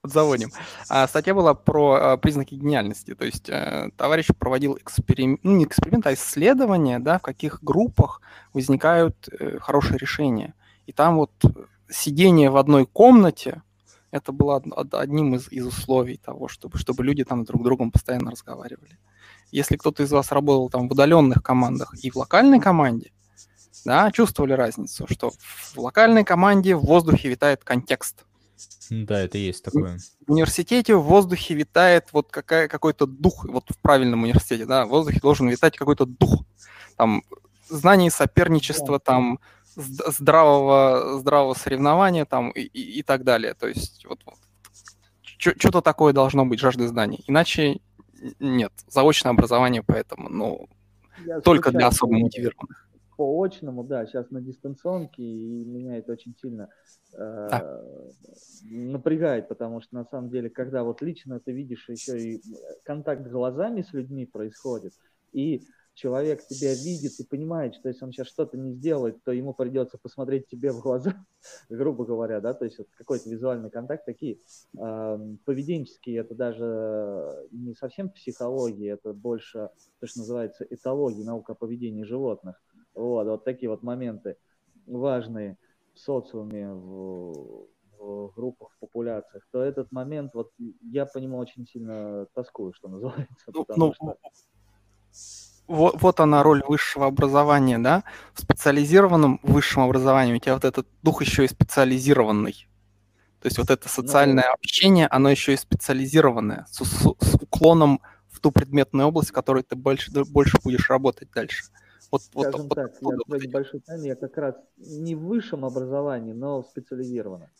подзаводим. 0.06 0.50
А 0.88 1.06
статья 1.08 1.34
была 1.34 1.54
про 1.54 1.94
а, 1.94 2.16
признаки 2.16 2.54
гениальности. 2.54 3.14
То 3.14 3.24
есть 3.24 3.50
а, 3.50 3.90
товарищ 3.96 4.28
проводил 4.38 4.76
эксперимент, 4.76 5.40
ну 5.42 5.52
не 5.52 5.64
эксперимент, 5.64 6.06
а 6.06 6.14
исследование, 6.14 6.98
да, 6.98 7.18
в 7.18 7.22
каких 7.22 7.62
группах 7.62 8.20
возникают 8.54 9.28
э, 9.28 9.58
хорошие 9.58 9.98
решения. 9.98 10.54
И 10.86 10.92
там 10.92 11.16
вот 11.16 11.32
сидение 11.88 12.50
в 12.50 12.56
одной 12.56 12.86
комнате 12.86 13.62
это 14.12 14.32
было 14.32 14.62
одним 14.92 15.34
из, 15.34 15.50
из 15.50 15.66
условий 15.66 16.16
того, 16.16 16.48
чтобы, 16.48 16.78
чтобы 16.78 17.04
люди 17.04 17.24
там 17.24 17.44
друг 17.44 17.62
с 17.62 17.64
другом 17.64 17.90
постоянно 17.90 18.30
разговаривали. 18.30 18.98
Если 19.50 19.76
кто-то 19.76 20.02
из 20.02 20.12
вас 20.12 20.32
работал 20.32 20.70
там 20.70 20.88
в 20.88 20.92
удаленных 20.92 21.42
командах 21.42 21.94
и 22.02 22.10
в 22.10 22.16
локальной 22.16 22.60
команде, 22.60 23.12
да, 23.84 24.10
чувствовали 24.10 24.52
разницу, 24.52 25.06
что 25.08 25.30
в 25.30 25.78
локальной 25.78 26.24
команде 26.24 26.74
в 26.74 26.80
воздухе 26.80 27.28
витает 27.28 27.62
контекст. 27.62 28.24
Да, 28.90 29.20
это 29.20 29.38
есть 29.38 29.64
такое. 29.64 29.98
В 30.26 30.32
университете 30.32 30.94
в 30.94 31.02
воздухе 31.02 31.54
витает 31.54 32.08
вот 32.12 32.30
какая, 32.30 32.68
какой-то 32.68 33.06
дух, 33.06 33.44
вот 33.44 33.64
в 33.68 33.78
правильном 33.78 34.22
университете, 34.22 34.66
да, 34.66 34.86
в 34.86 34.90
воздухе 34.90 35.20
должен 35.20 35.48
витать 35.48 35.76
какой-то 35.76 36.06
дух. 36.06 36.44
Там 36.96 37.22
знание 37.68 38.10
соперничества, 38.10 38.98
там 38.98 39.38
здравого, 39.74 41.18
здравого 41.18 41.54
соревнования 41.54 42.24
там 42.24 42.50
и, 42.50 42.62
и, 42.62 42.98
и 42.98 43.02
так 43.02 43.24
далее. 43.24 43.54
То 43.54 43.68
есть 43.68 44.06
вот, 44.06 44.20
вот 44.24 44.36
что-то 45.38 45.82
такое 45.82 46.12
должно 46.12 46.46
быть, 46.46 46.60
жажды 46.60 46.88
знаний. 46.88 47.22
Иначе 47.26 47.80
нет, 48.40 48.72
заочное 48.88 49.32
образование 49.32 49.82
поэтому, 49.82 50.28
ну, 50.28 50.68
Я 51.24 51.40
только 51.40 51.70
для 51.70 51.88
особо 51.88 52.18
мотивированных. 52.18 52.85
По 53.16 53.42
очному, 53.42 53.84
да, 53.84 54.06
сейчас 54.06 54.30
на 54.30 54.40
дистанционке, 54.40 55.22
и 55.22 55.64
меня 55.64 55.96
это 55.96 56.12
очень 56.12 56.34
сильно 56.40 56.68
э, 57.14 57.48
да. 57.50 57.82
напрягает, 58.62 59.48
потому 59.48 59.80
что 59.80 59.94
на 59.94 60.04
самом 60.04 60.30
деле, 60.30 60.50
когда 60.50 60.84
вот 60.84 61.00
лично 61.02 61.40
ты 61.40 61.52
видишь 61.52 61.88
еще 61.88 62.18
и 62.18 62.42
контакт 62.84 63.22
глазами 63.22 63.82
с 63.82 63.92
людьми 63.92 64.26
происходит, 64.26 64.92
и 65.32 65.62
человек 65.96 66.46
тебя 66.46 66.74
видит 66.74 67.18
и 67.18 67.24
понимает, 67.24 67.74
что 67.74 67.88
если 67.88 68.04
он 68.04 68.12
сейчас 68.12 68.28
что-то 68.28 68.56
не 68.56 68.72
сделает, 68.74 69.24
то 69.24 69.32
ему 69.32 69.54
придется 69.54 69.98
посмотреть 69.98 70.46
тебе 70.46 70.70
в 70.70 70.80
глаза, 70.80 71.14
грубо 71.68 72.04
говоря, 72.04 72.40
да, 72.40 72.54
то 72.54 72.64
есть 72.66 72.78
вот 72.78 72.88
какой-то 72.96 73.28
визуальный 73.28 73.70
контакт, 73.70 74.04
такие 74.04 74.38
э, 74.78 75.18
поведенческие, 75.44 76.18
это 76.18 76.34
даже 76.34 77.48
не 77.50 77.74
совсем 77.74 78.10
психология, 78.10 78.90
это 78.90 79.12
больше 79.14 79.70
то, 79.98 80.06
что 80.06 80.20
называется 80.20 80.66
этология, 80.68 81.24
наука 81.24 81.52
о 81.52 81.56
поведении 81.56 82.04
животных. 82.04 82.62
Вот, 82.96 83.26
вот 83.26 83.44
такие 83.44 83.68
вот 83.68 83.82
моменты 83.82 84.36
важные 84.86 85.58
в 85.94 85.98
социуме, 85.98 86.72
в, 86.72 87.68
в 87.98 88.32
группах, 88.34 88.70
в 88.72 88.78
популяциях, 88.80 89.46
то 89.52 89.62
этот 89.62 89.92
момент, 89.92 90.34
вот 90.34 90.50
я 90.80 91.06
по 91.06 91.18
нему 91.18 91.38
очень 91.38 91.66
сильно 91.66 92.26
тоскую, 92.34 92.72
что 92.72 92.88
называется. 92.88 93.46
Ну, 93.48 93.66
ну, 93.76 93.94
что 93.94 94.16
вот, 95.66 96.00
вот 96.00 96.20
она 96.20 96.42
роль 96.42 96.62
высшего 96.66 97.06
образования, 97.06 97.78
да? 97.78 98.04
В 98.34 98.40
специализированном 98.40 99.40
высшем 99.42 99.82
образовании 99.82 100.34
у 100.34 100.38
тебя 100.38 100.54
вот 100.54 100.64
этот 100.64 100.86
дух 101.02 101.22
еще 101.22 101.44
и 101.44 101.48
специализированный. 101.48 102.68
То 103.40 103.46
есть 103.46 103.58
вот 103.58 103.70
это 103.70 103.88
социальное 103.88 104.46
ну, 104.46 104.52
общение, 104.52 105.06
оно 105.08 105.28
еще 105.28 105.54
и 105.54 105.56
специализированное, 105.56 106.66
с, 106.70 106.84
с, 106.84 107.02
с 107.02 107.34
уклоном 107.34 108.00
в 108.28 108.40
ту 108.40 108.50
предметную 108.50 109.08
область, 109.08 109.30
в 109.30 109.32
которой 109.32 109.62
ты 109.62 109.76
больше, 109.76 110.10
больше 110.24 110.58
будешь 110.62 110.88
работать 110.88 111.30
дальше. 111.32 111.64
Вот, 112.10 112.22
Скажем 112.22 112.68
вот, 112.68 112.74
так, 112.74 112.92
вот, 113.00 113.14
я 113.14 113.18
вот, 113.26 113.46
большой 113.52 113.80
тайны, 113.80 114.06
я 114.06 114.14
как 114.14 114.36
раз 114.36 114.54
не 114.76 115.14
в 115.14 115.24
высшем 115.24 115.64
образовании, 115.64 116.32
но 116.32 116.62
специализированно. 116.62 117.50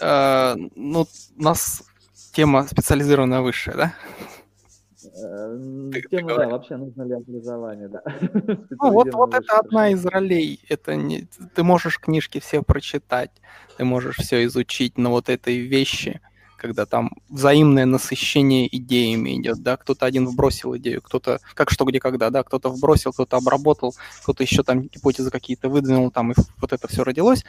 Э, 0.00 0.54
ну, 0.74 1.06
у 1.36 1.42
нас 1.42 1.84
тема 2.32 2.66
специализированная 2.66 3.40
высшая, 3.40 3.76
да? 3.76 3.94
Э, 5.04 5.90
тема, 6.10 6.34
да, 6.34 6.48
вообще 6.48 6.76
нужно 6.76 7.02
ли 7.04 7.14
образование, 7.14 7.88
да. 7.88 8.02
Ну, 8.70 8.92
вот, 8.92 9.12
вот 9.12 9.34
это 9.34 9.58
одна 9.58 9.90
из 9.90 10.04
ролей. 10.04 10.60
Это 10.68 10.96
не, 10.96 11.28
ты 11.54 11.62
можешь 11.62 12.00
книжки 12.00 12.40
все 12.40 12.62
прочитать, 12.62 13.30
ты 13.76 13.84
можешь 13.84 14.16
все 14.16 14.44
изучить, 14.44 14.98
но 14.98 15.10
вот 15.10 15.28
этой 15.28 15.58
вещи 15.58 16.20
когда 16.58 16.84
там 16.84 17.10
взаимное 17.28 17.86
насыщение 17.86 18.68
идеями 18.76 19.40
идет, 19.40 19.62
да, 19.62 19.76
кто-то 19.76 20.04
один 20.04 20.26
вбросил 20.26 20.76
идею, 20.76 21.00
кто-то, 21.00 21.40
как 21.54 21.70
что, 21.70 21.84
где, 21.84 22.00
когда, 22.00 22.30
да, 22.30 22.42
кто-то 22.42 22.68
вбросил, 22.68 23.12
кто-то 23.12 23.36
обработал, 23.36 23.94
кто-то 24.22 24.42
еще 24.42 24.62
там 24.62 24.82
гипотезы 24.82 25.30
какие-то 25.30 25.68
выдвинул, 25.68 26.10
там, 26.10 26.32
и 26.32 26.34
вот 26.60 26.72
это 26.72 26.88
все 26.88 27.04
родилось. 27.04 27.44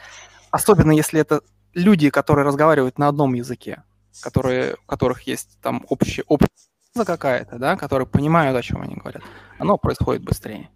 Особенно 0.52 0.92
если 0.92 1.20
это 1.20 1.42
люди, 1.74 2.10
которые 2.10 2.46
разговаривают 2.46 2.98
на 2.98 3.08
одном 3.08 3.34
языке, 3.34 3.84
которые, 4.22 4.76
у 4.76 4.88
которых 4.88 5.24
есть 5.24 5.58
там 5.62 5.86
общая, 5.90 6.24
общая 6.28 6.48
какая-то, 6.96 7.58
да, 7.58 7.76
которые 7.76 8.08
понимают, 8.08 8.58
о 8.58 8.62
чем 8.62 8.82
они 8.82 8.96
говорят, 8.96 9.24
оно 9.58 9.78
происходит 9.78 10.24
быстрее. 10.24 10.70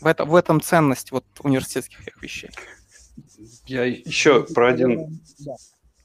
В, 0.00 0.06
это, 0.06 0.24
в 0.24 0.34
этом 0.34 0.60
ценность 0.60 1.12
вот 1.12 1.24
университетских 1.40 2.00
вещей. 2.22 2.50
Я 3.66 3.84
еще 3.84 4.42
про 4.42 4.68
один 4.68 5.20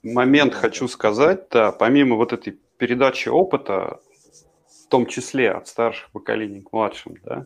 момент 0.03 0.53
хочу 0.53 0.87
сказать. 0.87 1.49
Да, 1.49 1.71
помимо 1.71 2.15
вот 2.15 2.33
этой 2.33 2.57
передачи 2.77 3.29
опыта, 3.29 3.99
в 4.85 4.87
том 4.87 5.05
числе 5.05 5.51
от 5.51 5.67
старших 5.67 6.09
поколений 6.11 6.61
к 6.61 6.71
младшим, 6.71 7.15
да, 7.23 7.45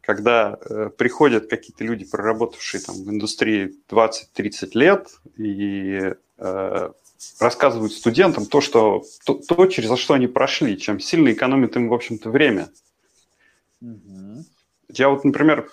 когда 0.00 0.58
э, 0.58 0.90
приходят 0.96 1.50
какие-то 1.50 1.84
люди, 1.84 2.06
проработавшие 2.06 2.80
там 2.80 2.96
в 2.96 3.10
индустрии 3.10 3.74
20-30 3.90 4.70
лет, 4.72 5.08
и 5.36 6.14
э, 6.38 6.90
рассказывают 7.38 7.92
студентам 7.92 8.46
то, 8.46 8.60
что, 8.60 9.04
то, 9.26 9.34
то, 9.34 9.66
через 9.66 9.98
что 9.98 10.14
они 10.14 10.26
прошли, 10.26 10.78
чем 10.78 11.00
сильно 11.00 11.30
экономит 11.32 11.76
им, 11.76 11.88
в 11.88 11.94
общем-то, 11.94 12.30
время. 12.30 12.70
Угу. 13.82 14.44
Я 14.90 15.10
вот, 15.10 15.24
например, 15.24 15.70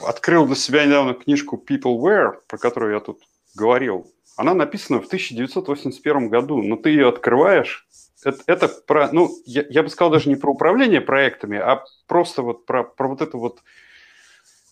открыл 0.00 0.46
для 0.46 0.56
себя 0.56 0.84
недавно 0.84 1.14
книжку 1.14 1.62
Peopleware, 1.66 2.40
про 2.46 2.58
которую 2.58 2.92
я 2.92 3.00
тут 3.00 3.22
говорил. 3.54 4.06
Она 4.38 4.54
написана 4.54 5.00
в 5.00 5.06
1981 5.06 6.28
году, 6.28 6.62
но 6.62 6.76
ты 6.76 6.90
ее 6.90 7.08
открываешь, 7.08 7.88
это, 8.22 8.38
это 8.46 8.68
про, 8.68 9.10
ну, 9.10 9.30
я, 9.44 9.64
я 9.68 9.82
бы 9.82 9.88
сказал 9.88 10.12
даже 10.12 10.28
не 10.28 10.36
про 10.36 10.52
управление 10.52 11.00
проектами, 11.00 11.58
а 11.58 11.84
просто 12.06 12.42
вот 12.42 12.64
про, 12.64 12.84
про 12.84 13.08
вот 13.08 13.20
эту 13.20 13.36
вот 13.40 13.64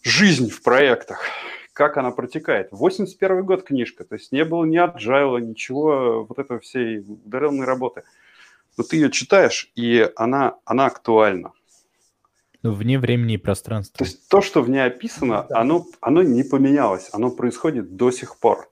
жизнь 0.04 0.50
в 0.50 0.62
проектах, 0.62 1.20
как 1.72 1.96
она 1.96 2.12
протекает. 2.12 2.68
81 2.70 3.44
год 3.44 3.64
книжка, 3.64 4.04
то 4.04 4.14
есть 4.14 4.30
не 4.30 4.44
было 4.44 4.64
ни 4.64 4.78
agile, 4.78 5.40
ничего 5.40 6.24
вот 6.24 6.38
этого 6.38 6.60
всей 6.60 7.00
удаленной 7.00 7.66
работы. 7.66 8.04
Но 8.76 8.84
ты 8.84 8.94
ее 8.98 9.10
читаешь, 9.10 9.72
и 9.74 10.08
она, 10.14 10.58
она 10.64 10.86
актуальна. 10.86 11.50
Ну, 12.62 12.70
вне 12.70 13.00
времени 13.00 13.34
и 13.34 13.38
пространства. 13.38 13.98
То 13.98 14.04
есть 14.04 14.28
то, 14.28 14.40
что 14.42 14.62
в 14.62 14.70
ней 14.70 14.84
описано, 14.84 15.44
да. 15.48 15.58
оно, 15.58 15.86
оно 16.00 16.22
не 16.22 16.44
поменялось, 16.44 17.08
оно 17.12 17.30
происходит 17.32 17.96
до 17.96 18.12
сих 18.12 18.38
пор. 18.38 18.70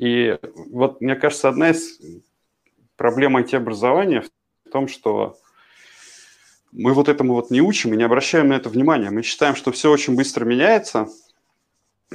И 0.00 0.38
вот, 0.70 1.02
мне 1.02 1.14
кажется, 1.14 1.50
одна 1.50 1.70
из 1.70 2.00
проблем 2.96 3.36
IT-образования 3.36 4.24
в 4.64 4.70
том, 4.70 4.88
что 4.88 5.38
мы 6.72 6.94
вот 6.94 7.10
этому 7.10 7.34
вот 7.34 7.50
не 7.50 7.60
учим 7.60 7.92
и 7.92 7.98
не 7.98 8.04
обращаем 8.04 8.48
на 8.48 8.54
это 8.54 8.70
внимания. 8.70 9.10
Мы 9.10 9.22
считаем, 9.22 9.54
что 9.54 9.72
все 9.72 9.90
очень 9.90 10.16
быстро 10.16 10.46
меняется, 10.46 11.06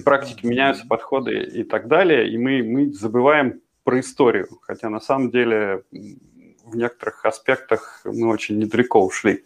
практики 0.04 0.48
меняются, 0.48 0.88
подходы 0.88 1.44
и 1.44 1.64
так 1.64 1.88
далее, 1.88 2.28
и 2.28 2.40
мы, 2.40 2.64
мы 2.64 2.92
забываем 2.92 3.62
про 3.84 4.00
историю, 4.00 4.48
хотя 4.64 4.90
на 4.90 5.00
самом 5.00 5.30
деле 5.30 5.84
в 5.92 6.76
некоторых 6.76 7.24
аспектах 7.24 8.02
мы 8.04 8.30
очень 8.30 8.58
недалеко 8.58 9.06
ушли 9.06 9.46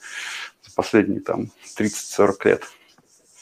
за 0.66 0.74
последние 0.74 1.20
там 1.20 1.52
30-40 1.78 2.34
лет. 2.46 2.64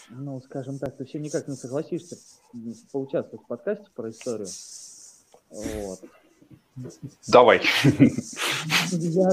Ну, 0.09 0.41
скажем 0.41 0.79
так, 0.79 0.97
ты 0.97 1.05
все 1.05 1.19
никак 1.19 1.47
не 1.47 1.55
согласишься 1.55 2.17
поучаствовать 2.91 3.43
в 3.45 3.47
подкасте 3.47 3.85
про 3.93 4.09
историю. 4.09 4.47
Вот. 5.49 5.99
Давай. 7.27 7.61
Я 8.91 9.29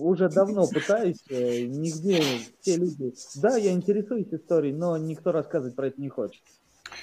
уже 0.00 0.28
давно 0.30 0.66
пытаюсь, 0.66 1.22
э, 1.28 1.64
нигде 1.66 2.22
все 2.60 2.76
люди... 2.76 3.12
Да, 3.36 3.56
я 3.56 3.72
интересуюсь 3.72 4.32
историей, 4.32 4.72
но 4.72 4.96
никто 4.96 5.32
рассказывать 5.32 5.76
про 5.76 5.88
это 5.88 6.00
не 6.00 6.08
хочет. 6.08 6.42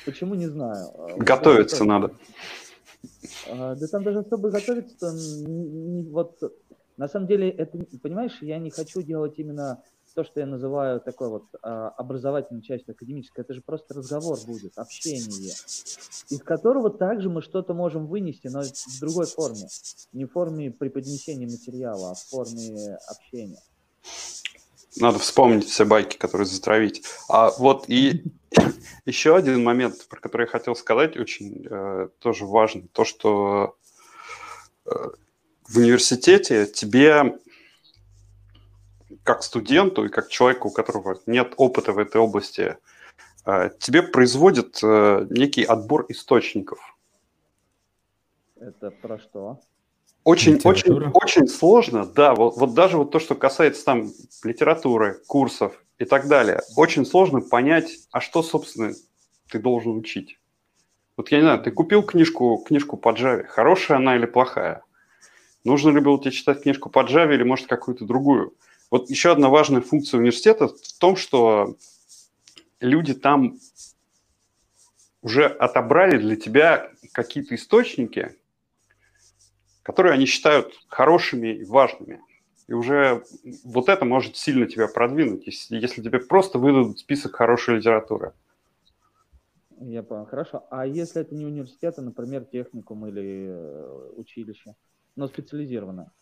Почему, 0.06 0.34
не 0.34 0.48
знаю. 0.48 0.88
Готовиться 1.18 1.84
надо. 1.84 2.12
А, 3.48 3.76
да 3.76 3.88
там 3.88 4.04
даже 4.04 4.20
особо 4.20 4.50
готовиться, 4.50 5.14
вот 6.10 6.40
на 6.98 7.08
самом 7.08 7.28
деле, 7.28 7.50
это, 7.50 7.78
понимаешь, 8.02 8.38
я 8.42 8.58
не 8.58 8.70
хочу 8.70 9.02
делать 9.02 9.34
именно 9.38 9.84
то, 10.16 10.24
что 10.24 10.40
я 10.40 10.46
называю 10.46 11.02
такой 11.02 11.30
вот 11.30 11.44
а, 11.62 11.90
образовательной 11.90 12.62
частью 12.62 12.94
академической, 12.94 13.42
это 13.42 13.54
же 13.54 13.62
просто 13.62 13.94
разговор 13.94 14.40
будет, 14.48 14.78
общение, 14.78 15.54
из 16.30 16.42
которого 16.42 16.90
также 16.90 17.30
мы 17.30 17.42
что-то 17.42 17.74
можем 17.74 18.08
вынести, 18.08 18.48
но 18.48 18.62
в 18.64 19.00
другой 19.02 19.26
форме. 19.26 19.68
Не 20.14 20.26
в 20.26 20.32
форме 20.32 20.72
преподнесения 20.72 21.48
материала, 21.48 22.12
а 22.12 22.14
в 22.14 22.24
форме 22.24 22.98
общения. 23.10 23.62
Надо 24.98 25.20
вспомнить 25.20 25.66
все 25.66 25.84
байки, 25.84 26.16
которые 26.16 26.48
затравить. 26.48 27.04
А 27.28 27.52
вот 27.52 27.90
и 27.90 28.24
еще 29.06 29.36
один 29.36 29.62
момент, 29.64 30.08
про 30.08 30.22
который 30.22 30.44
я 30.44 30.48
хотел 30.48 30.76
сказать, 30.76 31.18
очень 31.18 31.68
э, 31.70 32.08
тоже 32.20 32.46
важный, 32.46 32.88
то, 32.94 33.04
что 33.04 33.76
э, 34.86 34.90
в 35.68 35.78
университете 35.78 36.66
тебе 36.68 37.38
как 39.26 39.44
студенту 39.44 40.06
и 40.06 40.10
как 40.10 40.30
человеку, 40.30 40.70
у 40.70 40.72
которого 40.72 41.20
нет 41.26 41.56
опыта 41.58 41.92
в 41.92 41.98
этой 41.98 42.22
области, 42.22 42.78
э, 43.46 43.70
тебе 43.80 44.04
производят 44.04 44.80
э, 44.84 45.28
некий 45.32 45.64
отбор 45.64 46.06
источников. 46.10 46.80
Это 48.56 48.92
про 48.92 49.18
что? 49.18 49.60
Очень, 50.24 50.60
очень, 50.64 51.12
очень 51.14 51.48
сложно, 51.48 52.06
да. 52.06 52.36
Вот, 52.36 52.56
вот 52.58 52.74
даже 52.76 52.98
вот 52.98 53.12
то, 53.12 53.20
что 53.20 53.36
касается 53.36 53.84
там 53.84 54.12
литературы, 54.44 55.20
курсов 55.28 55.84
и 55.98 56.06
так 56.06 56.28
далее, 56.28 56.62
очень 56.78 57.06
сложно 57.06 57.42
понять, 57.42 57.92
а 58.12 58.22
что, 58.22 58.44
собственно, 58.44 58.94
ты 59.50 59.60
должен 59.60 59.98
учить. 59.98 60.40
Вот 61.18 61.32
я 61.32 61.40
не 61.40 61.44
знаю, 61.44 61.62
ты 61.64 61.72
купил 61.72 62.04
книжку, 62.04 62.64
книжку 62.68 62.96
по 62.96 63.10
Java, 63.10 63.44
хорошая 63.44 63.98
она 63.98 64.16
или 64.16 64.26
плохая? 64.26 64.84
Нужно 65.64 65.90
ли 65.90 66.00
было 66.00 66.20
тебе 66.20 66.32
читать 66.32 66.62
книжку 66.62 66.92
по 66.92 67.00
Java 67.00 67.34
или, 67.34 67.44
может, 67.44 67.68
какую-то 67.68 68.06
другую? 68.06 68.54
Вот 68.96 69.10
еще 69.10 69.34
одна 69.34 69.50
важная 69.50 69.82
функция 69.82 70.20
университета 70.20 70.70
в 70.70 71.00
том, 71.00 71.18
что 71.18 71.76
люди 72.80 73.14
там 73.14 73.58
уже 75.22 75.48
отобрали 75.48 76.18
для 76.18 76.38
тебя 76.38 76.92
какие-то 77.12 77.56
источники, 77.56 78.34
которые 79.84 80.14
они 80.14 80.26
считают 80.26 80.74
хорошими 80.88 81.58
и 81.58 81.66
важными. 81.66 82.22
И 82.68 82.74
уже 82.74 83.26
вот 83.66 83.90
это 83.90 84.06
может 84.06 84.38
сильно 84.38 84.66
тебя 84.66 84.88
продвинуть, 84.88 85.46
если, 85.46 85.76
если 85.76 86.02
тебе 86.02 86.20
просто 86.20 86.58
выдадут 86.58 86.98
список 86.98 87.36
хорошей 87.36 87.76
литературы. 87.76 88.32
Я 89.78 90.04
понял, 90.04 90.26
хорошо. 90.26 90.66
А 90.70 90.88
если 90.88 91.22
это 91.22 91.36
не 91.36 91.46
университет, 91.46 91.96
а, 91.98 92.02
например, 92.02 92.46
техникум 92.46 93.06
или 93.08 93.48
э, 93.50 94.12
училище, 94.16 94.74
но 95.18 95.28
специализированное? 95.28 96.14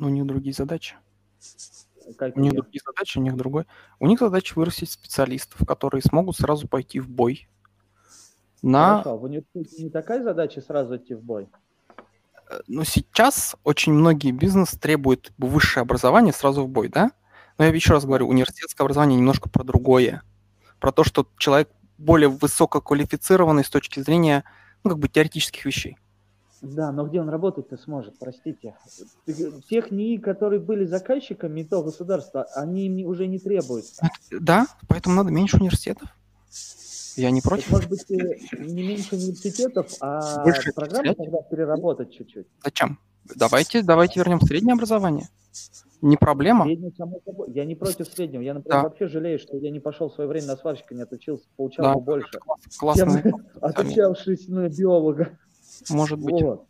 Ну, 0.00 0.08
у 0.08 0.10
них 0.10 0.26
другие 0.26 0.54
задачи. 0.54 0.96
Как 2.16 2.36
у 2.36 2.40
них 2.40 2.52
другие 2.52 2.80
задачи, 2.84 3.18
у 3.18 3.22
них 3.22 3.36
другой. 3.36 3.66
У 3.98 4.06
них 4.06 4.18
задача 4.20 4.54
вырастить 4.56 4.90
специалистов, 4.90 5.66
которые 5.66 6.02
смогут 6.02 6.36
сразу 6.36 6.66
пойти 6.68 7.00
в 7.00 7.08
бой. 7.08 7.48
На... 8.62 8.98
Хорошо, 8.98 9.16
в 9.16 9.24
университете 9.24 9.84
не 9.84 9.90
такая 9.90 10.22
задача 10.22 10.60
сразу 10.60 10.96
идти 10.96 11.14
в 11.14 11.22
бой? 11.22 11.48
Э, 12.50 12.60
ну, 12.66 12.84
сейчас 12.84 13.56
очень 13.64 13.92
многие 13.92 14.32
бизнес 14.32 14.70
требуют 14.70 15.32
высшее 15.38 15.82
образование 15.82 16.32
сразу 16.32 16.64
в 16.64 16.68
бой, 16.68 16.88
да? 16.88 17.12
Но 17.58 17.64
я 17.64 17.70
еще 17.70 17.92
раз 17.92 18.04
говорю, 18.04 18.28
университетское 18.28 18.84
образование 18.84 19.18
немножко 19.18 19.48
про 19.48 19.64
другое. 19.64 20.22
Про 20.78 20.92
то, 20.92 21.04
что 21.04 21.26
человек 21.38 21.70
более 21.98 22.28
высококвалифицированный 22.28 23.64
с 23.64 23.70
точки 23.70 24.00
зрения, 24.00 24.44
ну, 24.82 24.90
как 24.90 24.98
бы 24.98 25.08
теоретических 25.08 25.64
вещей. 25.64 25.96
Да, 26.62 26.92
но 26.92 27.06
где 27.06 27.20
он 27.20 27.28
работать-то 27.28 27.76
сможет, 27.78 28.18
простите. 28.18 28.76
Тех 29.68 29.90
НИИ, 29.90 30.18
которые 30.18 30.60
были 30.60 30.84
заказчиками 30.84 31.62
то 31.62 31.82
государства, 31.82 32.46
они 32.54 33.04
уже 33.06 33.26
не 33.26 33.38
требуют. 33.38 33.86
Да, 34.30 34.66
поэтому 34.88 35.16
надо 35.16 35.30
меньше 35.30 35.56
университетов. 35.56 36.08
Я 37.16 37.30
не 37.30 37.40
против. 37.40 37.64
Так, 37.64 37.72
может 37.72 37.90
быть, 37.90 38.10
э, 38.10 38.38
не 38.58 38.82
меньше 38.86 39.16
университетов, 39.16 39.92
а 40.00 40.44
Больше 40.44 40.72
программу 40.72 41.14
тогда 41.14 41.38
переработать 41.42 42.12
чуть-чуть. 42.12 42.46
Зачем? 42.62 42.98
Давайте, 43.34 43.82
давайте 43.82 44.20
вернем 44.20 44.40
среднее 44.40 44.74
образование. 44.74 45.28
Не 46.02 46.16
проблема. 46.16 46.64
Среднее, 46.64 46.92
я 47.48 47.64
не 47.64 47.74
против 47.74 48.08
среднего. 48.08 48.40
Я, 48.40 48.54
например, 48.54 48.78
да. 48.78 48.82
вообще 48.84 49.06
жалею, 49.06 49.38
что 49.38 49.56
я 49.56 49.70
не 49.70 49.80
пошел 49.80 50.08
в 50.08 50.14
свое 50.14 50.28
время 50.28 50.46
на 50.46 50.56
сварщика, 50.56 50.94
не 50.94 51.02
отучился, 51.02 51.44
получал 51.56 51.84
да, 51.84 51.94
бы 51.94 52.00
больше. 52.00 52.38
Классно. 52.78 53.22
Отучавшись 53.60 54.48
на 54.48 54.68
биолога. 54.68 55.38
Может 55.88 56.18
быть. 56.18 56.42
Вот. 56.42 56.66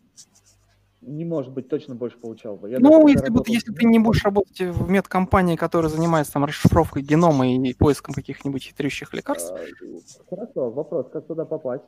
Не 1.00 1.24
может 1.24 1.52
быть, 1.52 1.68
точно 1.68 1.94
больше 1.94 2.18
получал 2.18 2.56
бы. 2.56 2.68
Я 2.68 2.78
ну, 2.78 3.08
если, 3.08 3.26
работал... 3.26 3.52
если 3.52 3.72
ты 3.72 3.86
не 3.86 3.98
будешь 3.98 4.22
работать 4.22 4.60
в 4.60 4.90
медкомпании, 4.90 5.56
которая 5.56 5.90
занимается 5.90 6.34
там 6.34 6.44
расшифровкой 6.44 7.02
генома 7.02 7.50
и 7.50 7.72
поиском 7.72 8.14
каких-нибудь 8.14 8.62
хитрющих 8.64 9.14
лекарств. 9.14 9.50
А, 9.50 10.24
хорошо, 10.28 10.70
вопрос, 10.70 11.06
как 11.10 11.26
туда 11.26 11.46
попасть? 11.46 11.84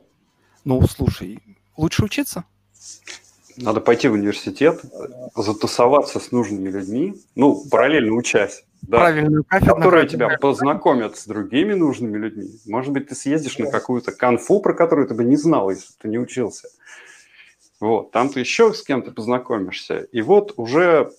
Ну, 0.65 0.81
слушай, 0.87 1.39
лучше 1.77 2.05
учиться. 2.05 2.45
Надо 3.57 3.81
пойти 3.81 4.07
в 4.07 4.13
университет, 4.13 4.81
затусоваться 5.35 6.19
с 6.19 6.31
нужными 6.31 6.69
людьми, 6.69 7.13
ну, 7.35 7.63
параллельно 7.69 8.13
учась. 8.13 8.65
Да, 8.81 8.97
Правильную 8.97 9.45
кафедру. 9.45 9.75
которые 9.75 10.07
тебя 10.07 10.37
познакомят 10.37 11.15
с 11.15 11.25
другими 11.25 11.73
нужными 11.73 12.17
людьми. 12.17 12.49
Может 12.65 12.91
быть, 12.91 13.07
ты 13.07 13.15
съездишь 13.15 13.57
на 13.57 13.71
какую-то 13.71 14.11
конфу, 14.11 14.59
про 14.59 14.73
которую 14.73 15.07
ты 15.07 15.13
бы 15.13 15.23
не 15.23 15.37
знал, 15.37 15.69
если 15.69 15.93
ты 16.01 16.09
не 16.09 16.17
учился. 16.17 16.67
Вот, 17.83 18.11
там 18.11 18.29
ты 18.29 18.39
еще 18.39 18.73
с 18.73 18.81
кем-то 18.81 19.11
познакомишься. 19.11 20.07
И 20.13 20.21
вот 20.21 20.53
уже 20.55 21.11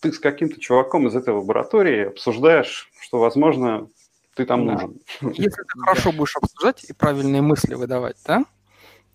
ты 0.00 0.10
с 0.10 0.18
каким-то 0.18 0.58
чуваком 0.58 1.06
из 1.08 1.14
этой 1.14 1.34
лаборатории 1.34 2.06
обсуждаешь, 2.06 2.90
что, 2.98 3.18
возможно, 3.18 3.90
ты 4.34 4.46
там 4.46 4.64
Да. 4.64 4.72
нужен. 4.72 5.00
Если 5.34 5.50
ты 5.50 5.64
хорошо 5.80 6.12
будешь 6.12 6.34
обсуждать 6.36 6.84
и 6.84 6.94
правильные 6.94 7.42
мысли 7.42 7.74
выдавать, 7.74 8.16
да, 8.24 8.46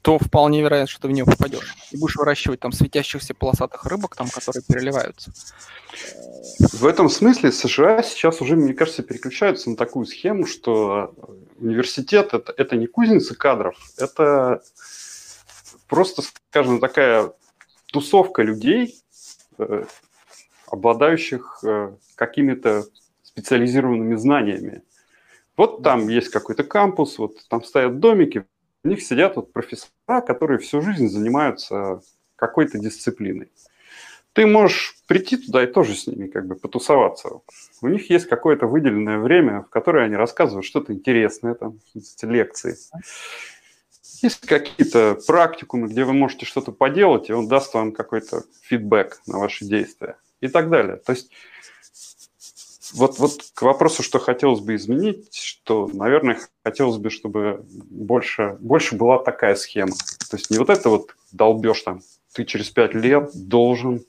то 0.04 0.20
вполне 0.20 0.62
вероятно, 0.62 0.92
что 0.92 1.02
ты 1.02 1.08
в 1.08 1.12
нее 1.12 1.26
попадешь. 1.26 1.76
И 1.90 1.98
будешь 1.98 2.18
выращивать 2.18 2.60
там 2.60 2.72
светящихся 2.72 3.34
полосатых 3.34 3.84
рыбок, 3.86 4.16
там, 4.16 4.28
которые 4.30 4.62
переливаются. 4.62 5.32
В 6.72 6.86
этом 6.86 7.10
смысле 7.10 7.52
США 7.52 8.04
сейчас 8.04 8.42
уже, 8.42 8.56
мне 8.56 8.76
кажется, 8.76 9.02
переключаются 9.02 9.72
на 9.72 9.76
такую 9.76 10.06
схему, 10.06 10.46
что 10.46 11.16
университет 11.60 12.36
это, 12.36 12.54
это 12.56 12.76
не 12.76 12.86
кузница 12.86 13.34
кадров, 13.34 13.76
это 13.98 14.62
просто, 15.92 16.22
скажем, 16.22 16.80
такая 16.80 17.34
тусовка 17.92 18.44
людей, 18.44 18.96
э, 19.58 19.84
обладающих 20.68 21.60
э, 21.66 21.92
какими-то 22.16 22.86
специализированными 23.22 24.16
знаниями. 24.16 24.84
Вот 25.58 25.84
там 25.84 26.08
есть 26.08 26.30
какой-то 26.30 26.64
кампус, 26.64 27.20
вот 27.20 27.46
там 27.50 27.62
стоят 27.66 28.00
домики, 28.00 28.46
в 28.86 28.88
них 28.88 29.02
сидят 29.04 29.36
вот 29.36 29.52
профессора, 29.52 30.22
которые 30.26 30.60
всю 30.60 30.82
жизнь 30.82 31.10
занимаются 31.10 32.02
какой-то 32.38 32.80
дисциплиной 32.80 33.52
ты 34.34 34.46
можешь 34.46 34.96
прийти 35.08 35.38
туда 35.38 35.64
и 35.64 35.68
тоже 35.68 35.96
с 35.96 36.08
ними 36.08 36.28
как 36.28 36.48
бы 36.48 36.56
потусоваться. 36.56 37.42
У 37.82 37.88
них 37.88 38.10
есть 38.10 38.28
какое-то 38.28 38.66
выделенное 38.66 39.20
время, 39.20 39.62
в 39.62 39.70
которое 39.70 40.06
они 40.06 40.16
рассказывают 40.16 40.66
что-то 40.66 40.94
интересное, 40.94 41.54
там, 41.54 41.80
эти 41.94 42.26
лекции. 42.26 42.78
Есть 44.22 44.46
какие-то 44.46 45.18
практикумы, 45.26 45.88
где 45.88 46.04
вы 46.04 46.14
можете 46.14 46.46
что-то 46.46 46.72
поделать, 46.72 47.30
и 47.30 47.34
он 47.34 47.48
даст 47.48 47.74
вам 47.74 47.92
какой-то 47.92 48.44
фидбэк 48.62 49.22
на 49.26 49.40
ваши 49.40 49.66
действия 49.66 50.18
и 50.42 50.48
так 50.48 50.70
далее. 50.70 50.98
То 50.98 51.14
есть 51.14 51.32
вот, 52.94 53.20
вот 53.20 53.42
к 53.54 53.62
вопросу, 53.62 54.04
что 54.04 54.20
хотелось 54.20 54.60
бы 54.60 54.76
изменить, 54.76 55.34
что, 55.36 55.90
наверное, 55.94 56.40
хотелось 56.64 56.98
бы, 56.98 57.10
чтобы 57.10 57.66
больше, 57.70 58.58
больше 58.60 58.96
была 58.96 59.20
такая 59.20 59.56
схема. 59.56 59.94
То 60.30 60.38
есть 60.38 60.50
не 60.52 60.58
вот 60.58 60.70
это 60.70 60.90
вот 60.90 61.16
долбешь 61.32 61.82
там, 61.82 62.02
ты 62.34 62.46
через 62.46 62.70
пять 62.70 62.94
лет 62.94 63.32
должен, 63.34 64.06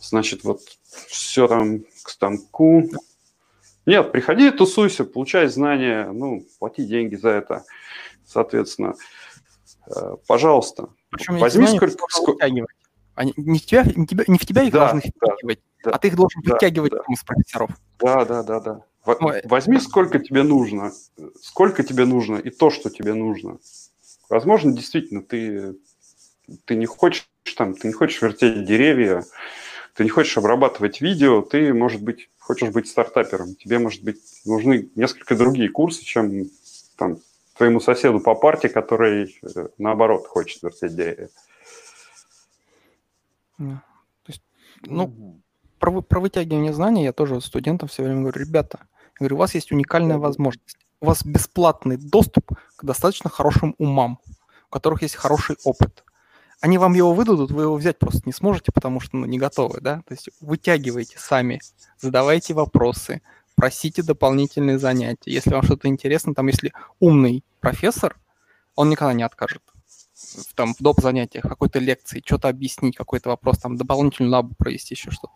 значит, 0.00 0.44
вот 0.44 0.60
все 1.08 1.48
там 1.48 1.84
к 2.02 2.10
станку. 2.10 2.90
Нет, 3.86 4.12
приходи, 4.12 4.50
тусуйся, 4.50 5.04
получай 5.04 5.46
знания, 5.48 6.10
ну, 6.10 6.46
плати 6.58 6.84
деньги 6.84 7.16
за 7.16 7.30
это, 7.30 7.64
соответственно. 8.26 8.94
Э, 9.86 10.16
Пожалуйста, 10.26 10.88
Причем 11.10 11.38
возьми 11.38 11.66
сколько... 12.08 12.44
Они, 13.16 13.32
не, 13.36 13.58
в 13.58 13.66
тебя, 13.66 13.84
не, 13.94 14.06
тебя, 14.06 14.24
не 14.26 14.38
в 14.38 14.44
тебя 14.44 14.62
их 14.62 14.72
Да, 14.72 14.90
должны 14.90 15.00
втягивать, 15.00 15.60
да, 15.84 15.92
а 15.92 15.98
ты 15.98 16.08
их 16.08 16.16
должен 16.16 16.42
да, 16.42 16.54
вытягивать 16.54 16.92
да. 16.92 17.02
из 17.08 17.22
профессоров. 17.22 17.70
Да, 18.00 18.24
да, 18.24 18.42
да, 18.42 18.60
да. 18.60 18.84
Возьми, 19.04 19.78
сколько 19.78 20.18
тебе 20.18 20.42
нужно, 20.42 20.92
сколько 21.40 21.84
тебе 21.84 22.06
нужно 22.06 22.36
и 22.36 22.50
то, 22.50 22.70
что 22.70 22.90
тебе 22.90 23.14
нужно. 23.14 23.58
Возможно, 24.28 24.72
действительно, 24.72 25.22
ты, 25.22 25.76
ты 26.64 26.74
не 26.74 26.86
хочешь 26.86 27.28
там, 27.56 27.74
ты 27.74 27.88
не 27.88 27.92
хочешь 27.92 28.22
вертеть 28.22 28.64
деревья, 28.64 29.24
ты 29.94 30.04
не 30.04 30.10
хочешь 30.10 30.36
обрабатывать 30.36 31.00
видео, 31.00 31.42
ты, 31.42 31.72
может 31.72 32.02
быть, 32.02 32.30
хочешь 32.38 32.70
быть 32.70 32.88
стартапером. 32.88 33.54
Тебе, 33.54 33.78
может 33.78 34.02
быть, 34.02 34.20
нужны 34.44 34.88
несколько 34.94 35.36
другие 35.36 35.68
курсы, 35.68 36.02
чем 36.02 36.50
там 36.96 37.18
твоему 37.54 37.80
соседу 37.80 38.20
по 38.20 38.34
парте, 38.34 38.68
который, 38.68 39.38
э, 39.42 39.68
наоборот, 39.78 40.26
хочет 40.26 40.62
вертеть 40.62 40.96
деревья. 40.96 41.28
Да. 43.58 43.82
То 44.24 44.32
есть, 44.32 44.42
ну, 44.82 45.40
про, 45.78 45.90
вы- 45.90 46.02
про 46.02 46.20
вытягивание 46.20 46.72
знаний 46.72 47.04
я 47.04 47.12
тоже 47.12 47.40
студентам 47.40 47.88
все 47.88 48.02
время 48.02 48.22
говорю, 48.22 48.40
ребята, 48.40 48.78
я 48.80 49.18
говорю, 49.20 49.36
у 49.36 49.38
вас 49.38 49.54
есть 49.54 49.70
уникальная 49.70 50.18
возможность. 50.18 50.78
У 51.00 51.06
вас 51.06 51.24
бесплатный 51.24 51.96
доступ 51.96 52.52
к 52.76 52.84
достаточно 52.84 53.30
хорошим 53.30 53.74
умам, 53.78 54.18
у 54.68 54.72
которых 54.72 55.02
есть 55.02 55.16
хороший 55.16 55.56
опыт. 55.64 56.04
Они 56.60 56.78
вам 56.78 56.94
его 56.94 57.12
выдадут, 57.12 57.50
вы 57.50 57.64
его 57.64 57.74
взять 57.76 57.98
просто 57.98 58.22
не 58.24 58.32
сможете, 58.32 58.72
потому 58.72 58.98
что 59.00 59.16
ну, 59.18 59.26
не 59.26 59.38
готовы, 59.38 59.80
да? 59.80 60.02
То 60.06 60.14
есть 60.14 60.30
вытягивайте 60.40 61.18
сами, 61.18 61.60
задавайте 61.98 62.54
вопросы, 62.54 63.20
просите 63.54 64.02
дополнительные 64.02 64.78
занятия. 64.78 65.30
Если 65.32 65.50
вам 65.50 65.62
что-то 65.62 65.88
интересно, 65.88 66.34
там, 66.34 66.46
если 66.48 66.72
умный 67.00 67.44
профессор, 67.60 68.16
он 68.74 68.90
никогда 68.90 69.12
не 69.12 69.22
откажет 69.22 69.62
в, 70.14 70.54
там, 70.54 70.74
в 70.74 70.78
доп. 70.78 71.00
занятиях, 71.00 71.44
какой-то 71.44 71.78
лекции, 71.78 72.22
что-то 72.24 72.48
объяснить, 72.48 72.96
какой-то 72.96 73.30
вопрос, 73.30 73.58
там, 73.58 73.76
дополнительную 73.76 74.32
лабу 74.32 74.54
провести, 74.56 74.94
еще 74.94 75.10
что-то. 75.10 75.34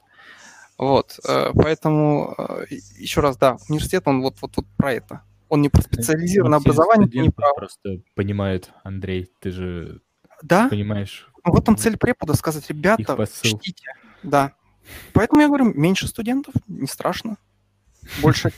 Вот, 0.78 1.18
э, 1.28 1.50
поэтому, 1.54 2.34
э, 2.38 2.66
еще 2.70 3.20
раз, 3.20 3.36
да, 3.36 3.56
университет, 3.68 4.04
он 4.06 4.22
вот, 4.22 4.40
вот, 4.40 4.56
вот 4.56 4.66
про 4.76 4.92
это. 4.92 5.22
Он 5.48 5.60
не 5.60 5.68
про 5.68 5.82
специализированное 5.82 6.58
Не 6.58 6.62
все 6.62 6.70
образование, 6.70 7.22
не 7.22 7.30
про... 7.30 7.52
просто 7.54 8.00
понимают, 8.14 8.70
Андрей, 8.84 9.32
ты 9.40 9.50
же 9.50 10.00
Да, 10.42 10.68
понимаешь. 10.68 11.28
ну, 11.44 11.52
в 11.52 11.58
этом 11.58 11.76
цель 11.76 11.96
препода 11.96 12.34
сказать, 12.34 12.68
ребята, 12.68 13.26
чтите. 13.42 13.92
Да. 14.22 14.52
Поэтому 15.12 15.42
я 15.42 15.48
говорю, 15.48 15.72
меньше 15.74 16.06
студентов, 16.06 16.54
не 16.68 16.86
страшно. 16.86 17.38
Больше 18.20 18.50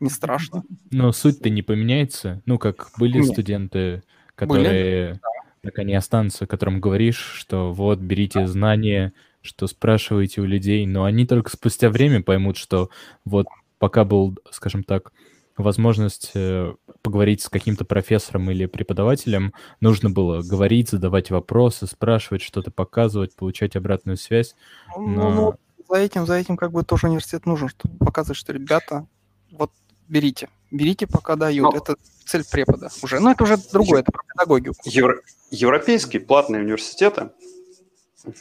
не 0.00 0.10
страшно. 0.10 0.64
Но 0.90 1.12
суть-то 1.12 1.50
не 1.50 1.62
поменяется. 1.62 2.42
Ну, 2.46 2.58
как 2.58 2.90
были 2.98 3.18
Нет. 3.18 3.26
студенты, 3.26 4.02
которые 4.34 5.20
так 5.62 5.78
они 5.78 5.94
останутся, 5.94 6.46
которым 6.46 6.80
говоришь, 6.80 7.16
что 7.16 7.72
вот, 7.72 7.98
берите 7.98 8.46
знания, 8.46 9.14
что 9.40 9.66
спрашиваете 9.66 10.42
у 10.42 10.44
людей, 10.44 10.86
но 10.86 11.04
они 11.04 11.26
только 11.26 11.50
спустя 11.50 11.88
время 11.88 12.22
поймут, 12.22 12.56
что 12.56 12.90
вот 13.24 13.46
пока 13.78 14.04
был, 14.04 14.38
скажем 14.50 14.84
так, 14.84 15.12
возможность 15.56 16.32
э, 16.34 16.74
поговорить 17.02 17.40
с 17.42 17.48
каким-то 17.48 17.84
профессором 17.84 18.50
или 18.50 18.66
преподавателем, 18.66 19.54
нужно 19.80 20.10
было 20.10 20.42
говорить, 20.42 20.90
задавать 20.90 21.30
вопросы, 21.30 21.86
спрашивать, 21.86 22.42
что-то 22.42 22.70
показывать, 22.70 23.36
получать 23.36 23.76
обратную 23.76 24.16
связь. 24.16 24.54
Ну, 24.96 25.06
Но- 25.06 25.30
ну, 25.30 25.54
за 25.88 25.96
этим, 25.96 26.26
за 26.26 26.34
этим 26.34 26.56
как 26.56 26.72
бы 26.72 26.82
тоже 26.84 27.06
университет 27.08 27.46
нужен, 27.46 27.68
чтобы 27.68 27.96
показывать, 27.98 28.36
что 28.38 28.52
ребята, 28.52 29.06
вот 29.52 29.70
берите, 30.08 30.48
берите, 30.70 31.06
пока 31.06 31.36
дают. 31.36 31.72
Но- 31.72 31.76
Это 31.78 31.96
цель 32.24 32.44
препода 32.50 32.90
уже. 33.02 33.20
Но 33.20 33.30
это 33.32 33.44
уже 33.44 33.56
другое, 33.72 34.00
это 34.00 34.12
про 34.12 34.22
педагогику. 34.24 34.76
Евро- 34.84 35.20
Европейские 35.50 36.20
платные 36.22 36.62
университеты, 36.62 37.30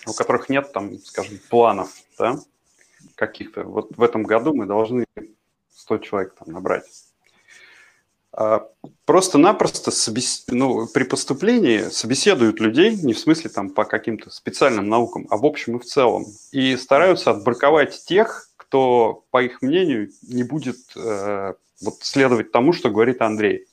у 0.08 0.14
которых 0.14 0.50
нет 0.50 0.72
там, 0.74 0.98
скажем, 1.00 1.40
планов, 1.50 1.92
да, 2.18 2.40
каких-то. 3.16 3.64
Вот 3.64 3.96
в 3.98 4.02
этом 4.02 4.24
году 4.24 4.54
мы 4.54 4.66
должны 4.66 5.06
100 5.76 5.98
человек 6.00 6.36
там 6.36 6.54
набрать. 6.54 6.86
А, 8.34 8.68
Просто-напросто 9.06 9.92
ну, 10.48 10.88
при 10.88 11.04
поступлении 11.04 11.90
собеседуют 11.90 12.62
людей, 12.62 12.96
не 12.96 13.14
в 13.14 13.20
смысле 13.20 13.50
там 13.50 13.70
по 13.70 13.84
каким-то 13.84 14.30
специальным 14.30 14.88
наукам, 14.88 15.28
а 15.30 15.36
в 15.36 15.46
общем 15.46 15.76
и 15.76 15.80
в 15.80 15.84
целом. 15.84 16.26
И 16.54 16.78
стараются 16.78 17.32
отбраковать 17.32 18.06
тех, 18.06 18.48
кто, 18.56 19.26
по 19.30 19.44
их 19.44 19.62
мнению, 19.62 20.10
не 20.22 20.44
будет 20.44 20.78
э, 20.96 21.54
вот 21.82 21.96
следовать 22.00 22.54
тому, 22.54 22.72
что 22.72 22.90
говорит 22.90 23.22
Андрей. 23.22 23.66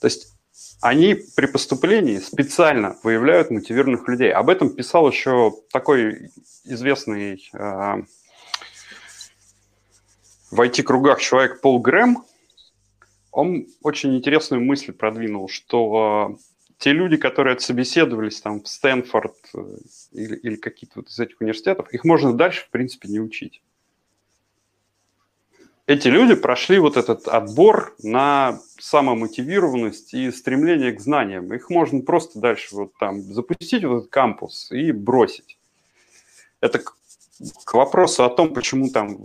То 0.00 0.06
есть 0.06 0.32
они 0.80 1.16
при 1.34 1.46
поступлении 1.46 2.18
специально 2.18 2.96
выявляют 3.02 3.50
мотивированных 3.50 4.06
людей. 4.06 4.32
Об 4.32 4.48
этом 4.48 4.70
писал 4.70 5.10
еще 5.10 5.52
такой 5.72 6.30
известный 6.64 7.50
э, 7.52 8.02
в 10.52 10.60
IT-кругах 10.60 11.20
человек 11.20 11.60
Пол 11.60 11.80
Грэм. 11.80 12.24
Он 13.32 13.66
очень 13.82 14.14
интересную 14.14 14.62
мысль 14.62 14.92
продвинул, 14.92 15.48
что 15.48 16.36
э, 16.38 16.42
те 16.78 16.92
люди, 16.92 17.16
которые 17.16 17.54
отсобеседовались 17.54 18.42
там 18.42 18.62
в 18.62 18.68
Стэнфорд 18.68 19.34
э, 19.54 19.76
или, 20.12 20.36
или 20.36 20.56
какие-то 20.56 21.00
вот 21.00 21.08
из 21.08 21.18
этих 21.18 21.40
университетов, 21.40 21.92
их 21.92 22.04
можно 22.04 22.34
дальше, 22.34 22.66
в 22.66 22.70
принципе, 22.70 23.08
не 23.08 23.20
учить. 23.20 23.62
Эти 25.86 26.08
люди 26.08 26.34
прошли 26.34 26.78
вот 26.78 26.98
этот 26.98 27.26
отбор 27.26 27.96
на 28.02 28.60
самомотивированность 28.78 30.12
и 30.12 30.30
стремление 30.30 30.92
к 30.92 31.00
знаниям. 31.00 31.52
Их 31.54 31.70
можно 31.70 32.02
просто 32.02 32.38
дальше 32.38 32.76
вот 32.76 32.92
там 33.00 33.22
запустить 33.22 33.82
в 33.84 33.96
этот 33.96 34.10
кампус 34.10 34.70
и 34.70 34.92
бросить. 34.92 35.58
Это 36.60 36.80
к, 36.80 36.94
к 37.64 37.74
вопросу 37.74 38.24
о 38.24 38.28
том, 38.28 38.52
почему 38.52 38.90
там 38.90 39.14
э, 39.14 39.16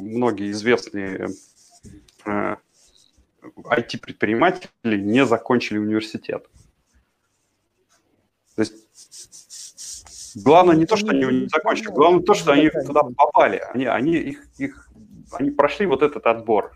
многие 0.00 0.50
известные 0.50 1.28
IT-предприниматели 3.42 4.96
не 4.96 5.24
закончили 5.26 5.78
университет. 5.78 6.46
То 8.54 8.62
есть 8.62 8.74
Главное 10.34 10.76
не 10.76 10.86
то, 10.86 10.96
что 10.96 11.10
они 11.10 11.24
не 11.24 11.48
закончили, 11.48 11.88
главное 11.88 12.22
то, 12.22 12.34
что 12.34 12.52
они 12.52 12.70
туда 12.70 13.02
попали. 13.02 13.62
Они, 13.72 13.86
они, 13.86 14.12
их, 14.12 14.46
их, 14.58 14.88
они 15.32 15.50
прошли 15.50 15.86
вот 15.86 16.02
этот 16.02 16.26
отбор. 16.26 16.72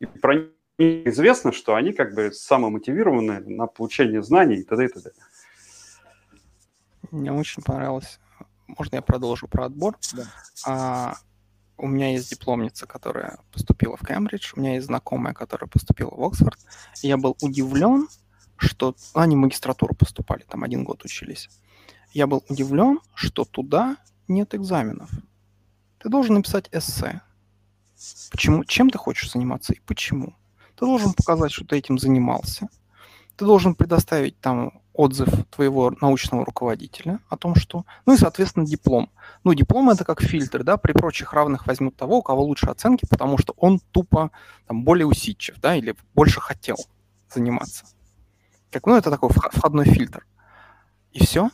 И 0.00 0.06
про 0.06 0.34
них 0.34 0.48
известно, 0.78 1.52
что 1.52 1.74
они 1.74 1.92
как 1.92 2.14
бы 2.14 2.32
самомотивированы 2.32 3.40
на 3.40 3.66
получение 3.66 4.22
знаний 4.22 4.56
и 4.56 4.62
т.д. 4.64 4.84
и 4.84 4.88
т.д. 4.88 5.10
Мне 7.10 7.32
очень 7.32 7.62
понравилось. 7.62 8.18
Можно 8.66 8.96
я 8.96 9.02
продолжу 9.02 9.46
про 9.46 9.66
отбор? 9.66 9.96
Да. 10.14 10.24
А, 10.66 11.14
у 11.76 11.86
меня 11.86 12.12
есть 12.12 12.30
дипломница, 12.30 12.86
которая 12.86 13.38
поступила 13.52 13.96
в 13.96 14.06
Кембридж, 14.06 14.52
у 14.54 14.60
меня 14.60 14.74
есть 14.74 14.86
знакомая, 14.86 15.34
которая 15.34 15.68
поступила 15.68 16.10
в 16.10 16.22
Оксфорд. 16.22 16.58
И 17.02 17.08
я 17.08 17.16
был 17.16 17.36
удивлен, 17.40 18.08
что 18.56 18.94
они 19.14 19.36
в 19.36 19.40
магистратуру 19.40 19.94
поступали, 19.94 20.44
там 20.48 20.62
один 20.62 20.84
год 20.84 21.04
учились. 21.04 21.48
Я 22.12 22.26
был 22.26 22.44
удивлен, 22.48 23.00
что 23.14 23.44
туда 23.44 23.96
нет 24.28 24.54
экзаменов. 24.54 25.10
Ты 25.98 26.08
должен 26.08 26.36
написать 26.36 26.68
эссе. 26.70 27.22
Почему, 28.30 28.64
чем 28.64 28.90
ты 28.90 28.98
хочешь 28.98 29.32
заниматься 29.32 29.72
и 29.72 29.80
почему? 29.80 30.34
Ты 30.76 30.86
должен 30.86 31.12
показать, 31.12 31.52
что 31.52 31.64
ты 31.64 31.76
этим 31.76 31.98
занимался. 31.98 32.68
Ты 33.36 33.44
должен 33.44 33.74
предоставить 33.74 34.38
там 34.40 34.80
отзыв 34.94 35.28
твоего 35.50 35.92
научного 36.00 36.44
руководителя 36.44 37.20
о 37.28 37.36
том, 37.36 37.54
что... 37.54 37.84
Ну 38.06 38.14
и, 38.14 38.16
соответственно, 38.16 38.64
диплом. 38.64 39.10
Ну, 39.42 39.52
диплом 39.52 39.90
это 39.90 40.04
как 40.04 40.22
фильтр, 40.22 40.62
да, 40.62 40.76
при 40.76 40.92
прочих 40.92 41.32
равных 41.32 41.66
возьмут 41.66 41.96
того, 41.96 42.18
у 42.18 42.22
кого 42.22 42.44
лучше 42.44 42.66
оценки, 42.66 43.06
потому 43.08 43.36
что 43.36 43.54
он 43.56 43.80
тупо 43.90 44.30
там 44.66 44.84
более 44.84 45.06
усидчив, 45.06 45.60
да, 45.60 45.74
или 45.74 45.94
больше 46.14 46.40
хотел 46.40 46.76
заниматься. 47.28 47.84
Как, 48.70 48.86
ну, 48.86 48.96
это 48.96 49.10
такой 49.10 49.30
входной 49.30 49.84
фильтр. 49.84 50.26
И 51.12 51.22
все. 51.22 51.50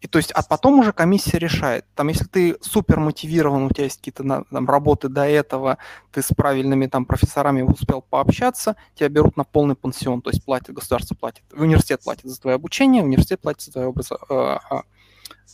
И 0.00 0.06
то 0.06 0.18
есть, 0.18 0.30
а 0.30 0.42
потом 0.42 0.78
уже 0.78 0.92
комиссия 0.92 1.38
решает. 1.38 1.84
Там, 1.94 2.08
если 2.08 2.24
ты 2.24 2.56
супер 2.60 3.00
мотивирован, 3.00 3.64
у 3.64 3.70
тебя 3.70 3.84
есть 3.84 3.98
какие-то 3.98 4.44
там, 4.50 4.68
работы 4.68 5.08
до 5.08 5.24
этого, 5.24 5.78
ты 6.12 6.22
с 6.22 6.28
правильными 6.28 6.86
там 6.86 7.04
профессорами 7.04 7.62
успел 7.62 8.02
пообщаться, 8.02 8.76
тебя 8.94 9.08
берут 9.08 9.36
на 9.36 9.42
полный 9.42 9.74
пансион, 9.74 10.22
то 10.22 10.30
есть 10.30 10.44
платят, 10.44 10.74
государство 10.74 11.16
платит, 11.16 11.42
университет 11.52 12.02
платит 12.04 12.26
за 12.26 12.40
твое 12.40 12.54
обучение, 12.54 13.02
университет 13.02 13.40
платит 13.40 13.62
за 13.62 13.72
твое 13.72 13.88
образ... 13.88 14.12
э, 14.12 14.58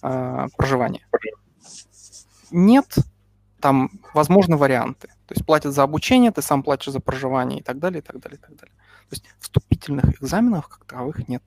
э, 0.03 0.49
проживание. 0.57 1.07
Нет, 2.51 2.95
там 3.61 3.91
возможны 4.13 4.59
варианты. 4.59 5.09
То 5.27 5.33
есть 5.35 5.47
платят 5.47 5.73
за 5.73 5.83
обучение, 5.83 6.31
ты 6.33 6.43
сам 6.43 6.63
платишь 6.63 6.93
за 6.93 7.01
проживание 7.01 7.61
и 7.61 7.63
так 7.63 7.79
далее, 7.79 8.01
и 8.01 8.03
так 8.03 8.21
далее, 8.21 8.39
и 8.39 8.41
так 8.41 8.55
далее. 8.57 8.75
То 9.09 9.13
есть 9.13 9.25
вступительных 9.41 10.23
экзаменов 10.23 10.69
как 10.69 10.85
таковых 10.85 11.29
нет 11.29 11.43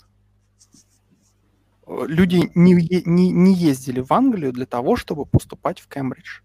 люди 1.88 2.52
не, 2.54 2.74
не, 3.06 3.32
не 3.32 3.54
ездили 3.54 4.02
в 4.02 4.12
Англию 4.12 4.52
для 4.52 4.66
того, 4.66 4.96
чтобы 4.96 5.26
поступать 5.26 5.80
в 5.80 5.88
Кембридж. 5.88 6.42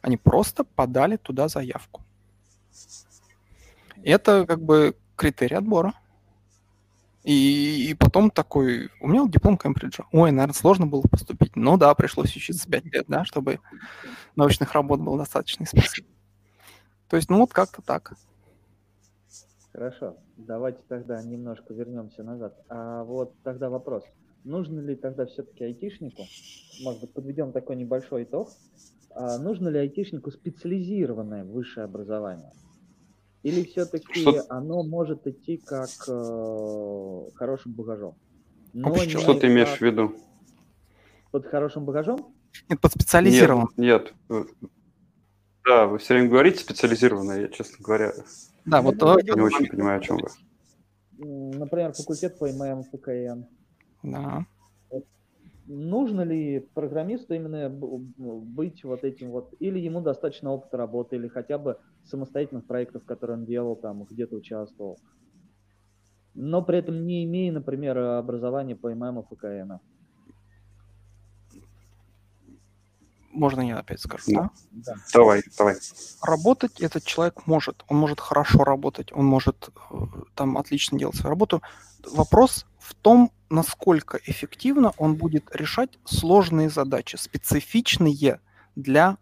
Они 0.00 0.16
просто 0.16 0.64
подали 0.64 1.16
туда 1.16 1.48
заявку. 1.48 2.02
Это 4.02 4.46
как 4.46 4.62
бы 4.62 4.96
критерий 5.16 5.56
отбора. 5.56 5.94
И, 7.22 7.90
и 7.90 7.94
потом 7.94 8.30
такой, 8.30 8.90
у 9.00 9.08
меня 9.08 9.22
вот 9.22 9.30
диплом 9.30 9.58
Кембриджа. 9.58 10.04
Ой, 10.10 10.30
наверное, 10.30 10.54
сложно 10.54 10.86
было 10.86 11.02
поступить. 11.02 11.54
Ну 11.54 11.76
да, 11.76 11.94
пришлось 11.94 12.34
учиться 12.34 12.70
5 12.70 12.84
лет, 12.86 13.04
да, 13.08 13.26
чтобы 13.26 13.60
научных 14.36 14.72
работ 14.72 15.00
было 15.00 15.18
достаточно. 15.18 15.66
То 17.08 17.16
есть, 17.16 17.28
ну 17.28 17.38
вот 17.38 17.52
как-то 17.52 17.82
так. 17.82 18.14
Хорошо, 19.72 20.16
давайте 20.36 20.80
тогда 20.88 21.22
немножко 21.22 21.72
вернемся 21.72 22.22
назад. 22.24 22.56
А 22.68 23.04
вот 23.04 23.34
тогда 23.44 23.70
вопрос. 23.70 24.04
Нужно 24.44 24.80
ли 24.80 24.96
тогда 24.96 25.26
все-таки 25.26 25.64
айтишнику, 25.64 26.24
может 26.82 27.00
быть, 27.02 27.12
подведем 27.12 27.52
такой 27.52 27.76
небольшой 27.76 28.24
итог, 28.24 28.50
а 29.10 29.38
нужно 29.38 29.68
ли 29.68 29.78
айтишнику 29.78 30.30
специализированное 30.30 31.44
высшее 31.44 31.84
образование? 31.84 32.52
Или 33.42 33.64
все-таки 33.64 34.22
что? 34.22 34.44
оно 34.48 34.82
может 34.82 35.26
идти 35.26 35.56
как 35.56 35.88
э, 36.08 37.24
хорошим 37.34 37.72
багажом? 37.72 38.16
Но 38.72 38.94
что 38.94 39.34
ты 39.34 39.46
имеешь 39.46 39.78
в 39.78 39.80
виду? 39.80 40.14
Под 41.30 41.46
хорошим 41.46 41.84
багажом? 41.84 42.34
Нет, 42.68 42.80
под 42.80 42.92
специализированным. 42.92 43.70
Нет, 43.76 44.12
нет. 44.28 44.48
Да, 45.64 45.86
вы 45.86 45.98
все 45.98 46.14
время 46.14 46.28
говорите 46.28 46.60
специализированное, 46.60 47.42
я, 47.42 47.48
честно 47.48 47.76
говоря, 47.80 48.12
да, 48.64 48.82
вот 48.82 48.98
то... 48.98 49.18
Не 49.20 49.40
очень 49.40 49.68
понимаю, 49.68 49.98
о 49.98 50.02
чем 50.02 50.18
вы. 50.18 50.28
Например, 51.56 51.92
факультет 51.92 52.38
по 52.38 52.46
ММ, 52.46 52.84
ФКН. 52.84 53.44
Да. 54.02 54.46
Нужно 55.66 56.22
ли 56.22 56.66
программисту 56.74 57.34
именно 57.34 57.68
быть 57.70 58.82
вот 58.82 59.04
этим 59.04 59.30
вот, 59.30 59.54
или 59.60 59.78
ему 59.78 60.00
достаточно 60.00 60.50
опыта 60.50 60.76
работы, 60.76 61.16
или 61.16 61.28
хотя 61.28 61.58
бы 61.58 61.78
самостоятельных 62.04 62.66
проектов, 62.66 63.04
которые 63.04 63.38
он 63.38 63.44
делал, 63.44 63.76
там 63.76 64.02
где-то 64.02 64.36
участвовал, 64.36 64.98
но 66.34 66.62
при 66.62 66.78
этом 66.78 67.06
не 67.06 67.24
имея, 67.24 67.52
например, 67.52 67.98
образования 67.98 68.74
по 68.74 68.92
ММ 68.92 69.20
и 69.20 69.22
ФКН. 69.22 69.74
Можно 73.30 73.60
я 73.60 73.78
опять 73.78 74.00
скажу, 74.00 74.24
да? 74.28 74.50
да? 74.72 74.94
Давай, 75.14 75.42
давай. 75.56 75.76
Работать 76.22 76.80
этот 76.80 77.04
человек 77.04 77.46
может. 77.46 77.84
Он 77.88 77.96
может 77.96 78.20
хорошо 78.20 78.64
работать, 78.64 79.12
он 79.12 79.24
может 79.24 79.70
э, 79.90 79.94
там 80.34 80.58
отлично 80.58 80.98
делать 80.98 81.16
свою 81.16 81.30
работу. 81.30 81.62
Вопрос 82.12 82.66
в 82.78 82.94
том, 82.94 83.30
насколько 83.48 84.18
эффективно 84.26 84.92
он 84.96 85.14
будет 85.14 85.54
решать 85.54 85.98
сложные 86.04 86.70
задачи, 86.70 87.16
специфичные 87.16 88.40
для 88.74 89.16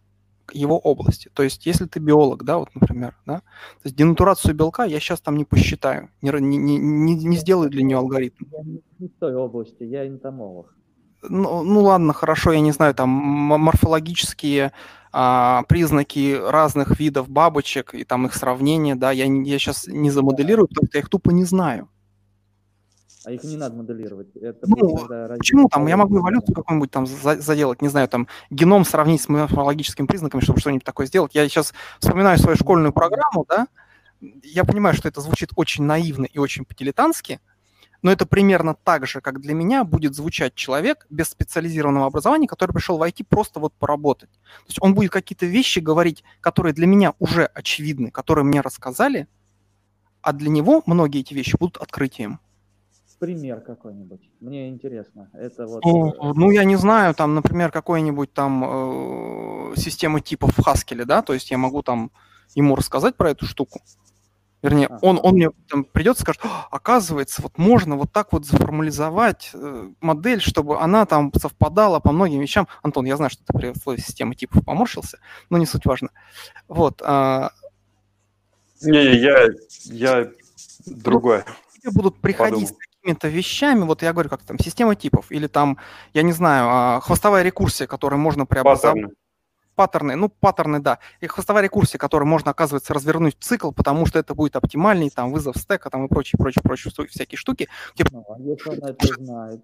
его 0.52 0.78
области. 0.78 1.30
То 1.34 1.42
есть, 1.42 1.66
если 1.66 1.84
ты 1.84 2.00
биолог, 2.00 2.44
да, 2.44 2.56
вот, 2.58 2.74
например, 2.74 3.14
да, 3.26 3.40
то 3.40 3.84
есть 3.84 3.96
денатурацию 3.96 4.54
белка 4.54 4.84
я 4.84 5.00
сейчас 5.00 5.20
там 5.20 5.36
не 5.36 5.44
посчитаю, 5.44 6.10
не, 6.22 6.30
не, 6.30 6.78
не, 6.78 7.14
не 7.14 7.36
сделаю 7.36 7.68
для 7.68 7.82
нее 7.82 7.98
алгоритм. 7.98 8.44
Я 8.50 8.62
не 8.98 9.08
в 9.08 9.18
той 9.18 9.34
области, 9.34 9.82
я 9.82 10.06
энтомолог 10.06 10.77
ну, 11.22 11.62
ну 11.62 11.82
ладно, 11.82 12.12
хорошо, 12.12 12.52
я 12.52 12.60
не 12.60 12.72
знаю, 12.72 12.94
там 12.94 13.08
морфологические 13.08 14.72
а, 15.12 15.62
признаки 15.68 16.38
разных 16.40 16.98
видов 16.98 17.28
бабочек 17.28 17.94
и 17.94 18.04
там 18.04 18.26
их 18.26 18.34
сравнение, 18.34 18.94
да, 18.94 19.10
я, 19.10 19.24
я 19.24 19.58
сейчас 19.58 19.86
не 19.86 20.10
замоделирую, 20.10 20.68
потому 20.68 20.86
что 20.86 20.98
я 20.98 21.02
их 21.02 21.08
тупо 21.08 21.30
не 21.30 21.44
знаю. 21.44 21.88
А 23.24 23.32
их 23.32 23.44
не 23.44 23.56
надо 23.56 23.76
моделировать. 23.76 24.28
Это 24.36 24.60
ну, 24.66 25.06
почему 25.38 25.68
там? 25.68 25.86
Я 25.86 25.98
могу 25.98 26.18
эволюцию 26.18 26.54
какую-нибудь 26.54 26.90
там 26.90 27.06
заделать, 27.06 27.82
не 27.82 27.88
знаю, 27.88 28.08
там 28.08 28.26
геном 28.48 28.84
сравнить 28.84 29.20
с 29.20 29.28
морфологическими 29.28 30.06
признаками, 30.06 30.40
чтобы 30.40 30.60
что-нибудь 30.60 30.84
такое 30.84 31.06
сделать. 31.06 31.34
Я 31.34 31.46
сейчас 31.48 31.74
вспоминаю 31.98 32.38
свою 32.38 32.56
школьную 32.56 32.92
программу, 32.92 33.44
да, 33.46 33.66
я 34.20 34.64
понимаю, 34.64 34.94
что 34.94 35.08
это 35.08 35.20
звучит 35.20 35.50
очень 35.56 35.84
наивно 35.84 36.24
и 36.24 36.38
очень 36.38 36.64
по-дилетантски, 36.64 37.40
но 38.02 38.12
это 38.12 38.26
примерно 38.26 38.74
так 38.74 39.06
же, 39.06 39.20
как 39.20 39.40
для 39.40 39.54
меня 39.54 39.84
будет 39.84 40.14
звучать 40.14 40.54
человек 40.54 41.06
без 41.10 41.28
специализированного 41.28 42.06
образования, 42.06 42.46
который 42.46 42.72
пришел 42.72 42.98
в 42.98 43.02
IT 43.02 43.24
просто 43.28 43.60
вот 43.60 43.72
поработать. 43.74 44.30
То 44.30 44.68
есть 44.68 44.78
он 44.80 44.94
будет 44.94 45.10
какие-то 45.10 45.46
вещи 45.46 45.80
говорить, 45.80 46.24
которые 46.40 46.72
для 46.72 46.86
меня 46.86 47.14
уже 47.18 47.46
очевидны, 47.46 48.10
которые 48.10 48.44
мне 48.44 48.60
рассказали, 48.60 49.26
а 50.22 50.32
для 50.32 50.50
него 50.50 50.82
многие 50.86 51.20
эти 51.20 51.34
вещи 51.34 51.56
будут 51.58 51.76
открытием. 51.76 52.40
Пример 53.18 53.60
какой-нибудь. 53.60 54.30
Мне 54.38 54.68
интересно. 54.68 55.28
Это 55.32 55.66
вот... 55.66 55.84
Ну, 55.84 56.14
ну 56.34 56.50
я 56.52 56.62
не 56.62 56.76
знаю, 56.76 57.14
там, 57.14 57.34
например, 57.34 57.72
какой-нибудь 57.72 58.32
там 58.32 58.64
э, 58.64 59.74
системы 59.76 60.20
типов 60.20 60.56
в 60.56 60.60
Haskell, 60.60 61.04
да, 61.04 61.22
то 61.22 61.34
есть 61.34 61.50
я 61.50 61.58
могу 61.58 61.82
там 61.82 62.12
ему 62.54 62.76
рассказать 62.76 63.16
про 63.16 63.30
эту 63.30 63.44
штуку, 63.44 63.80
Вернее, 64.60 64.88
он, 65.02 65.20
он 65.22 65.34
мне 65.34 65.50
там 65.68 65.84
придет 65.84 66.16
и 66.16 66.20
скажет, 66.20 66.42
оказывается, 66.70 67.42
вот 67.42 67.58
можно 67.58 67.96
вот 67.96 68.12
так 68.12 68.32
вот 68.32 68.44
заформализовать 68.44 69.50
э, 69.54 69.90
модель, 70.00 70.40
чтобы 70.40 70.80
она 70.80 71.06
там 71.06 71.32
совпадала 71.34 72.00
по 72.00 72.10
многим 72.10 72.40
вещам. 72.40 72.66
Антон, 72.82 73.04
я 73.04 73.16
знаю, 73.16 73.30
что 73.30 73.44
ты 73.44 73.52
при 73.56 73.68
условии 73.68 74.00
системы 74.00 74.34
типов 74.34 74.64
поморщился, 74.64 75.20
но 75.48 75.58
не 75.58 75.66
суть 75.66 75.86
важно. 75.86 76.10
Вот. 76.66 77.00
А... 77.04 77.52
Не, 78.82 79.16
я, 79.16 79.46
я 79.84 80.28
другое. 80.86 81.44
Тебе 81.80 81.92
будут 81.92 82.16
приходить 82.16 82.68
Подумал. 82.68 82.68
с 82.68 82.96
какими-то 82.96 83.28
вещами, 83.28 83.82
вот 83.82 84.02
я 84.02 84.12
говорю, 84.12 84.28
как 84.28 84.42
там, 84.42 84.58
система 84.58 84.96
типов, 84.96 85.30
или 85.30 85.46
там, 85.46 85.78
я 86.14 86.22
не 86.22 86.32
знаю, 86.32 86.66
а, 86.68 87.00
хвостовая 87.00 87.44
рекурсия, 87.44 87.86
которую 87.86 88.18
можно 88.18 88.44
преобразовать. 88.44 89.02
Паттерны 89.02 89.14
паттерны, 89.78 90.16
ну, 90.16 90.28
паттерны, 90.28 90.80
да, 90.80 90.98
и 91.20 91.28
хвостовая 91.28 91.62
рекурсия, 91.62 91.98
которую 92.00 92.28
можно, 92.28 92.50
оказывается, 92.50 92.92
развернуть 92.92 93.36
цикл, 93.38 93.70
потому 93.70 94.06
что 94.06 94.18
это 94.18 94.34
будет 94.34 94.56
оптимальней, 94.56 95.08
там, 95.08 95.30
вызов 95.30 95.56
стека, 95.56 95.88
там, 95.88 96.06
и 96.06 96.08
прочие, 96.08 96.36
прочие, 96.36 96.64
прочие 96.64 96.92
всякие 97.06 97.38
штуки. 97.38 97.68
Ну, 98.10 98.24
а 98.28 98.40
если 98.40 98.70
он 98.70 98.76
это 98.88 99.06
знает? 99.14 99.60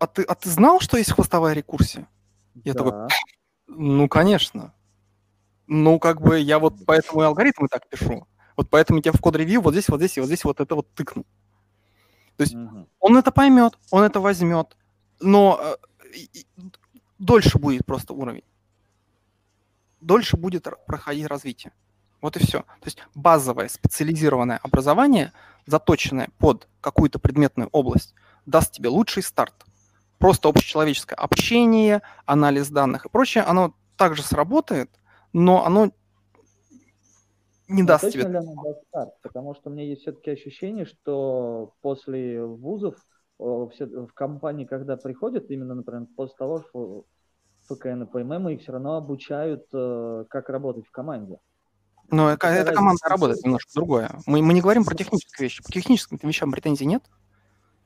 А 0.00 0.08
ты, 0.08 0.24
а 0.24 0.34
ты 0.34 0.50
знал, 0.50 0.80
что 0.80 0.96
есть 0.98 1.12
хвостовая 1.12 1.54
рекурсия? 1.54 2.08
Я 2.64 2.74
да. 2.74 2.82
такой, 2.82 3.08
ну, 3.68 4.08
конечно. 4.08 4.74
Ну, 5.68 6.00
как 6.00 6.20
бы 6.20 6.40
я 6.40 6.58
вот 6.58 6.74
поэтому 6.84 7.22
и 7.22 7.24
алгоритмы 7.24 7.68
так 7.68 7.88
пишу. 7.88 8.26
Вот 8.56 8.70
поэтому 8.70 9.00
я 9.04 9.12
в 9.12 9.20
код-ревью 9.20 9.60
вот 9.60 9.72
здесь, 9.72 9.88
вот 9.88 9.98
здесь 9.98 10.16
и 10.16 10.20
вот 10.20 10.26
здесь 10.26 10.42
вот 10.42 10.58
это 10.58 10.74
вот 10.74 10.92
тыкну. 10.94 11.24
То 12.36 12.42
есть 12.42 12.56
угу. 12.56 12.88
он 12.98 13.16
это 13.16 13.30
поймет, 13.30 13.78
он 13.92 14.02
это 14.02 14.18
возьмет, 14.18 14.76
но 15.20 15.60
э, 15.62 16.16
дольше 17.18 17.58
будет 17.58 17.86
просто 17.86 18.14
уровень. 18.14 18.42
Дольше 20.00 20.36
будет 20.36 20.66
проходить 20.86 21.26
развитие. 21.26 21.72
Вот 22.20 22.36
и 22.36 22.40
все. 22.40 22.60
То 22.60 22.86
есть 22.86 22.98
базовое 23.14 23.68
специализированное 23.68 24.58
образование, 24.62 25.32
заточенное 25.66 26.28
под 26.38 26.68
какую-то 26.80 27.18
предметную 27.18 27.68
область, 27.72 28.14
даст 28.46 28.72
тебе 28.72 28.88
лучший 28.88 29.22
старт. 29.22 29.54
Просто 30.18 30.48
общечеловеческое 30.48 31.16
общение, 31.16 32.02
анализ 32.26 32.70
данных 32.70 33.06
и 33.06 33.08
прочее, 33.08 33.44
оно 33.44 33.74
также 33.96 34.22
сработает, 34.22 34.90
но 35.32 35.64
оно 35.64 35.92
не 37.68 37.82
даст 37.82 38.04
точно 38.04 38.22
тебе... 38.22 38.32
ли 38.32 38.38
оно 38.38 38.62
даст 38.64 38.80
старт? 38.88 39.14
Потому 39.22 39.54
что 39.54 39.70
меня 39.70 39.84
есть 39.84 40.02
все-таки 40.02 40.30
ощущение, 40.30 40.86
что 40.86 41.74
после 41.82 42.44
вузов 42.44 42.96
все- 43.38 43.86
в 43.86 44.12
компании, 44.14 44.64
когда 44.64 44.96
приходят, 44.96 45.50
именно, 45.50 45.74
например, 45.74 46.06
после 46.16 46.36
того, 46.36 46.62
что 46.62 47.04
ФКН 47.68 48.02
и 48.02 48.06
ПММ, 48.06 48.48
их 48.50 48.62
все 48.62 48.72
равно 48.72 48.96
обучают, 48.96 49.64
э, 49.72 50.24
как 50.28 50.48
работать 50.48 50.86
в 50.86 50.90
команде. 50.90 51.38
Но 52.10 52.30
это, 52.30 52.46
это 52.46 52.72
команда 52.72 53.00
работает 53.08 53.44
немножко 53.44 53.70
другое. 53.74 54.10
Мы, 54.26 54.40
мы 54.42 54.54
не 54.54 54.62
говорим 54.62 54.84
про 54.84 54.94
технические 54.94 55.44
вещи. 55.44 55.62
По 55.62 55.70
техническим 55.70 56.18
вещам 56.22 56.50
претензий 56.50 56.86
нет. 56.86 57.02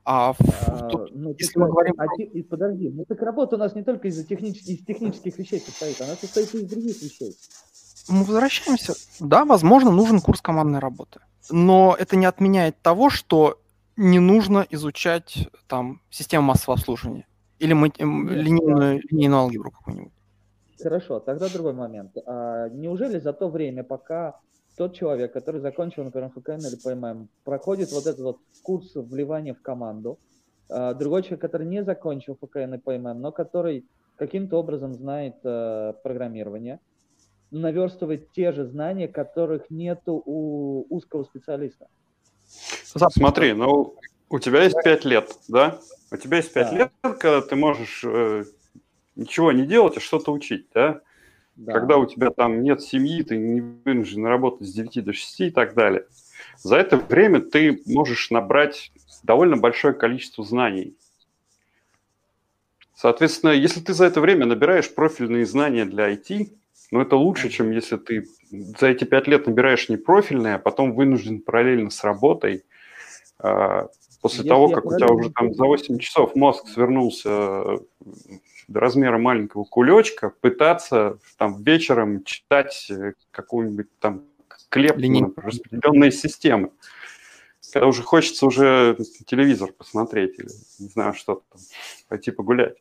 А, 0.04 0.32
в- 0.32 0.40
А, 0.40 0.88
тут- 0.88 1.10
ну, 1.14 1.34
если 1.38 1.59
мы 1.59 1.68
говорим 1.68 1.94
а 1.98 2.06
про- 2.06 2.42
подожди, 2.48 2.90
ну 2.90 3.04
так 3.04 3.20
работа 3.22 3.56
у 3.56 3.59
нас 3.59 3.74
не 3.74 3.82
только 3.84 4.09
из-за 4.09 4.24
технических, 4.24 4.80
из 4.80 4.84
технических 4.84 5.38
вещей 5.38 5.60
состоит, 5.60 6.00
она 6.00 6.14
состоит 6.16 6.52
и 6.54 6.59
из 6.59 6.70
других 6.70 7.00
вещей. 7.02 7.36
мы 8.09 8.24
возвращаемся. 8.24 8.94
Да, 9.20 9.44
возможно, 9.44 9.90
нужен 9.92 10.20
курс 10.20 10.40
командной 10.40 10.80
работы. 10.80 11.20
Но 11.50 11.94
это 11.98 12.16
не 12.16 12.26
отменяет 12.26 12.80
того, 12.82 13.10
что 13.10 13.60
не 13.96 14.18
нужно 14.18 14.66
изучать 14.70 15.48
там 15.68 16.00
систему 16.10 16.46
массового 16.46 16.78
обслуживания 16.78 17.26
или 17.62 17.74
мы, 17.74 17.93
линейную, 17.97 19.01
линейную 19.09 19.40
алгебру 19.40 19.70
какую-нибудь. 19.70 20.12
Хорошо, 20.82 21.20
тогда 21.20 21.48
другой 21.48 21.74
момент. 21.74 22.16
А 22.26 22.68
неужели 22.68 23.20
за 23.20 23.32
то 23.32 23.48
время, 23.48 23.84
пока 23.84 24.40
тот 24.76 24.94
человек, 24.94 25.32
который 25.32 25.60
закончил, 25.60 26.02
например, 26.02 26.30
ФКН 26.30 26.66
или 26.66 26.76
ПММ, 26.82 27.28
проходит 27.44 27.93
вот 27.93 28.06
этот 28.06 28.20
вот 28.20 28.39
курс 28.62 28.90
вливания 28.97 29.55
в 29.55 29.62
команду, 29.62 30.18
а 30.68 30.94
другой 30.94 31.22
человек, 31.22 31.40
который 31.40 31.68
не 31.68 31.84
закончил 31.84 32.36
ФКН 32.40 32.74
и 32.74 32.78
ПММ, 32.78 33.20
но 33.20 33.30
который 33.30 33.86
каким-то 34.16 34.59
образом 34.59 34.94
знает 34.94 35.36
э, 35.44 35.93
программирование, 36.02 36.80
наверстывает 37.52 38.32
те 38.32 38.51
же 38.51 38.64
знания, 38.64 39.06
которых 39.06 39.70
нету 39.70 40.20
у 40.24 40.84
узкого 40.90 41.22
специалиста. 41.22 41.86
Смотри, 42.40 43.52
ну, 43.52 43.94
у 44.32 44.38
тебя 44.38 44.64
есть 44.64 44.76
5 44.82 45.04
лет, 45.04 45.36
да? 45.48 45.78
У 46.10 46.16
тебя 46.16 46.38
есть 46.38 46.52
5 46.52 46.70
Да. 46.70 46.76
лет, 46.76 46.92
когда 47.18 47.42
ты 47.42 47.54
можешь 47.54 48.02
э, 48.04 48.44
ничего 49.14 49.52
не 49.52 49.66
делать, 49.66 49.96
а 49.98 50.00
что-то 50.00 50.32
учить, 50.32 50.66
да? 50.74 51.00
Да. 51.56 51.72
Когда 51.74 51.98
у 51.98 52.06
тебя 52.06 52.30
там 52.30 52.62
нет 52.62 52.80
семьи, 52.80 53.22
ты 53.22 53.36
не 53.36 53.60
вынужден 53.60 54.24
работать 54.24 54.66
с 54.66 54.72
9 54.72 55.04
до 55.04 55.12
6 55.12 55.40
и 55.40 55.50
так 55.50 55.74
далее. 55.74 56.06
За 56.56 56.76
это 56.76 56.96
время 56.96 57.40
ты 57.40 57.82
можешь 57.84 58.30
набрать 58.30 58.90
довольно 59.22 59.59
большое 59.59 59.92
количество 59.92 60.44
знаний. 60.44 60.96
Соответственно, 62.94 63.50
если 63.50 63.80
ты 63.80 63.92
за 63.92 64.06
это 64.06 64.20
время 64.20 64.46
набираешь 64.46 64.92
профильные 64.94 65.44
знания 65.44 65.84
для 65.84 66.10
IT, 66.10 66.52
ну 66.90 67.00
это 67.00 67.16
лучше, 67.16 67.50
чем 67.50 67.70
если 67.70 67.96
ты 67.96 68.26
за 68.50 68.86
эти 68.86 69.04
пять 69.04 69.26
лет 69.26 69.46
набираешь 69.46 69.88
не 69.90 69.96
профильные, 69.96 70.54
а 70.54 70.59
потом 70.59 70.94
вынужден 70.94 71.40
параллельно 71.40 71.90
с 71.90 72.02
работой, 72.04 72.64
а, 73.38 73.88
после 74.22 74.38
Если 74.38 74.48
того, 74.48 74.68
я 74.68 74.74
как 74.76 74.86
у 74.86 74.96
тебя 74.96 75.08
уже 75.08 75.30
там 75.30 75.52
за 75.52 75.64
8 75.64 75.98
часов 75.98 76.34
мозг 76.36 76.68
свернулся 76.68 77.28
э, 77.28 77.78
до 78.68 78.80
размера 78.80 79.18
маленького 79.18 79.64
кулечка, 79.64 80.30
пытаться 80.30 81.18
там 81.36 81.62
вечером 81.62 82.22
читать 82.22 82.86
э, 82.88 83.14
какую-нибудь 83.32 83.88
там 83.98 84.24
клепку 84.68 85.00
Линейку. 85.00 85.32
на 85.36 85.42
распределенные 85.42 86.12
системы. 86.12 86.70
Когда 87.72 87.88
уже 87.88 88.02
хочется 88.02 88.46
уже 88.46 88.96
телевизор 89.26 89.72
посмотреть 89.72 90.38
или, 90.38 90.48
не 90.78 90.88
знаю, 90.88 91.14
что 91.14 91.42
там, 91.50 91.60
пойти 92.08 92.30
погулять. 92.30 92.76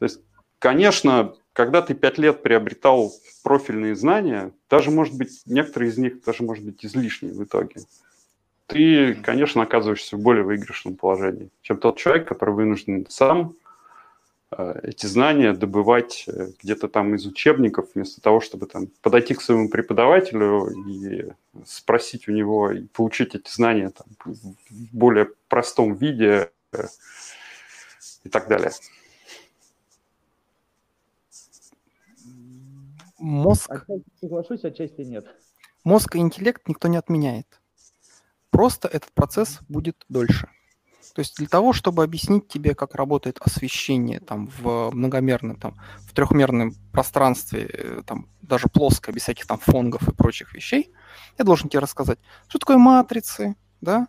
То 0.00 0.04
есть, 0.06 0.20
конечно, 0.58 1.34
когда 1.52 1.80
ты 1.80 1.94
пять 1.94 2.18
лет 2.18 2.42
приобретал 2.42 3.12
профильные 3.44 3.94
знания, 3.94 4.52
даже, 4.68 4.90
может 4.90 5.16
быть, 5.16 5.42
некоторые 5.46 5.90
из 5.90 5.98
них 5.98 6.24
даже, 6.24 6.42
может 6.42 6.64
быть, 6.64 6.84
излишние 6.84 7.34
в 7.34 7.44
итоге, 7.44 7.82
ты, 8.70 9.14
конечно, 9.14 9.62
оказываешься 9.62 10.16
в 10.16 10.20
более 10.20 10.44
выигрышном 10.44 10.96
положении, 10.96 11.50
чем 11.62 11.78
тот 11.78 11.98
человек, 11.98 12.28
который 12.28 12.54
вынужден 12.54 13.06
сам 13.08 13.54
э, 14.52 14.80
эти 14.84 15.06
знания 15.06 15.52
добывать 15.52 16.24
э, 16.28 16.48
где-то 16.62 16.88
там 16.88 17.14
из 17.14 17.26
учебников, 17.26 17.88
вместо 17.94 18.20
того, 18.20 18.40
чтобы 18.40 18.66
там 18.66 18.86
подойти 19.02 19.34
к 19.34 19.42
своему 19.42 19.68
преподавателю 19.68 20.68
и 20.88 21.32
спросить 21.66 22.28
у 22.28 22.32
него 22.32 22.70
и 22.70 22.86
получить 22.86 23.34
эти 23.34 23.50
знания 23.50 23.90
там, 23.90 24.06
в 24.24 24.54
более 24.96 25.28
простом 25.48 25.94
виде 25.94 26.50
э, 26.72 26.84
и 28.24 28.28
так 28.28 28.48
далее. 28.48 28.70
Мозг, 33.18 33.70
Отчасти 33.70 34.02
соглашусь, 34.20 34.64
отчасти 34.64 35.02
нет. 35.02 35.26
мозг 35.84 36.16
и 36.16 36.18
интеллект 36.20 36.66
никто 36.68 36.88
не 36.88 36.96
отменяет. 36.96 37.59
Просто 38.50 38.88
этот 38.88 39.12
процесс 39.12 39.60
будет 39.68 40.04
дольше. 40.08 40.48
То 41.14 41.20
есть 41.20 41.36
для 41.36 41.48
того, 41.48 41.72
чтобы 41.72 42.04
объяснить 42.04 42.48
тебе, 42.48 42.74
как 42.74 42.94
работает 42.94 43.38
освещение 43.40 44.20
там, 44.20 44.48
в 44.58 44.90
многомерном, 44.92 45.56
там, 45.56 45.76
в 46.06 46.12
трехмерном 46.14 46.74
пространстве, 46.92 47.68
э, 47.72 48.02
там, 48.06 48.28
даже 48.42 48.68
плоское, 48.68 49.14
без 49.14 49.22
всяких 49.22 49.46
там 49.46 49.58
фонгов 49.58 50.08
и 50.08 50.14
прочих 50.14 50.54
вещей, 50.54 50.92
я 51.36 51.44
должен 51.44 51.68
тебе 51.68 51.80
рассказать, 51.80 52.18
что 52.48 52.58
такое 52.58 52.78
матрицы, 52.78 53.56
да, 53.80 54.06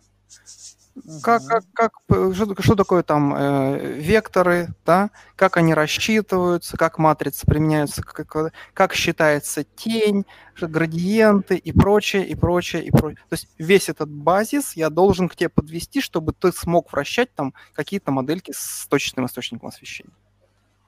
как, 1.22 1.42
как, 1.46 1.64
как, 1.72 1.92
э, 2.10 2.32
что, 2.34 2.54
что 2.62 2.74
такое 2.74 3.02
там 3.02 3.34
э, 3.34 3.94
векторы, 3.98 4.74
да, 4.84 5.10
как 5.36 5.56
они 5.56 5.72
рассчитываются, 5.74 6.76
как 6.76 6.98
матрицы 6.98 7.46
применяются, 7.46 8.02
как, 8.02 8.26
как- 8.28 8.52
как 8.74 8.94
считается 8.94 9.64
тень, 9.64 10.26
градиенты 10.60 11.56
и 11.56 11.72
прочее, 11.72 12.26
и 12.26 12.34
прочее, 12.34 12.84
и 12.84 12.90
прочее. 12.90 13.18
То 13.28 13.34
есть 13.34 13.48
весь 13.58 13.88
этот 13.88 14.10
базис 14.10 14.74
я 14.76 14.90
должен 14.90 15.28
к 15.28 15.36
тебе 15.36 15.48
подвести, 15.48 16.00
чтобы 16.00 16.32
ты 16.32 16.52
смог 16.52 16.92
вращать 16.92 17.34
там 17.34 17.54
какие-то 17.74 18.12
модельки 18.12 18.52
с 18.54 18.86
точечным 18.88 19.26
источником 19.26 19.68
освещения. 19.68 20.12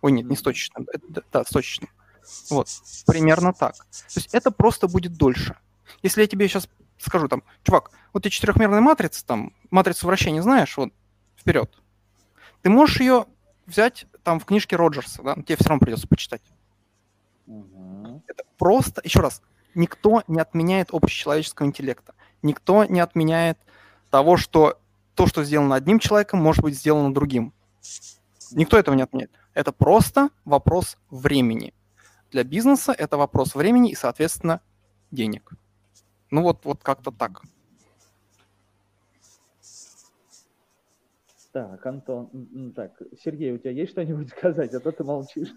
Ой, 0.03 0.13
нет, 0.13 0.27
не 0.27 0.37
с 0.37 0.43
точечным, 0.43 0.87
это- 0.93 1.07
да, 1.09 1.23
да, 1.33 1.45
с 1.45 1.49
точечным. 1.49 1.89
Вот, 2.51 2.69
примерно 3.07 3.53
так. 3.53 3.75
То 3.77 4.21
есть 4.21 4.35
это 4.35 4.51
просто 4.51 4.87
будет 4.87 5.15
дольше. 5.17 5.57
Если 6.03 6.21
я 6.23 6.27
тебе 6.27 6.49
сейчас 6.49 6.69
скажу 6.99 7.29
там, 7.29 7.43
чувак, 7.63 7.91
вот 8.13 8.27
эти 8.27 8.33
четырехмерные 8.35 8.81
матрицы, 8.81 9.25
там, 9.25 9.53
матрицу 9.71 10.07
вращения 10.07 10.43
знаешь, 10.43 10.77
вот, 10.77 10.93
вперед. 11.37 11.71
Ты 12.63 12.71
можешь 12.71 13.01
ее 13.01 13.27
взять 13.67 14.07
там 14.23 14.41
в 14.41 14.45
книжке 14.45 14.77
Роджерса, 14.77 15.23
да, 15.23 15.35
тебе 15.35 15.57
все 15.57 15.69
равно 15.69 15.81
придется 15.81 16.09
почитать. 16.09 16.43
Мгм. 17.47 18.23
Это 18.27 18.45
просто, 18.57 19.01
еще 19.05 19.21
раз, 19.21 19.43
никто 19.75 20.23
не 20.29 20.41
отменяет 20.41 20.89
общечеловеческого 20.93 21.67
интеллекта. 21.67 22.15
Никто 22.43 22.85
не 22.85 23.01
отменяет 23.01 23.59
того, 24.11 24.37
что 24.37 24.79
то, 25.15 25.27
что 25.27 25.45
сделано 25.45 25.75
одним 25.75 25.99
человеком, 25.99 26.41
может 26.41 26.63
быть 26.63 26.77
сделано 26.77 27.13
другим. 27.13 27.53
Никто 28.53 28.79
этого 28.79 28.95
не 28.95 29.03
отменяет. 29.03 29.31
Это 29.55 29.73
просто 29.73 30.31
вопрос 30.45 30.97
времени. 31.11 31.73
Для 32.31 32.45
бизнеса 32.45 32.93
это 32.93 33.17
вопрос 33.17 33.55
времени 33.55 33.91
и, 33.91 33.95
соответственно, 33.95 34.61
денег. 35.11 35.53
Ну 36.31 36.43
вот, 36.43 36.65
вот 36.65 36.83
как-то 36.83 37.11
так. 37.11 37.43
Так, 41.53 41.87
Антон, 41.87 42.73
так, 42.75 43.01
Сергей, 43.23 43.53
у 43.53 43.59
тебя 43.59 43.71
есть 43.71 43.93
что-нибудь 43.93 44.29
сказать, 44.37 44.75
а 44.75 44.81
то 44.81 44.91
ты 44.91 45.05
молчишь. 45.05 45.51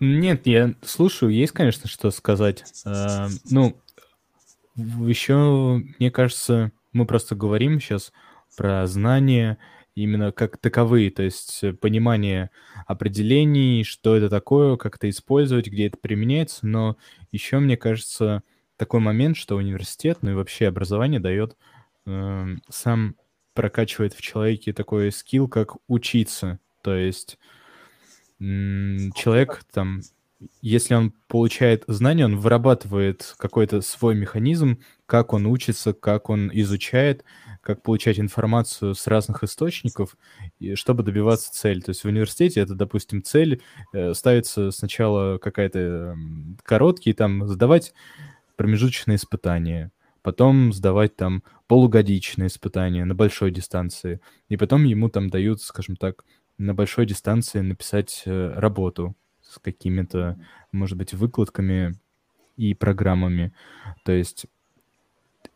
Нет, 0.00 0.46
я 0.46 0.74
слушаю, 0.82 1.30
есть, 1.32 1.52
конечно, 1.52 1.86
что 1.86 2.10
сказать. 2.10 2.64
А, 2.86 3.28
Ну, 3.50 3.76
еще, 4.74 5.82
мне 5.98 6.10
кажется, 6.10 6.72
мы 6.92 7.06
просто 7.06 7.34
говорим 7.34 7.78
сейчас 7.78 8.12
про 8.56 8.86
знания 8.86 9.58
именно 9.94 10.32
как 10.32 10.56
таковые, 10.56 11.10
то 11.10 11.22
есть 11.22 11.62
э, 11.62 11.72
понимание 11.72 12.50
определений, 12.86 13.84
что 13.84 14.16
это 14.16 14.28
такое, 14.28 14.76
как 14.76 14.96
это 14.96 15.08
использовать, 15.08 15.68
где 15.68 15.86
это 15.86 15.98
применяется, 15.98 16.66
но 16.66 16.96
еще, 17.30 17.58
мне 17.58 17.76
кажется, 17.76 18.42
такой 18.76 19.00
момент, 19.00 19.36
что 19.36 19.56
университет, 19.56 20.18
ну 20.22 20.32
и 20.32 20.34
вообще 20.34 20.68
образование 20.68 21.20
дает, 21.20 21.56
эм, 22.06 22.62
сам 22.70 23.16
прокачивает 23.54 24.14
в 24.14 24.20
человеке 24.22 24.72
такой 24.72 25.12
скилл, 25.12 25.48
как 25.48 25.76
учиться, 25.88 26.58
то 26.82 26.94
есть 26.96 27.38
м, 28.40 29.12
человек 29.14 29.62
там, 29.72 30.00
если 30.60 30.94
он 30.94 31.12
получает 31.28 31.84
знания, 31.86 32.24
он 32.26 32.36
вырабатывает 32.36 33.34
какой-то 33.38 33.80
свой 33.80 34.14
механизм, 34.14 34.80
как 35.06 35.32
он 35.32 35.46
учится, 35.46 35.92
как 35.94 36.28
он 36.28 36.50
изучает, 36.52 37.24
как 37.62 37.82
получать 37.82 38.18
информацию 38.18 38.94
с 38.94 39.06
разных 39.06 39.42
источников, 39.44 40.16
и 40.58 40.74
чтобы 40.74 41.02
добиваться 41.02 41.50
цели. 41.52 41.80
То 41.80 41.90
есть 41.90 42.02
в 42.04 42.08
университете 42.08 42.60
это, 42.60 42.74
допустим, 42.74 43.22
цель 43.22 43.62
э, 43.94 44.12
ставится 44.12 44.70
сначала 44.70 45.38
какая-то 45.38 45.78
э, 45.78 46.14
короткий, 46.62 47.14
там, 47.14 47.48
сдавать 47.48 47.94
промежуточные 48.56 49.16
испытания, 49.16 49.92
потом 50.22 50.72
сдавать 50.72 51.16
там 51.16 51.42
полугодичные 51.66 52.48
испытания 52.48 53.04
на 53.04 53.14
большой 53.14 53.50
дистанции, 53.50 54.20
и 54.48 54.56
потом 54.56 54.84
ему 54.84 55.08
там 55.08 55.30
дают, 55.30 55.60
скажем 55.62 55.96
так, 55.96 56.24
на 56.58 56.74
большой 56.74 57.06
дистанции 57.06 57.60
написать 57.60 58.22
э, 58.26 58.52
работу 58.56 59.16
с 59.42 59.58
какими-то, 59.58 60.38
может 60.72 60.96
быть, 60.96 61.14
выкладками 61.14 61.94
и 62.56 62.74
программами. 62.74 63.52
То 64.04 64.12
есть 64.12 64.46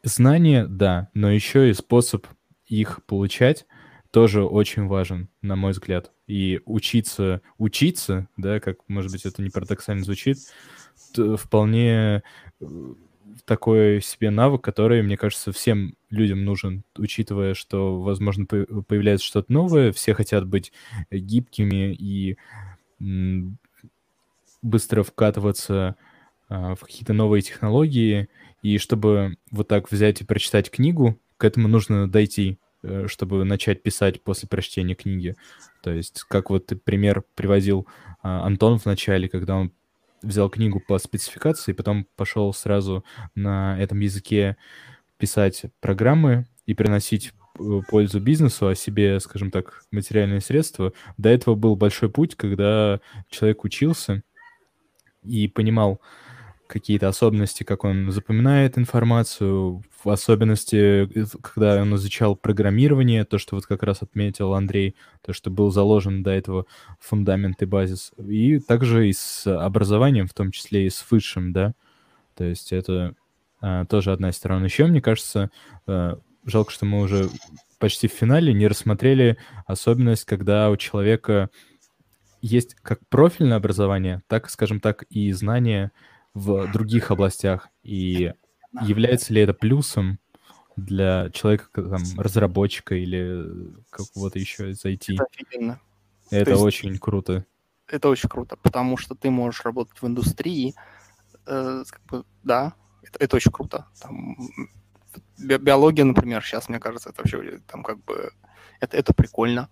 знания, 0.02 0.66
да, 0.66 1.08
но 1.14 1.30
еще 1.30 1.70
и 1.70 1.74
способ 1.74 2.26
их 2.66 3.04
получать 3.06 3.66
тоже 4.10 4.44
очень 4.44 4.86
важен, 4.86 5.28
на 5.42 5.56
мой 5.56 5.72
взгляд. 5.72 6.12
И 6.26 6.60
учиться, 6.64 7.42
учиться, 7.58 8.28
да, 8.36 8.60
как, 8.60 8.78
может 8.88 9.12
быть, 9.12 9.24
это 9.24 9.42
не 9.42 9.50
парадоксально 9.50 10.04
звучит, 10.04 10.38
вполне 11.36 12.22
такой 13.44 14.00
себе 14.02 14.30
навык, 14.30 14.62
который, 14.62 15.02
мне 15.02 15.16
кажется, 15.16 15.52
всем 15.52 15.94
людям 16.10 16.44
нужен, 16.44 16.84
учитывая, 16.96 17.54
что, 17.54 18.00
возможно, 18.00 18.46
появляется 18.46 19.26
что-то 19.26 19.52
новое, 19.52 19.92
все 19.92 20.14
хотят 20.14 20.46
быть 20.46 20.72
гибкими 21.10 21.94
и 21.94 22.36
быстро 24.62 25.02
вкатываться 25.02 25.96
а, 26.48 26.74
в 26.74 26.80
какие-то 26.80 27.12
новые 27.12 27.42
технологии, 27.42 28.28
и 28.62 28.78
чтобы 28.78 29.36
вот 29.50 29.68
так 29.68 29.90
взять 29.90 30.20
и 30.20 30.24
прочитать 30.24 30.70
книгу, 30.70 31.18
к 31.36 31.44
этому 31.44 31.68
нужно 31.68 32.10
дойти, 32.10 32.58
э, 32.82 33.06
чтобы 33.06 33.44
начать 33.44 33.82
писать 33.82 34.20
после 34.22 34.48
прочтения 34.48 34.96
книги. 34.96 35.36
То 35.82 35.92
есть, 35.92 36.24
как 36.24 36.50
вот 36.50 36.72
пример 36.84 37.22
приводил 37.36 37.86
а, 38.22 38.44
Антон 38.44 38.78
в 38.78 38.86
начале, 38.86 39.28
когда 39.28 39.56
он 39.56 39.72
взял 40.22 40.48
книгу 40.50 40.80
по 40.80 40.98
спецификации, 40.98 41.72
потом 41.72 42.06
пошел 42.16 42.52
сразу 42.52 43.04
на 43.34 43.80
этом 43.80 44.00
языке 44.00 44.56
писать 45.18 45.64
программы 45.80 46.46
и 46.66 46.74
приносить 46.74 47.32
э, 47.58 47.80
пользу 47.88 48.20
бизнесу, 48.20 48.68
а 48.68 48.74
себе, 48.74 49.20
скажем 49.20 49.50
так, 49.50 49.82
материальные 49.90 50.40
средства. 50.40 50.92
До 51.16 51.28
этого 51.28 51.54
был 51.54 51.76
большой 51.76 52.10
путь, 52.10 52.34
когда 52.36 53.00
человек 53.30 53.64
учился 53.64 54.22
и 55.24 55.48
понимал, 55.48 56.00
какие-то 56.68 57.08
особенности, 57.08 57.64
как 57.64 57.84
он 57.84 58.12
запоминает 58.12 58.78
информацию, 58.78 59.82
в 60.04 60.10
особенности, 60.10 60.76
э, 60.76 61.26
когда 61.42 61.82
он 61.82 61.94
изучал 61.96 62.36
программирование, 62.36 63.24
то, 63.24 63.38
что 63.38 63.56
вот 63.56 63.66
как 63.66 63.82
раз 63.82 64.02
отметил 64.02 64.54
Андрей, 64.54 64.94
то, 65.22 65.32
что 65.32 65.50
был 65.50 65.70
заложен 65.70 66.22
до 66.22 66.30
этого 66.30 66.66
фундамент 67.00 67.60
и 67.62 67.66
базис, 67.66 68.12
и 68.18 68.60
также 68.60 69.08
и 69.08 69.12
с 69.12 69.46
образованием, 69.46 70.28
в 70.28 70.34
том 70.34 70.52
числе 70.52 70.86
и 70.86 70.90
с 70.90 71.04
высшим, 71.10 71.52
да, 71.52 71.74
то 72.36 72.44
есть 72.44 72.72
это 72.72 73.14
а, 73.60 73.84
тоже 73.86 74.12
одна 74.12 74.30
из 74.30 74.36
сторон. 74.36 74.64
Еще, 74.64 74.86
мне 74.86 75.00
кажется, 75.00 75.50
а, 75.86 76.18
жалко, 76.44 76.70
что 76.70 76.86
мы 76.86 77.00
уже 77.00 77.28
почти 77.78 78.08
в 78.08 78.12
финале 78.12 78.52
не 78.52 78.68
рассмотрели 78.68 79.38
особенность, 79.66 80.24
когда 80.24 80.70
у 80.70 80.76
человека 80.76 81.50
есть 82.40 82.74
как 82.74 83.00
профильное 83.08 83.56
образование, 83.56 84.22
так, 84.28 84.48
скажем 84.50 84.80
так, 84.80 85.02
и 85.10 85.32
знания 85.32 85.92
в 86.34 86.70
других 86.72 87.10
областях, 87.10 87.68
и 87.82 88.32
является 88.82 89.32
ли 89.32 89.42
это 89.42 89.54
плюсом 89.54 90.18
для 90.76 91.30
человека, 91.30 91.68
там, 91.82 92.02
разработчика 92.16 92.94
или 92.94 93.72
какого-то 93.90 94.38
еще 94.38 94.70
из 94.70 94.84
IT? 94.84 95.14
Это 95.14 95.26
офигенно. 95.30 95.80
Это 96.30 96.50
есть, 96.50 96.62
очень 96.62 96.98
круто. 96.98 97.44
Это 97.86 98.08
очень 98.08 98.28
круто, 98.28 98.56
потому 98.56 98.96
что 98.96 99.14
ты 99.14 99.30
можешь 99.30 99.64
работать 99.64 100.00
в 100.00 100.06
индустрии, 100.06 100.74
э, 101.46 101.84
как 101.88 102.02
бы, 102.04 102.24
да, 102.42 102.74
это, 103.02 103.18
это 103.18 103.36
очень 103.36 103.50
круто. 103.50 103.86
Там, 104.00 104.36
би 105.38 105.56
биология, 105.56 106.04
например, 106.04 106.44
сейчас, 106.44 106.68
мне 106.68 106.78
кажется, 106.78 107.10
это 107.10 107.22
вообще 107.22 107.60
там 107.66 107.82
как 107.82 108.04
бы 108.04 108.30
это, 108.80 108.96
это 108.96 109.14
прикольно. 109.14 109.68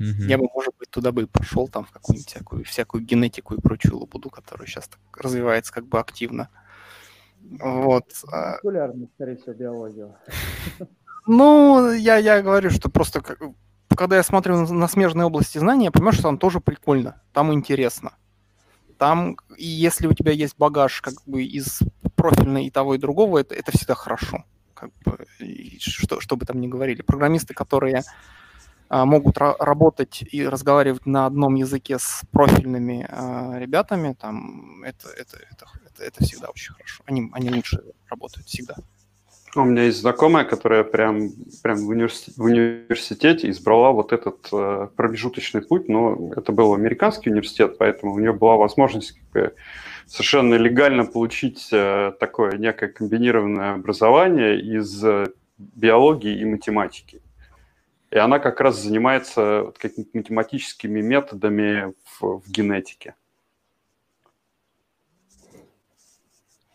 Mm-hmm. 0.00 0.26
Я 0.26 0.38
бы, 0.38 0.48
может 0.54 0.74
быть, 0.78 0.90
туда 0.90 1.12
бы 1.12 1.22
и 1.22 1.26
пошел, 1.26 1.68
там, 1.68 1.84
в 1.84 1.90
какую-нибудь 1.90 2.28
всякую, 2.28 2.64
всякую 2.64 3.04
генетику 3.04 3.54
и 3.54 3.60
прочую 3.60 3.98
лабуду, 3.98 4.30
которая 4.30 4.66
сейчас 4.66 4.88
так 4.88 5.00
развивается 5.16 5.72
как 5.72 5.86
бы 5.86 5.98
активно. 5.98 6.48
Вот. 7.40 8.04
А 8.30 8.56
Популярно, 8.56 9.08
скорее 9.14 9.36
всего, 9.36 9.52
биологию. 9.54 10.14
Ну, 11.26 11.92
я, 11.92 12.16
я 12.16 12.40
говорю, 12.40 12.70
что 12.70 12.88
просто 12.88 13.22
когда 13.98 14.16
я 14.16 14.22
смотрю 14.22 14.56
на, 14.56 14.72
на 14.72 14.88
смежные 14.88 15.26
области 15.26 15.58
знаний, 15.58 15.86
я 15.86 15.90
понимаю, 15.90 16.12
что 16.12 16.22
там 16.22 16.38
тоже 16.38 16.60
прикольно, 16.60 17.20
там 17.32 17.52
интересно. 17.52 18.12
Там, 18.96 19.36
и 19.56 19.66
если 19.66 20.06
у 20.06 20.12
тебя 20.12 20.32
есть 20.32 20.56
багаж 20.56 21.00
как 21.00 21.14
бы 21.26 21.44
из 21.44 21.80
профильной 22.16 22.66
и 22.66 22.70
того, 22.70 22.94
и 22.94 22.98
другого, 22.98 23.38
это, 23.38 23.54
это 23.54 23.72
всегда 23.72 23.94
хорошо. 23.94 24.44
Как 24.74 24.90
бы, 25.04 25.26
что, 25.78 26.20
что 26.20 26.36
бы 26.36 26.46
там 26.46 26.60
ни 26.60 26.68
говорили. 26.68 27.02
Программисты, 27.02 27.54
которые 27.54 28.02
могут 28.90 29.38
работать 29.38 30.24
и 30.30 30.46
разговаривать 30.46 31.06
на 31.06 31.26
одном 31.26 31.54
языке 31.54 31.98
с 31.98 32.22
профильными 32.32 33.06
а, 33.08 33.58
ребятами, 33.58 34.16
там 34.18 34.82
это, 34.82 35.08
это, 35.10 35.36
это, 35.50 35.66
это, 35.86 36.04
это 36.04 36.24
всегда 36.24 36.48
очень 36.48 36.72
хорошо. 36.72 37.02
Они, 37.06 37.30
они 37.32 37.50
лучше 37.50 37.82
работают 38.08 38.46
всегда. 38.48 38.76
У 39.56 39.64
меня 39.64 39.84
есть 39.84 40.00
знакомая, 40.00 40.44
которая 40.44 40.84
прям, 40.84 41.30
прям 41.62 41.78
в, 41.78 41.88
университете, 41.88 42.40
в 42.40 42.44
университете 42.44 43.50
избрала 43.50 43.92
вот 43.92 44.12
этот 44.12 44.46
э, 44.52 44.88
промежуточный 44.94 45.62
путь, 45.62 45.88
но 45.88 46.32
это 46.36 46.52
был 46.52 46.74
американский 46.74 47.30
университет, 47.30 47.76
поэтому 47.78 48.12
у 48.12 48.18
нее 48.18 48.32
была 48.32 48.56
возможность 48.56 49.12
как 49.12 49.30
бы, 49.32 49.54
совершенно 50.06 50.54
легально 50.54 51.06
получить 51.06 51.68
э, 51.72 52.12
такое 52.20 52.58
некое 52.58 52.88
комбинированное 52.88 53.74
образование 53.74 54.60
из 54.60 55.02
э, 55.02 55.28
биологии 55.56 56.38
и 56.38 56.44
математики. 56.44 57.22
И 58.10 58.16
она 58.16 58.38
как 58.38 58.60
раз 58.60 58.80
занимается 58.80 59.64
вот 59.64 59.78
какими-то 59.78 60.16
математическими 60.16 61.00
методами 61.00 61.94
в, 62.04 62.40
в 62.40 62.50
генетике. 62.50 63.14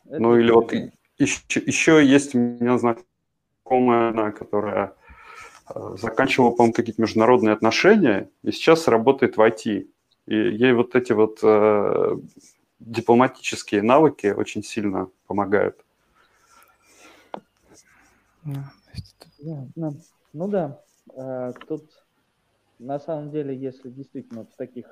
Это 0.05 0.19
ну 0.19 0.37
или 0.37 0.51
вот 0.51 0.71
еще, 1.17 1.59
еще 1.65 2.05
есть 2.05 2.35
у 2.35 2.37
меня 2.37 2.77
знакомая, 2.77 4.31
которая 4.31 4.93
э, 5.73 5.95
заканчивала, 5.99 6.51
по-моему, 6.51 6.73
какие-то 6.73 7.01
международные 7.01 7.53
отношения 7.53 8.29
и 8.43 8.51
сейчас 8.51 8.87
работает 8.87 9.37
в 9.37 9.41
IT. 9.41 9.87
И 10.27 10.35
ей 10.35 10.73
вот 10.73 10.95
эти 10.95 11.13
вот 11.13 11.39
э, 11.41 12.15
дипломатические 12.79 13.81
навыки 13.81 14.27
очень 14.27 14.63
сильно 14.63 15.09
помогают. 15.25 15.83
Ну, 18.43 19.95
ну 20.33 20.47
да, 20.47 20.79
тут 21.67 21.89
на 22.79 22.99
самом 22.99 23.31
деле, 23.31 23.55
если 23.55 23.89
действительно 23.89 24.45
в 24.45 24.55
таких 24.55 24.85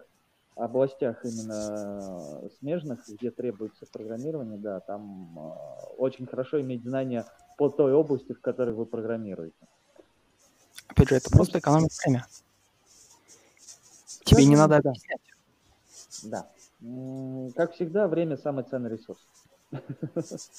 областях 0.55 1.25
именно 1.25 2.49
смежных, 2.59 3.07
где 3.07 3.31
требуется 3.31 3.85
программирование, 3.91 4.57
да, 4.57 4.79
там 4.81 5.37
э, 5.37 5.51
очень 5.97 6.27
хорошо 6.27 6.61
иметь 6.61 6.83
знания 6.83 7.25
по 7.57 7.69
той 7.69 7.93
области, 7.93 8.33
в 8.33 8.41
которой 8.41 8.73
вы 8.73 8.85
программируете. 8.85 9.55
Опять 10.87 11.09
же, 11.09 11.15
это 11.15 11.29
ну, 11.31 11.37
просто 11.37 11.59
экономит 11.59 11.91
время. 12.03 12.25
Тебе 14.23 14.45
не 14.45 14.55
надо 14.55 14.81
да. 14.81 14.89
объяснять. 14.89 15.21
Да. 16.23 16.49
Как 17.55 17.73
всегда, 17.73 18.07
время 18.07 18.37
самый 18.37 18.63
ценный 18.63 18.89
ресурс. 18.91 19.19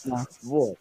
Да. 0.05 0.25
Вот. 0.43 0.79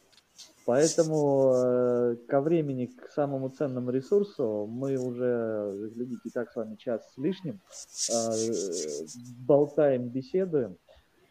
Поэтому 0.65 1.53
э, 1.55 2.15
ко 2.27 2.41
времени, 2.41 2.85
к 2.85 3.09
самому 3.11 3.49
ценному 3.49 3.89
ресурсу, 3.89 4.67
мы 4.69 4.95
уже, 4.97 5.89
глядите, 5.95 6.29
как 6.31 6.51
с 6.51 6.55
вами 6.55 6.75
час 6.75 7.01
с 7.13 7.17
лишним, 7.17 7.59
э, 8.11 8.31
болтаем, 9.47 10.09
беседуем. 10.09 10.77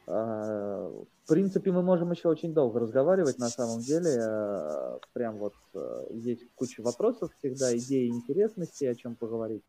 Э, 0.09 0.91
в 1.25 1.29
принципе, 1.29 1.71
мы 1.71 1.83
можем 1.83 2.11
еще 2.11 2.29
очень 2.29 2.53
долго 2.53 2.81
разговаривать, 2.81 3.39
на 3.39 3.49
самом 3.49 3.81
деле. 3.81 4.11
Э, 4.21 4.99
прям 5.13 5.39
вот 5.39 5.55
э, 5.75 6.07
есть 6.11 6.43
куча 6.57 6.83
вопросов 6.83 7.31
всегда, 7.39 7.77
идеи, 7.77 8.09
интересности, 8.09 8.85
о 8.85 8.95
чем 8.97 9.15
поговорить. 9.15 9.63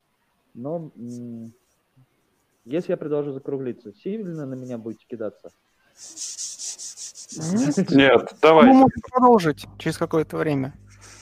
Но 0.56 0.92
э, 0.96 1.50
если 2.66 2.94
я 2.94 2.98
предложу 2.98 3.32
закруглиться, 3.32 3.94
сильно 3.94 4.48
на 4.48 4.56
меня 4.56 4.80
будете 4.80 5.06
кидаться? 5.08 5.52
Нет, 7.90 8.34
давай. 8.42 8.68
Мы 8.68 8.74
можем 8.74 9.02
продолжить 9.12 9.66
через 9.78 9.98
какое-то 9.98 10.38
время. 10.38 10.74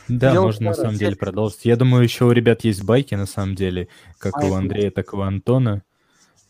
Да, 0.07 0.31
Делать 0.31 0.59
можно 0.59 0.65
на 0.69 0.73
самом 0.73 0.95
деле 0.95 1.15
продолжить. 1.15 1.65
Я 1.65 1.75
думаю, 1.75 2.03
еще 2.03 2.25
у 2.25 2.31
ребят 2.31 2.63
есть 2.63 2.83
байки, 2.83 3.13
на 3.13 3.27
самом 3.27 3.55
деле, 3.55 3.89
как 4.17 4.35
а 4.37 4.45
у 4.45 4.53
Андрея, 4.53 4.89
так 4.89 5.13
и 5.13 5.15
у 5.15 5.21
Антона. 5.21 5.83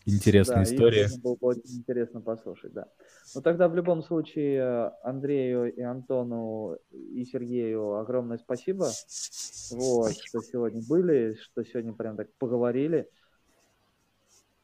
интересная 0.06 0.64
да, 0.64 0.72
история. 0.72 1.08
было 1.22 1.34
бы 1.34 1.48
очень 1.48 1.78
интересно 1.78 2.22
послушать, 2.22 2.72
да. 2.72 2.86
Ну 3.34 3.42
тогда 3.42 3.68
в 3.68 3.74
любом 3.74 4.02
случае 4.02 4.92
Андрею 5.02 5.72
и 5.72 5.82
Антону 5.82 6.78
и 6.90 7.24
Сергею 7.26 7.96
огромное 7.96 8.38
спасибо, 8.38 8.88
вот, 9.72 10.12
что 10.12 10.40
сегодня 10.40 10.82
были, 10.88 11.34
что 11.34 11.62
сегодня 11.62 11.92
прям 11.92 12.16
так 12.16 12.32
поговорили. 12.38 13.08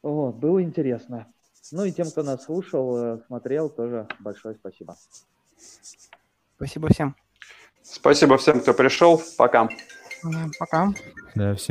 Вот, 0.01 0.35
было 0.35 0.61
интересно. 0.63 1.27
Ну 1.71 1.85
и 1.85 1.91
тем, 1.91 2.09
кто 2.09 2.23
нас 2.23 2.45
слушал, 2.45 2.97
э, 2.97 3.19
смотрел, 3.27 3.69
тоже 3.69 4.07
большое 4.19 4.55
спасибо. 4.55 4.95
Спасибо 6.55 6.89
всем. 6.89 7.15
Спасибо 7.83 8.37
всем, 8.37 8.59
кто 8.59 8.73
пришел. 8.73 9.21
Пока. 9.37 9.69
Пока. 10.59 10.93
Да, 11.35 11.55
всем 11.55 11.65